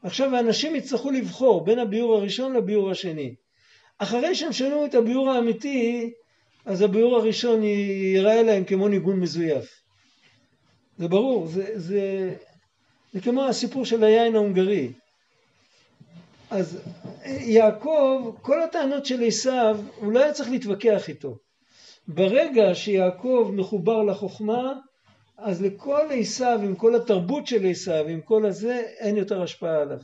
עכשיו 0.03 0.35
האנשים 0.35 0.75
יצטרכו 0.75 1.11
לבחור 1.11 1.65
בין 1.65 1.79
הביאור 1.79 2.15
הראשון 2.15 2.53
לביאור 2.53 2.91
השני. 2.91 3.35
אחרי 3.97 4.35
שהם 4.35 4.53
שמעו 4.53 4.85
את 4.85 4.95
הביאור 4.95 5.29
האמיתי, 5.29 6.11
אז 6.65 6.81
הביאור 6.81 7.15
הראשון 7.15 7.63
ייראה 7.63 8.43
להם 8.43 8.63
כמו 8.63 8.87
ניגון 8.87 9.19
מזויף. 9.19 9.81
זה 10.97 11.07
ברור, 11.07 11.47
זה, 11.47 11.79
זה, 11.79 12.33
זה 13.13 13.21
כמו 13.21 13.43
הסיפור 13.45 13.85
של 13.85 14.03
היין 14.03 14.35
ההונגרי. 14.35 14.91
אז 16.49 16.81
יעקב, 17.25 18.35
כל 18.41 18.63
הטענות 18.63 19.05
של 19.05 19.23
עשיו, 19.23 19.79
הוא 19.95 20.11
לא 20.11 20.19
היה 20.19 20.33
צריך 20.33 20.49
להתווכח 20.49 21.09
איתו. 21.09 21.37
ברגע 22.07 22.75
שיעקב 22.75 23.51
מחובר 23.53 24.03
לחוכמה, 24.03 24.73
אז 25.41 25.61
לכל 25.61 26.05
עשיו, 26.11 26.59
עם 26.63 26.75
כל 26.75 26.95
התרבות 26.95 27.47
של 27.47 27.65
עשיו, 27.65 28.07
עם 28.07 28.21
כל 28.21 28.45
הזה, 28.45 28.83
אין 28.99 29.17
יותר 29.17 29.41
השפעה 29.41 29.81
עליו. 29.81 29.97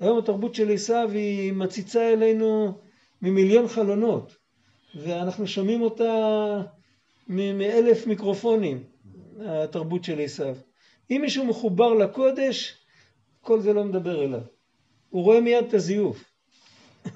היום 0.00 0.18
התרבות 0.18 0.54
של 0.54 0.72
עשיו 0.72 1.10
היא 1.12 1.52
מציצה 1.52 2.12
אלינו 2.12 2.78
ממיליון 3.22 3.68
חלונות, 3.68 4.36
ואנחנו 4.94 5.46
שומעים 5.46 5.82
אותה 5.82 6.12
מאלף 7.28 8.06
מיקרופונים. 8.06 8.84
התרבות 9.46 10.04
של 10.04 10.20
עשיו. 10.20 10.56
אם 11.10 11.18
מישהו 11.22 11.44
מחובר 11.46 11.94
לקודש, 11.94 12.86
כל 13.40 13.60
זה 13.60 13.72
לא 13.72 13.84
מדבר 13.84 14.24
אליו. 14.24 14.40
הוא 15.10 15.24
רואה 15.24 15.40
מיד 15.40 15.64
את 15.68 15.74
הזיוף. 15.74 16.24
לא, 17.04 17.10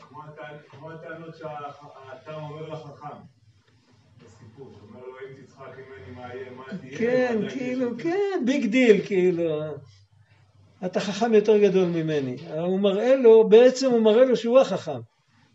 כמו 0.00 0.22
הטענ- 0.22 0.70
כמו 0.70 0.90
הטענות 0.90 1.36
שהתם 1.36 2.34
אומר 2.34 2.68
לחכם. 2.68 3.16
תצחק 5.58 5.78
ממני 5.78 6.16
מה 6.16 6.34
יהיה, 6.34 6.50
מה 6.50 6.78
תהיה. 6.80 6.98
כן, 6.98 7.38
כאילו, 7.50 7.90
שם?" 7.90 7.96
כן, 8.02 8.42
big 8.44 8.66
deal, 8.66 9.06
כאילו. 9.06 9.62
אתה 10.86 11.00
חכם 11.00 11.34
יותר 11.34 11.58
גדול 11.58 11.88
ממני. 11.88 12.36
הוא 12.60 12.80
מראה 12.80 13.16
לו, 13.16 13.48
בעצם 13.48 13.90
הוא 13.90 14.00
מראה 14.00 14.24
לו 14.24 14.36
שהוא 14.36 14.60
החכם, 14.60 15.00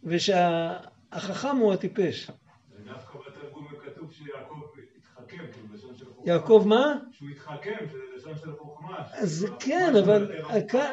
ושהחכם 0.04 1.58
הוא 1.58 1.74
הטיפש. 1.74 2.30
ודווקא 2.76 3.20
בתרגום 3.28 3.68
כתוב 3.86 4.12
שיעקב 4.14 4.56
התחכם, 4.98 5.38
כאילו 5.52 5.68
בלשון 5.72 5.96
של 5.98 6.06
חוכמה. 6.06 6.34
יעקב 6.34 6.64
מה? 6.66 7.00
שהוא 7.12 7.30
התחכם, 7.30 7.86
שזה 7.92 7.98
לשון 8.18 8.34
של 8.38 8.56
חוכמה. 8.56 8.98
אז 9.14 9.48
כן, 9.60 9.94
אבל. 10.04 10.32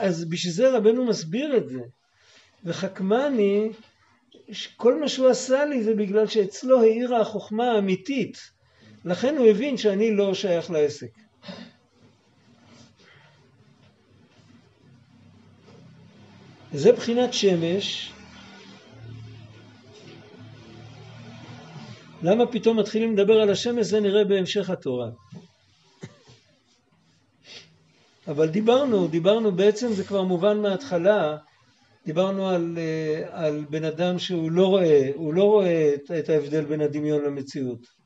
אז 0.01 0.25
בשביל 0.25 0.53
זה 0.53 0.77
רבנו 0.77 1.07
מסביר 1.07 1.57
את 1.57 1.69
זה. 1.69 1.81
וחכמני, 2.65 3.71
כל 4.77 5.01
מה 5.01 5.09
שהוא 5.09 5.29
עשה 5.29 5.65
לי 5.65 5.83
זה 5.83 5.95
בגלל 5.95 6.27
שאצלו 6.27 6.81
האירה 6.81 7.21
החוכמה 7.21 7.71
האמיתית. 7.71 8.60
לכן 9.05 9.37
הוא 9.39 9.47
הבין 9.47 9.77
שאני 9.77 10.17
לא 10.17 10.35
שייך 10.35 10.71
לעסק. 10.71 11.11
זה 16.73 16.93
בחינת 16.93 17.35
שמש. 17.35 18.13
למה 22.23 22.47
פתאום 22.47 22.79
מתחילים 22.79 23.17
לדבר 23.17 23.41
על 23.41 23.51
השמש? 23.51 23.87
זה 23.87 24.01
נראה 24.01 24.25
בהמשך 24.25 24.71
התורה. 24.71 25.11
אבל 28.29 28.49
דיברנו, 28.49 29.09
דיברנו 29.09 29.53
בעצם 29.53 29.93
זה 29.93 30.05
כבר 30.05 30.23
מובן 30.23 30.59
מההתחלה, 30.59 31.37
דיברנו 32.07 32.49
על, 32.49 32.79
אה, 32.79 33.25
על 33.31 33.65
בן 33.71 33.85
אדם 33.85 34.19
שהוא 34.19 34.51
לא 34.51 34.67
רואה, 34.67 35.11
הוא 35.15 35.35
לא 35.35 35.45
רואה 35.45 35.95
את, 35.95 36.11
את 36.19 36.29
ההבדל 36.29 36.65
בין 36.65 36.81
הדמיון 36.81 37.25
למציאות. 37.25 38.00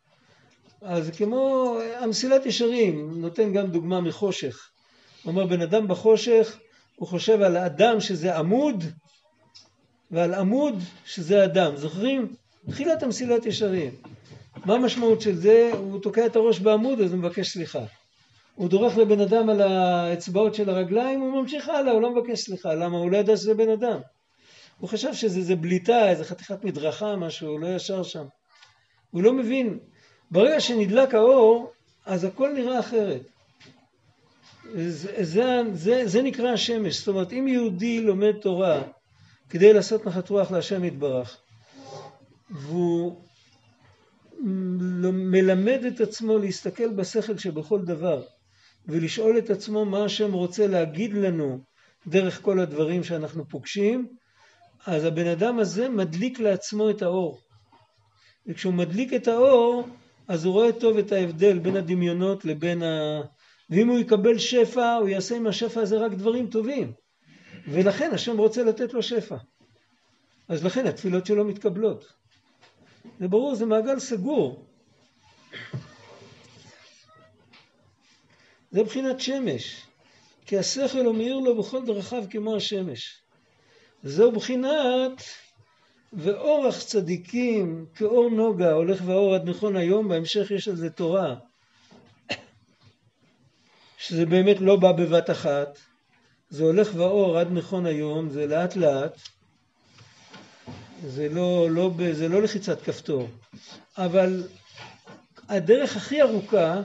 אז 0.83 1.11
כמו 1.11 1.75
המסילת 2.01 2.47
ישרים, 2.47 3.21
נותן 3.21 3.53
גם 3.53 3.67
דוגמה 3.67 4.01
מחושך. 4.01 4.71
הוא 5.23 5.31
אומר 5.31 5.47
בן 5.47 5.61
אדם 5.63 5.89
בחושך, 5.89 6.59
הוא 6.97 7.09
חושב 7.09 7.43
על 7.43 7.57
אדם 7.57 8.01
שזה 8.01 8.37
עמוד 8.37 8.85
ועל 10.11 10.35
עמוד 10.35 10.79
שזה 11.05 11.45
אדם. 11.45 11.77
זוכרים? 11.77 12.35
תחילת 12.71 13.03
המסילת 13.03 13.47
ישרים. 13.47 13.91
מה 14.65 14.75
המשמעות 14.75 15.21
של 15.21 15.37
זה? 15.37 15.71
הוא 15.79 16.01
תוקע 16.01 16.27
את 16.27 16.37
הראש 16.37 16.59
בעמוד 16.59 17.01
אז 17.01 17.13
הוא 17.13 17.19
מבקש 17.19 17.49
סליחה. 17.49 17.85
הוא 18.55 18.69
דורך 18.69 18.99
לבן 18.99 19.21
אדם 19.21 19.51
על 19.51 19.61
האצבעות 19.61 20.55
של 20.55 20.71
הרגליים, 20.71 21.21
הוא 21.21 21.43
ממשיך 21.43 21.69
הלאה, 21.69 21.93
הוא 21.93 22.03
לא 22.03 22.15
מבקש 22.15 22.41
סליחה. 22.41 22.75
למה? 22.75 22.99
הוא 22.99 23.11
לא 23.11 23.17
ידע 23.17 23.37
שזה 23.37 23.55
בן 23.55 23.69
אדם. 23.69 24.01
הוא 24.79 24.89
חשב 24.89 25.15
שזה 25.15 25.57
בליטה, 25.57 26.11
איזה 26.11 26.25
חתיכת 26.25 26.65
מדרכה, 26.65 27.17
משהו, 27.17 27.49
הוא 27.49 27.61
לא 27.61 27.67
ישר 27.67 28.03
שם. 28.03 28.25
הוא 29.11 29.23
לא 29.23 29.33
מבין. 29.33 29.79
ברגע 30.35 30.61
שנדלק 30.61 31.15
האור, 31.15 31.73
אז 32.07 32.25
הכל 32.25 32.53
נראה 32.53 32.81
אחרת. 32.81 33.23
זה, 34.75 35.25
זה, 35.25 35.63
זה, 35.73 36.03
זה 36.07 36.23
נקרא 36.23 36.49
השמש. 36.49 36.99
זאת 36.99 37.09
אומרת, 37.09 37.33
אם 37.33 37.49
יהודי 37.49 38.01
לומד 38.01 38.33
תורה 38.33 38.83
כדי 39.49 39.73
לעשות 39.73 40.07
נחת 40.07 40.31
רוח 40.31 40.51
להשם 40.51 40.85
יתברך, 40.85 41.39
והוא 42.51 43.21
מלמד 45.13 45.85
את 45.85 46.01
עצמו 46.01 46.39
להסתכל 46.39 46.89
בשכל 46.89 47.39
שבכל 47.39 47.81
דבר, 47.85 48.23
ולשאול 48.89 49.39
את 49.39 49.51
עצמו 49.51 49.85
מה 49.85 50.05
השם 50.05 50.33
רוצה 50.33 50.67
להגיד 50.67 51.13
לנו 51.15 51.59
דרך 52.07 52.43
כל 52.43 52.61
הדברים 52.61 53.05
שאנחנו 53.05 53.49
פוגשים, 53.49 54.09
אז 54.87 55.05
הבן 55.05 55.27
אדם 55.27 55.59
הזה 55.59 55.89
מדליק 55.89 56.41
לעצמו 56.41 56.91
את 56.91 57.03
האור. 57.03 57.39
וכשהוא 58.47 58.75
מדליק 58.75 59.15
את 59.15 59.29
האור, 59.29 59.89
אז 60.29 60.45
הוא 60.45 60.53
רואה 60.53 60.73
טוב 60.73 60.99
את 60.99 61.13
ההבדל 61.13 61.59
בין 61.59 61.77
הדמיונות 61.77 62.45
לבין 62.45 62.83
ה... 62.83 63.21
ואם 63.71 63.89
הוא 63.89 63.99
יקבל 63.99 64.39
שפע, 64.39 64.95
הוא 64.95 65.09
יעשה 65.09 65.37
עם 65.37 65.47
השפע 65.47 65.81
הזה 65.81 65.99
רק 65.99 66.13
דברים 66.13 66.51
טובים. 66.51 66.93
ולכן 67.69 68.11
השם 68.15 68.39
רוצה 68.39 68.63
לתת 68.63 68.95
לו 68.95 69.03
שפע. 69.03 69.37
אז 70.49 70.65
לכן 70.65 70.87
התפילות 70.87 71.27
שלו 71.27 71.45
מתקבלות. 71.45 72.13
זה 73.21 73.29
ברור, 73.29 73.55
זה 73.55 73.67
מעגל 73.67 73.99
סגור. 73.99 74.67
זה 78.71 78.85
בחינת 78.85 79.21
שמש, 79.21 79.87
כי 80.47 80.59
השכל 80.59 81.05
הוא 81.05 81.15
מאיר 81.15 81.39
לו 81.39 81.59
בכל 81.59 81.87
דרכיו 81.87 82.25
כמו 82.31 82.57
השמש. 82.57 83.23
זהו 84.03 84.33
בחינת 84.33 85.23
ואורח 86.17 86.83
צדיקים 86.83 87.87
כאור 87.95 88.31
נוגה 88.31 88.73
הולך 88.73 89.03
ואור 89.05 89.35
עד 89.35 89.49
נכון 89.49 89.77
היום, 89.77 90.09
בהמשך 90.09 90.51
יש 90.51 90.69
על 90.69 90.77
זה 90.77 90.91
תורה. 90.91 91.35
שזה 93.99 94.27
באמת 94.27 94.57
לא 94.61 94.77
בא 94.77 94.93
בבת 94.93 95.31
אחת, 95.31 95.79
זה 96.51 96.65
הולך 96.65 96.91
ואור 96.95 97.39
עד 97.39 97.49
נכון 97.53 97.87
היום, 97.87 98.31
זה 98.31 98.47
לאט 98.47 98.77
לאט, 98.77 99.19
זה 101.07 101.29
לא, 101.29 101.71
לא, 101.71 101.91
זה 102.13 102.29
לא 102.29 102.43
לחיצת 102.43 102.83
כפתור, 102.83 103.29
אבל 103.99 104.43
הדרך 105.49 105.97
הכי 105.97 106.23
ארוכה 106.23 106.81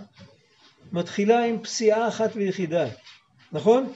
מתחילה 0.91 1.45
עם 1.45 1.63
פסיעה 1.63 2.07
אחת 2.07 2.29
ויחידה, 2.35 2.85
נכון? 3.51 3.93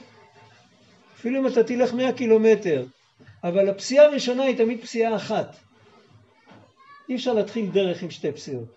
אפילו 1.16 1.40
אם 1.40 1.46
אתה 1.46 1.64
תלך 1.64 1.92
100 1.92 2.12
קילומטר, 2.12 2.84
אבל 3.44 3.68
הפסיעה 3.68 4.04
הראשונה 4.04 4.42
היא 4.42 4.56
תמיד 4.56 4.82
פסיעה 4.82 5.16
אחת. 5.16 5.56
אי 7.08 7.14
אפשר 7.14 7.32
להתחיל 7.32 7.70
דרך 7.70 8.02
עם 8.02 8.10
שתי 8.10 8.32
פסיעות. 8.32 8.68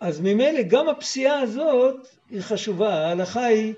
אז 0.00 0.20
ממילא 0.20 0.62
גם 0.62 0.88
הפסיעה 0.88 1.40
הזאת 1.40 2.08
היא 2.30 2.40
חשובה. 2.40 3.06
ההלכה 3.06 3.44
היא 3.44 3.74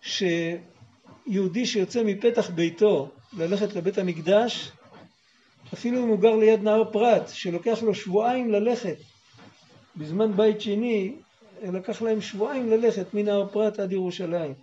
שיהודי 0.00 1.66
שיוצא 1.66 2.02
מפתח 2.04 2.50
ביתו 2.50 3.10
ללכת 3.32 3.74
לבית 3.74 3.98
המקדש, 3.98 4.70
אפילו 5.74 6.04
אם 6.04 6.08
הוא 6.08 6.18
גר 6.18 6.36
ליד 6.36 6.62
נהר 6.62 6.92
פרת, 6.92 7.28
שלוקח 7.28 7.82
לו 7.82 7.94
שבועיים 7.94 8.50
ללכת, 8.50 8.96
בזמן 9.96 10.36
בית 10.36 10.60
שני 10.60 11.14
לקח 11.62 12.02
להם 12.02 12.20
שבועיים 12.20 12.70
ללכת 12.70 13.14
מנהר 13.14 13.48
פרת 13.48 13.78
עד 13.78 13.92
ירושלים. 13.92 14.54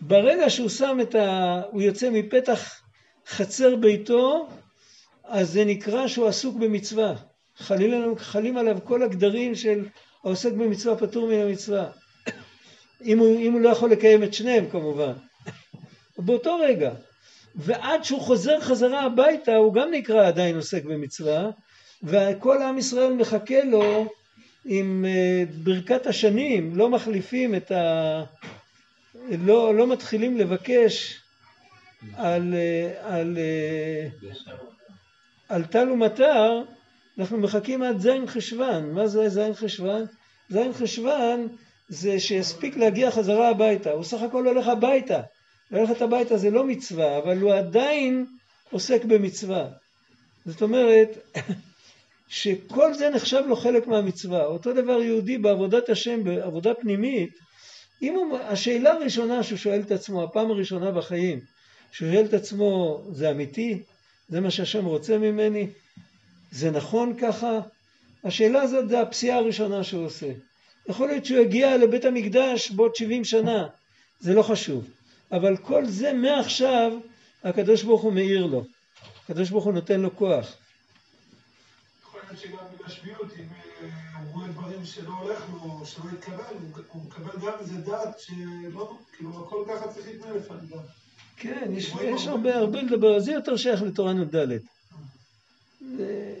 ברגע 0.00 0.50
שהוא 0.50 0.68
שם 0.68 0.98
את 1.02 1.14
ה... 1.14 1.60
הוא 1.70 1.82
יוצא 1.82 2.10
מפתח 2.10 2.80
חצר 3.26 3.76
ביתו, 3.76 4.48
אז 5.24 5.50
זה 5.50 5.64
נקרא 5.64 6.08
שהוא 6.08 6.28
עסוק 6.28 6.56
במצווה. 6.56 7.14
חלים, 7.56 8.18
חלים 8.18 8.56
עליו 8.56 8.78
כל 8.84 9.02
הגדרים 9.02 9.54
של 9.54 9.84
העוסק 10.24 10.52
במצווה 10.52 10.96
פטור 10.96 11.28
מן 11.28 11.40
המצווה. 11.40 11.90
אם 13.04 13.18
הוא, 13.18 13.40
אם 13.40 13.52
הוא 13.52 13.60
לא 13.60 13.68
יכול 13.68 13.90
לקיים 13.90 14.22
את 14.22 14.34
שניהם 14.34 14.70
כמובן. 14.70 15.12
באותו 16.18 16.56
רגע. 16.56 16.90
ועד 17.54 18.04
שהוא 18.04 18.20
חוזר 18.20 18.60
חזרה 18.60 19.02
הביתה 19.02 19.56
הוא 19.56 19.74
גם 19.74 19.90
נקרא 19.90 20.26
עדיין 20.26 20.56
עוסק 20.56 20.84
במצווה, 20.84 21.50
וכל 22.02 22.62
עם 22.62 22.78
ישראל 22.78 23.12
מחכה 23.12 23.64
לו 23.64 24.06
עם 24.64 25.04
אה, 25.08 25.42
ברכת 25.62 26.06
השנים, 26.06 26.76
לא 26.76 26.90
מחליפים 26.90 27.54
את 27.54 27.70
ה... 27.70 28.22
לא, 29.38 29.74
לא 29.74 29.86
מתחילים 29.86 30.36
לבקש 30.36 31.20
על, 32.16 32.54
על, 33.00 33.38
אה, 33.38 34.08
על 35.48 35.64
טל 35.64 35.90
ומטר, 35.90 36.62
אנחנו 37.18 37.38
מחכים 37.38 37.82
עד 37.82 37.98
זין 37.98 38.26
חשוון. 38.26 38.92
מה 38.92 39.06
זה 39.06 39.28
זין 39.28 39.54
חשוון? 39.54 40.04
זין 40.48 40.72
חשוון 40.72 41.48
זה 41.88 42.20
שיספיק 42.20 42.76
להגיע 42.76 43.10
חזרה 43.10 43.48
הביתה. 43.48 43.90
הוא 43.90 44.04
סך 44.04 44.22
הכל 44.22 44.46
הולך 44.46 44.68
הביתה. 44.68 45.20
ללכת 45.70 46.02
הביתה 46.02 46.36
זה 46.36 46.50
לא 46.50 46.64
מצווה, 46.64 47.18
אבל 47.18 47.38
הוא 47.38 47.54
עדיין 47.54 48.26
עוסק 48.70 49.04
במצווה. 49.04 49.66
זאת 50.46 50.62
אומרת, 50.62 51.08
שכל 52.28 52.94
זה 52.94 53.10
נחשב 53.10 53.42
לו 53.46 53.56
חלק 53.56 53.86
מהמצווה. 53.86 54.44
אותו 54.44 54.72
דבר 54.72 55.02
יהודי 55.02 55.38
בעבודת 55.38 55.88
השם, 55.88 56.24
בעבודה 56.24 56.74
פנימית, 56.74 57.30
אם 58.02 58.14
הוא, 58.14 58.38
השאלה 58.38 58.92
הראשונה 58.92 59.42
שהוא 59.42 59.58
שואל 59.58 59.80
את 59.80 59.90
עצמו, 59.90 60.24
הפעם 60.24 60.50
הראשונה 60.50 60.90
בחיים, 60.90 61.40
שהוא 61.92 62.12
שואל 62.12 62.24
את 62.24 62.34
עצמו, 62.34 63.00
זה 63.12 63.30
אמיתי? 63.30 63.82
זה 64.28 64.40
מה 64.40 64.50
שהשם 64.50 64.84
רוצה 64.84 65.18
ממני? 65.18 65.66
זה 66.50 66.70
נכון 66.70 67.14
ככה? 67.20 67.60
השאלה 68.24 68.62
הזאת 68.62 68.88
זה 68.88 69.00
הפסיעה 69.00 69.38
הראשונה 69.38 69.84
שהוא 69.84 70.06
עושה. 70.06 70.32
יכול 70.88 71.08
להיות 71.08 71.24
שהוא 71.24 71.40
יגיע 71.40 71.76
לבית 71.76 72.04
המקדש 72.04 72.70
בעוד 72.70 72.96
70 72.96 73.24
שנה, 73.24 73.66
זה 74.20 74.34
לא 74.34 74.42
חשוב. 74.42 74.88
אבל 75.32 75.56
כל 75.56 75.86
זה 75.86 76.12
מעכשיו 76.12 76.92
הקדוש 77.44 77.82
ברוך 77.82 78.02
הוא 78.02 78.12
מאיר 78.12 78.46
לו. 78.46 78.64
הקדוש 79.24 79.50
ברוך 79.50 79.64
הוא 79.64 79.72
נותן 79.72 80.00
לו 80.00 80.16
כוח. 80.16 80.56
להיות 82.30 82.40
שגם 82.40 82.58
בגשמיות, 82.80 83.32
אם 83.38 83.44
אה, 83.82 83.88
אמרו 84.20 84.46
דברים 84.52 84.84
שלא 84.84 85.12
הולך 85.22 85.44
לו, 85.52 85.86
שלא 85.86 86.04
יתקבל, 86.14 86.34
הוא- 86.60 86.84
הוא 86.92 87.02
מקבל 87.04 87.46
גם 87.46 87.52
איזה 87.60 87.76
דעת 87.80 88.18
שלא, 88.18 88.98
כאילו 89.16 89.46
הכל 89.46 89.64
ככה 89.68 89.88
צריך 89.92 90.06
להתנהל 90.06 90.36
לפעמים 90.36 90.66
גם. 90.70 90.78
כן, 91.36 91.70
יש, 91.76 91.92
יש 92.02 92.26
הרבה, 92.26 92.56
הרבה 92.56 92.82
לדבר, 92.82 93.08
על 93.14 93.20
זה 93.20 93.32
יותר 93.32 93.56
שייך 93.56 93.82
לתורה 93.82 94.12
נ"ד. 94.12 94.36
זה- 95.96 96.34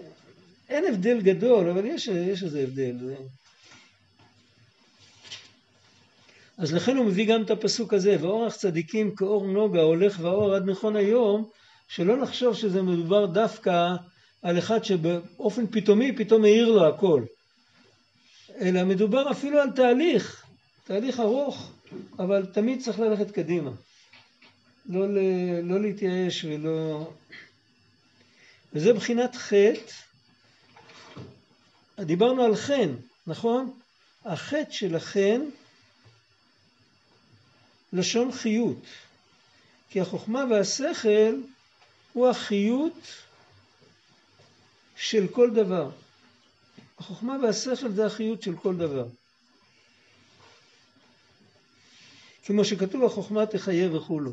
אין 0.68 0.84
הבדל 0.94 1.20
גדול, 1.20 1.70
אבל 1.70 1.86
יש, 1.86 2.06
יש 2.08 2.42
איזה 2.42 2.60
הבדל. 2.60 2.98
זה... 3.04 3.16
אז 6.58 6.72
לכן 6.72 6.96
הוא 6.96 7.06
מביא 7.06 7.28
גם 7.34 7.42
את 7.42 7.50
הפסוק 7.50 7.94
הזה, 7.94 8.16
ואורח 8.20 8.56
צדיקים 8.56 9.14
כאור 9.14 9.46
נוגה 9.46 9.80
הולך 9.82 10.18
ואור 10.22 10.54
עד 10.54 10.62
נכון 10.70 10.96
היום, 10.96 11.48
שלא 11.88 12.16
נחשוב 12.22 12.54
שזה 12.54 12.82
מדובר 12.82 13.26
דווקא 13.26 13.94
על 14.42 14.58
אחד 14.58 14.84
שבאופן 14.84 15.66
פתאומי 15.66 16.16
פתאום 16.16 16.42
מאיר 16.42 16.68
לו 16.68 16.88
הכל, 16.88 17.22
אלא 18.60 18.84
מדובר 18.84 19.30
אפילו 19.30 19.60
על 19.60 19.70
תהליך, 19.70 20.44
תהליך 20.84 21.20
ארוך, 21.20 21.72
אבל 22.18 22.46
תמיד 22.46 22.82
צריך 22.82 22.98
ללכת 22.98 23.30
קדימה. 23.30 23.70
לא, 24.86 25.08
ל, 25.08 25.18
לא 25.62 25.80
להתייאש 25.80 26.44
ולא... 26.44 27.10
וזה 28.72 28.92
בחינת 28.92 29.36
חטא. 29.36 29.92
דיברנו 32.00 32.42
על 32.42 32.56
חן, 32.56 32.94
נכון? 33.26 33.78
החטא 34.24 34.70
של 34.70 34.94
החן, 34.94 35.40
לשון 37.92 38.32
חיות. 38.32 38.82
כי 39.90 40.00
החוכמה 40.00 40.44
והשכל 40.50 41.34
הוא 42.12 42.28
החיות 42.28 43.27
של 44.98 45.26
כל 45.26 45.50
דבר. 45.50 45.90
החוכמה 46.98 47.36
והשכל 47.42 47.90
זה 47.90 48.06
החיות 48.06 48.42
של 48.42 48.56
כל 48.56 48.76
דבר. 48.76 49.06
כמו 52.44 52.64
שכתוב 52.64 53.04
החוכמה 53.04 53.46
תחיה 53.46 53.96
וכולו. 53.96 54.32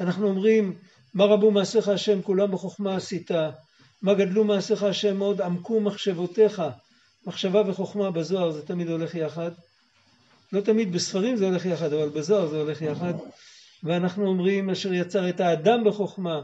אנחנו 0.00 0.28
אומרים 0.28 0.78
מה 1.14 1.24
רבו 1.24 1.50
מעשיך 1.50 1.88
השם 1.88 2.22
כולם 2.22 2.52
בחוכמה 2.52 2.96
עשית, 2.96 3.30
מה 4.02 4.14
גדלו 4.14 4.44
מעשיך 4.44 4.82
השם 4.82 5.16
מאוד 5.16 5.40
עמקו 5.40 5.80
מחשבותיך, 5.80 6.62
מחשבה 7.26 7.62
וחוכמה 7.66 8.10
בזוהר 8.10 8.50
זה 8.50 8.66
תמיד 8.66 8.88
הולך 8.88 9.14
יחד, 9.14 9.50
לא 10.52 10.60
תמיד 10.60 10.92
בספרים 10.92 11.36
זה 11.36 11.44
הולך 11.44 11.66
יחד 11.66 11.92
אבל 11.92 12.08
בזוהר 12.08 12.46
זה 12.46 12.60
הולך 12.60 12.82
יחד, 12.82 13.14
ואנחנו 13.82 14.26
אומרים 14.26 14.70
אשר 14.70 14.92
יצר 14.92 15.28
את 15.28 15.40
האדם 15.40 15.84
בחוכמה, 15.84 16.40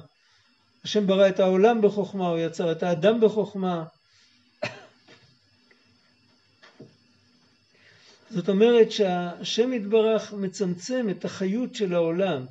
השם 0.84 1.06
ברא 1.06 1.28
את 1.28 1.40
העולם 1.40 1.80
בחוכמה, 1.80 2.28
הוא 2.28 2.38
יצר 2.38 2.72
את 2.72 2.82
האדם 2.82 3.20
בחוכמה. 3.20 3.84
זאת 8.30 8.48
אומרת 8.48 8.92
שהשם 8.92 9.72
יתברך 9.72 10.32
מצמצם 10.32 11.06
את 11.10 11.24
החיות 11.24 11.74
של 11.74 11.94
העולם 11.94 12.46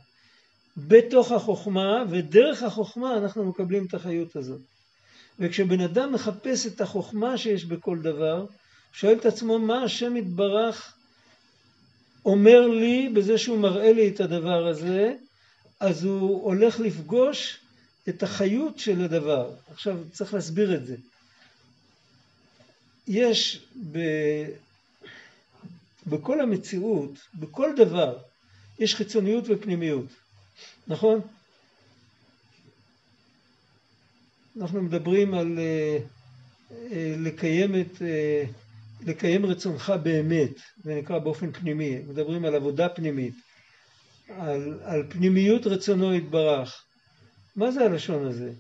בתוך 0.78 1.32
החוכמה, 1.32 2.04
ודרך 2.10 2.64
החוכמה 2.64 3.18
אנחנו 3.18 3.46
מקבלים 3.46 3.86
את 3.86 3.94
החיות 3.94 4.36
הזאת. 4.36 4.62
וכשבן 5.40 5.82
אדם 5.82 6.14
מחפש 6.14 6.68
את 6.68 6.82
החוכמה 6.82 7.38
שיש 7.38 7.66
בכל 7.66 8.00
דבר, 8.02 8.46
שואל 8.94 9.18
את 9.18 9.26
עצמו 9.26 9.60
מה 9.60 9.84
השם 9.84 10.18
יתברך 10.18 10.94
אומר 12.26 12.68
לי 12.68 13.10
בזה 13.10 13.38
שהוא 13.38 13.60
מראה 13.60 13.94
לי 13.94 14.10
את 14.10 14.20
הדבר 14.20 14.68
הזה, 14.68 15.14
אז 15.80 16.04
הוא 16.04 16.44
הולך 16.44 16.80
לפגוש 16.80 17.61
את 18.10 18.24
החיות 18.24 18.80
של 18.80 19.02
הדבר. 19.02 19.56
עכשיו 19.72 19.98
צריך 20.12 20.34
להסביר 20.34 20.76
את 20.76 20.86
זה. 20.86 20.96
יש 23.08 23.66
ב... 23.92 24.00
בכל 26.08 26.42
המציאות, 26.42 27.12
בכל 27.34 27.70
דבר, 27.78 28.18
יש 28.80 28.96
חיצוניות 28.96 29.44
ופנימיות, 29.48 30.06
נכון? 30.88 31.22
אנחנו 34.62 34.82
מדברים 34.82 35.34
על 35.34 35.58
uh, 35.58 36.02
uh, 36.70 36.94
לקיים, 37.18 37.76
את, 37.76 37.96
uh, 37.96 39.06
לקיים 39.08 39.46
רצונך 39.46 39.94
באמת, 40.04 40.52
זה 40.84 40.96
נקרא 40.96 41.20
באופן 41.20 41.52
פנימי, 41.52 42.00
מדברים 42.00 42.46
על 42.46 42.56
עבודה 42.56 42.90
פנימית, 42.90 43.34
על, 44.30 44.80
על 44.84 45.04
פנימיות 45.10 45.68
רצונו 45.68 46.14
יתברך. 46.14 46.84
מה 47.56 47.72
זה 47.72 47.86
הלשון 47.86 48.28
הזה? 48.28 48.52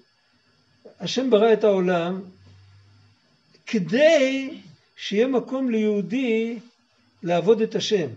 השם 1.00 1.30
ברא 1.30 1.54
את 1.54 1.64
העולם 1.64 2.22
כדי 3.66 4.58
שיהיה 4.96 5.28
מקום 5.28 5.70
ליהודי 5.70 6.60
לעבוד 7.24 7.62
את 7.62 7.76
השם. 7.76 8.08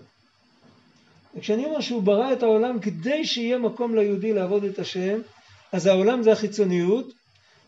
וכשאני 1.37 1.65
אומר 1.65 1.81
שהוא 1.81 2.03
ברא 2.03 2.33
את 2.33 2.43
העולם 2.43 2.81
כדי 2.81 3.27
שיהיה 3.27 3.59
מקום 3.59 3.95
ליהודי 3.95 4.33
לעבוד 4.33 4.65
את 4.65 4.79
השם, 4.79 5.21
אז 5.73 5.87
העולם 5.87 6.23
זה 6.23 6.33
החיצוניות, 6.33 7.13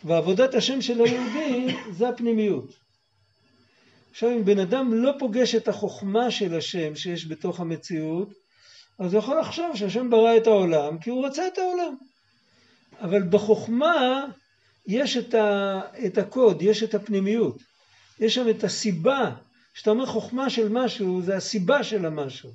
ועבודת 0.05 0.55
השם 0.55 0.83
של 0.83 1.01
היהודי 1.01 1.77
זה 1.99 2.09
הפנימיות. 2.09 2.73
עכשיו 4.11 4.31
אם 4.31 4.45
בן 4.45 4.59
אדם 4.59 4.95
לא 4.95 5.13
פוגש 5.19 5.55
את 5.55 5.69
החוכמה 5.69 6.31
של 6.31 6.55
השם 6.55 6.97
שיש 6.97 7.29
בתוך 7.29 7.61
המציאות, 7.61 8.29
אז 8.99 9.15
הוא 9.15 9.19
יכול 9.19 9.41
לחשוב 9.41 9.77
שהשם 9.77 10.11
ברא 10.11 10.37
את 10.37 10.47
העולם 10.47 10.99
כי 10.99 11.11
הוא 11.11 11.27
רצה 11.27 11.47
את 11.47 11.59
העולם. 11.59 11.97
אבל 13.01 13.23
בחוכמה 13.23 14.25
יש 14.87 15.17
את, 15.17 15.35
ה, 15.35 15.81
את 16.07 16.19
הקוד, 16.19 16.63
יש 16.63 16.83
את 16.83 16.95
הפנימיות. 16.95 17.59
יש 18.21 18.35
שם 18.35 18.49
את 18.51 18.65
הסיבה. 18.65 19.31
כשאתה 19.75 19.91
אומר 19.91 20.07
חוכמה 20.07 20.51
של 20.51 20.69
משהו, 20.69 21.23
זה 21.23 21.37
הסיבה 21.37 21.85
של 21.85 22.07
המשהו. 22.07 22.51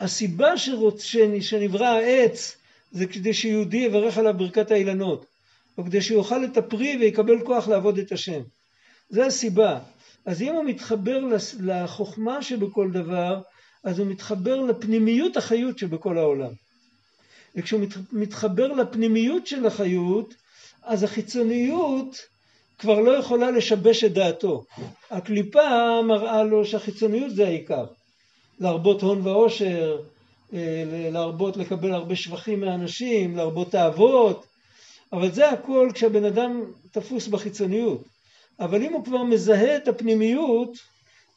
הסיבה 0.00 0.58
שרוצ... 0.58 1.02
שנברא 1.40 1.86
העץ 1.86 2.56
זה 2.92 3.06
כדי 3.06 3.34
שיהודי 3.34 3.76
יברך 3.76 4.18
עליו 4.18 4.34
ברכת 4.36 4.70
האילנות, 4.70 5.26
או 5.78 5.84
כדי 5.84 6.02
שיאכל 6.02 6.44
את 6.44 6.56
הפרי 6.56 6.96
ויקבל 7.00 7.44
כוח 7.44 7.68
לעבוד 7.68 7.98
את 7.98 8.12
השם. 8.12 8.40
זה 9.08 9.26
הסיבה. 9.26 9.78
אז 10.26 10.42
אם 10.42 10.52
הוא 10.54 10.64
מתחבר 10.64 11.20
לחוכמה 11.60 12.42
שבכל 12.42 12.90
דבר, 12.90 13.40
אז 13.84 13.98
הוא 13.98 14.06
מתחבר 14.06 14.60
לפנימיות 14.60 15.36
החיות 15.36 15.78
שבכל 15.78 16.18
העולם. 16.18 16.52
וכשהוא 17.56 17.80
מתחבר 18.12 18.68
לפנימיות 18.72 19.46
של 19.46 19.66
החיות, 19.66 20.34
אז 20.82 21.02
החיצוניות 21.02 22.16
כבר 22.78 23.00
לא 23.00 23.10
יכולה 23.10 23.50
לשבש 23.50 24.04
את 24.04 24.12
דעתו. 24.12 24.64
הקליפה 25.10 26.02
מראה 26.02 26.42
לו 26.42 26.64
שהחיצוניות 26.64 27.34
זה 27.34 27.46
העיקר. 27.46 27.84
להרבות 28.60 29.02
הון 29.02 29.26
ועושר, 29.26 29.98
להרבות 31.12 31.56
לקבל 31.56 31.92
הרבה 31.92 32.16
שבחים 32.16 32.60
מאנשים, 32.60 33.36
להרבות 33.36 33.70
תאוות, 33.70 34.46
אבל 35.12 35.32
זה 35.32 35.50
הכל 35.50 35.90
כשהבן 35.94 36.24
אדם 36.24 36.62
תפוס 36.90 37.26
בחיצוניות. 37.26 38.04
אבל 38.60 38.82
אם 38.82 38.92
הוא 38.92 39.04
כבר 39.04 39.22
מזהה 39.22 39.76
את 39.76 39.88
הפנימיות, 39.88 40.70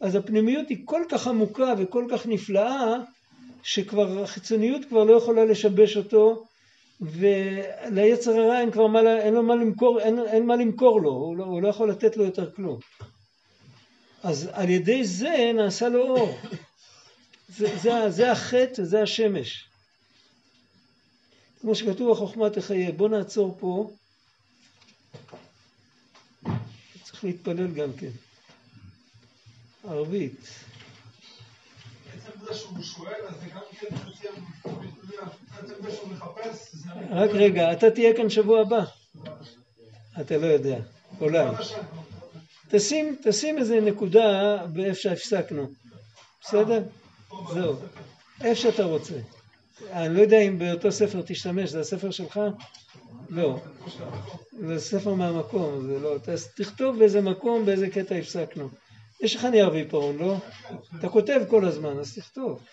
אז 0.02 0.16
הפנימיות 0.16 0.70
היא 0.70 0.78
כל 0.86 1.02
כך 1.10 1.28
עמוקה 1.28 1.74
וכל 1.78 2.06
כך 2.12 2.26
נפלאה, 2.26 2.98
שכבר 3.64 4.24
החיצוניות 4.24 4.86
כבר 4.90 5.04
לא 5.04 5.18
יכולה 5.18 5.46
לשבש 5.46 5.98
אותו, 5.98 6.46
וליצר 7.02 8.32
הרע 8.32 8.60
אין 8.60 8.72
כבר 8.72 8.88
מה, 8.88 9.20
אין 9.20 9.34
לו 9.34 9.44
מה 9.44 9.56
למכור, 9.56 10.00
אין, 10.00 10.20
אין 10.20 10.46
מה 10.46 10.56
למכור 10.56 11.02
לו, 11.02 11.10
הוא 11.10 11.38
לא, 11.38 11.44
הוא 11.44 11.62
לא 11.62 11.68
יכול 11.68 11.90
לתת 11.90 12.18
לו 12.18 12.26
יותר 12.26 12.52
כלום. 12.52 12.80
אז 14.24 14.50
על 14.52 14.70
ידי 14.70 15.04
זה 15.04 15.52
נעשה 15.56 15.90
לו 15.90 16.08
אור. 16.08 16.38
זה, 17.58 17.78
זה, 17.78 18.10
זה 18.10 18.32
החטא, 18.32 18.84
זה 18.84 19.02
השמש. 19.02 19.66
כמו 21.62 21.76
שכתוב 21.76 22.12
החוכמה 22.12 22.50
תחיה. 22.50 22.92
בוא 22.92 23.10
נעצור 23.10 23.58
פה. 23.60 23.92
צריך 27.04 27.24
להתפלל 27.24 27.74
גם 27.74 27.94
כן. 27.94 28.10
ערבית. 29.84 30.36
עצם 32.54 32.76
זה 32.78 32.84
שהוא 32.84 32.84
שואל, 32.84 33.14
אז 33.28 33.36
זה 33.42 33.48
גם 33.50 33.62
כן 33.80 33.88
עצם 33.96 35.74
זה 35.84 35.92
שהוא 35.92 36.10
מחפש, 36.10 36.76
זה... 36.76 36.90
רק 37.12 37.30
רגע, 37.34 37.74
אתה 37.74 37.92
תהיה 37.92 38.16
כאן 38.18 38.30
שבוע 38.30 38.62
הבא. 38.62 38.84
אתה 40.22 40.38
לא 40.38 40.46
יודע, 40.46 40.78
אולי. 41.22 41.48
תשים, 42.70 43.16
תשים 43.24 43.58
איזה 43.58 43.82
נקודה 43.82 44.58
באיפה 44.74 45.00
שהפסקנו. 45.00 45.68
בסדר? 46.42 46.84
זהו. 47.54 47.76
איפה 48.42 48.62
שאתה 48.62 48.84
רוצה. 48.84 49.14
אני 49.92 50.16
לא 50.16 50.22
יודע 50.22 50.40
אם 50.40 50.60
באותו 50.60 50.92
ספר 50.92 51.22
תשתמש, 51.26 51.70
זה 51.70 51.80
הספר 51.80 52.12
שלך? 52.12 52.40
לא. 53.30 53.60
זה 54.68 54.80
ספר 54.80 55.14
מהמקום, 55.14 55.88
זה 55.88 56.00
לא. 56.00 56.16
תכתוב 56.56 57.00
באיזה 57.00 57.22
מקום, 57.22 57.66
באיזה 57.66 57.90
קטע 57.90 58.16
הפסקנו. 58.16 58.70
יש 59.24 59.36
לך 59.36 59.46
נייר 59.46 59.70
ועיפרון, 59.70 60.18
לא? 60.18 60.36
אתה 61.00 61.10
כותב 61.10 61.42
כל 61.50 61.66
הזמן, 61.66 62.00
אז 62.00 62.16
תכתוב. 62.16 62.64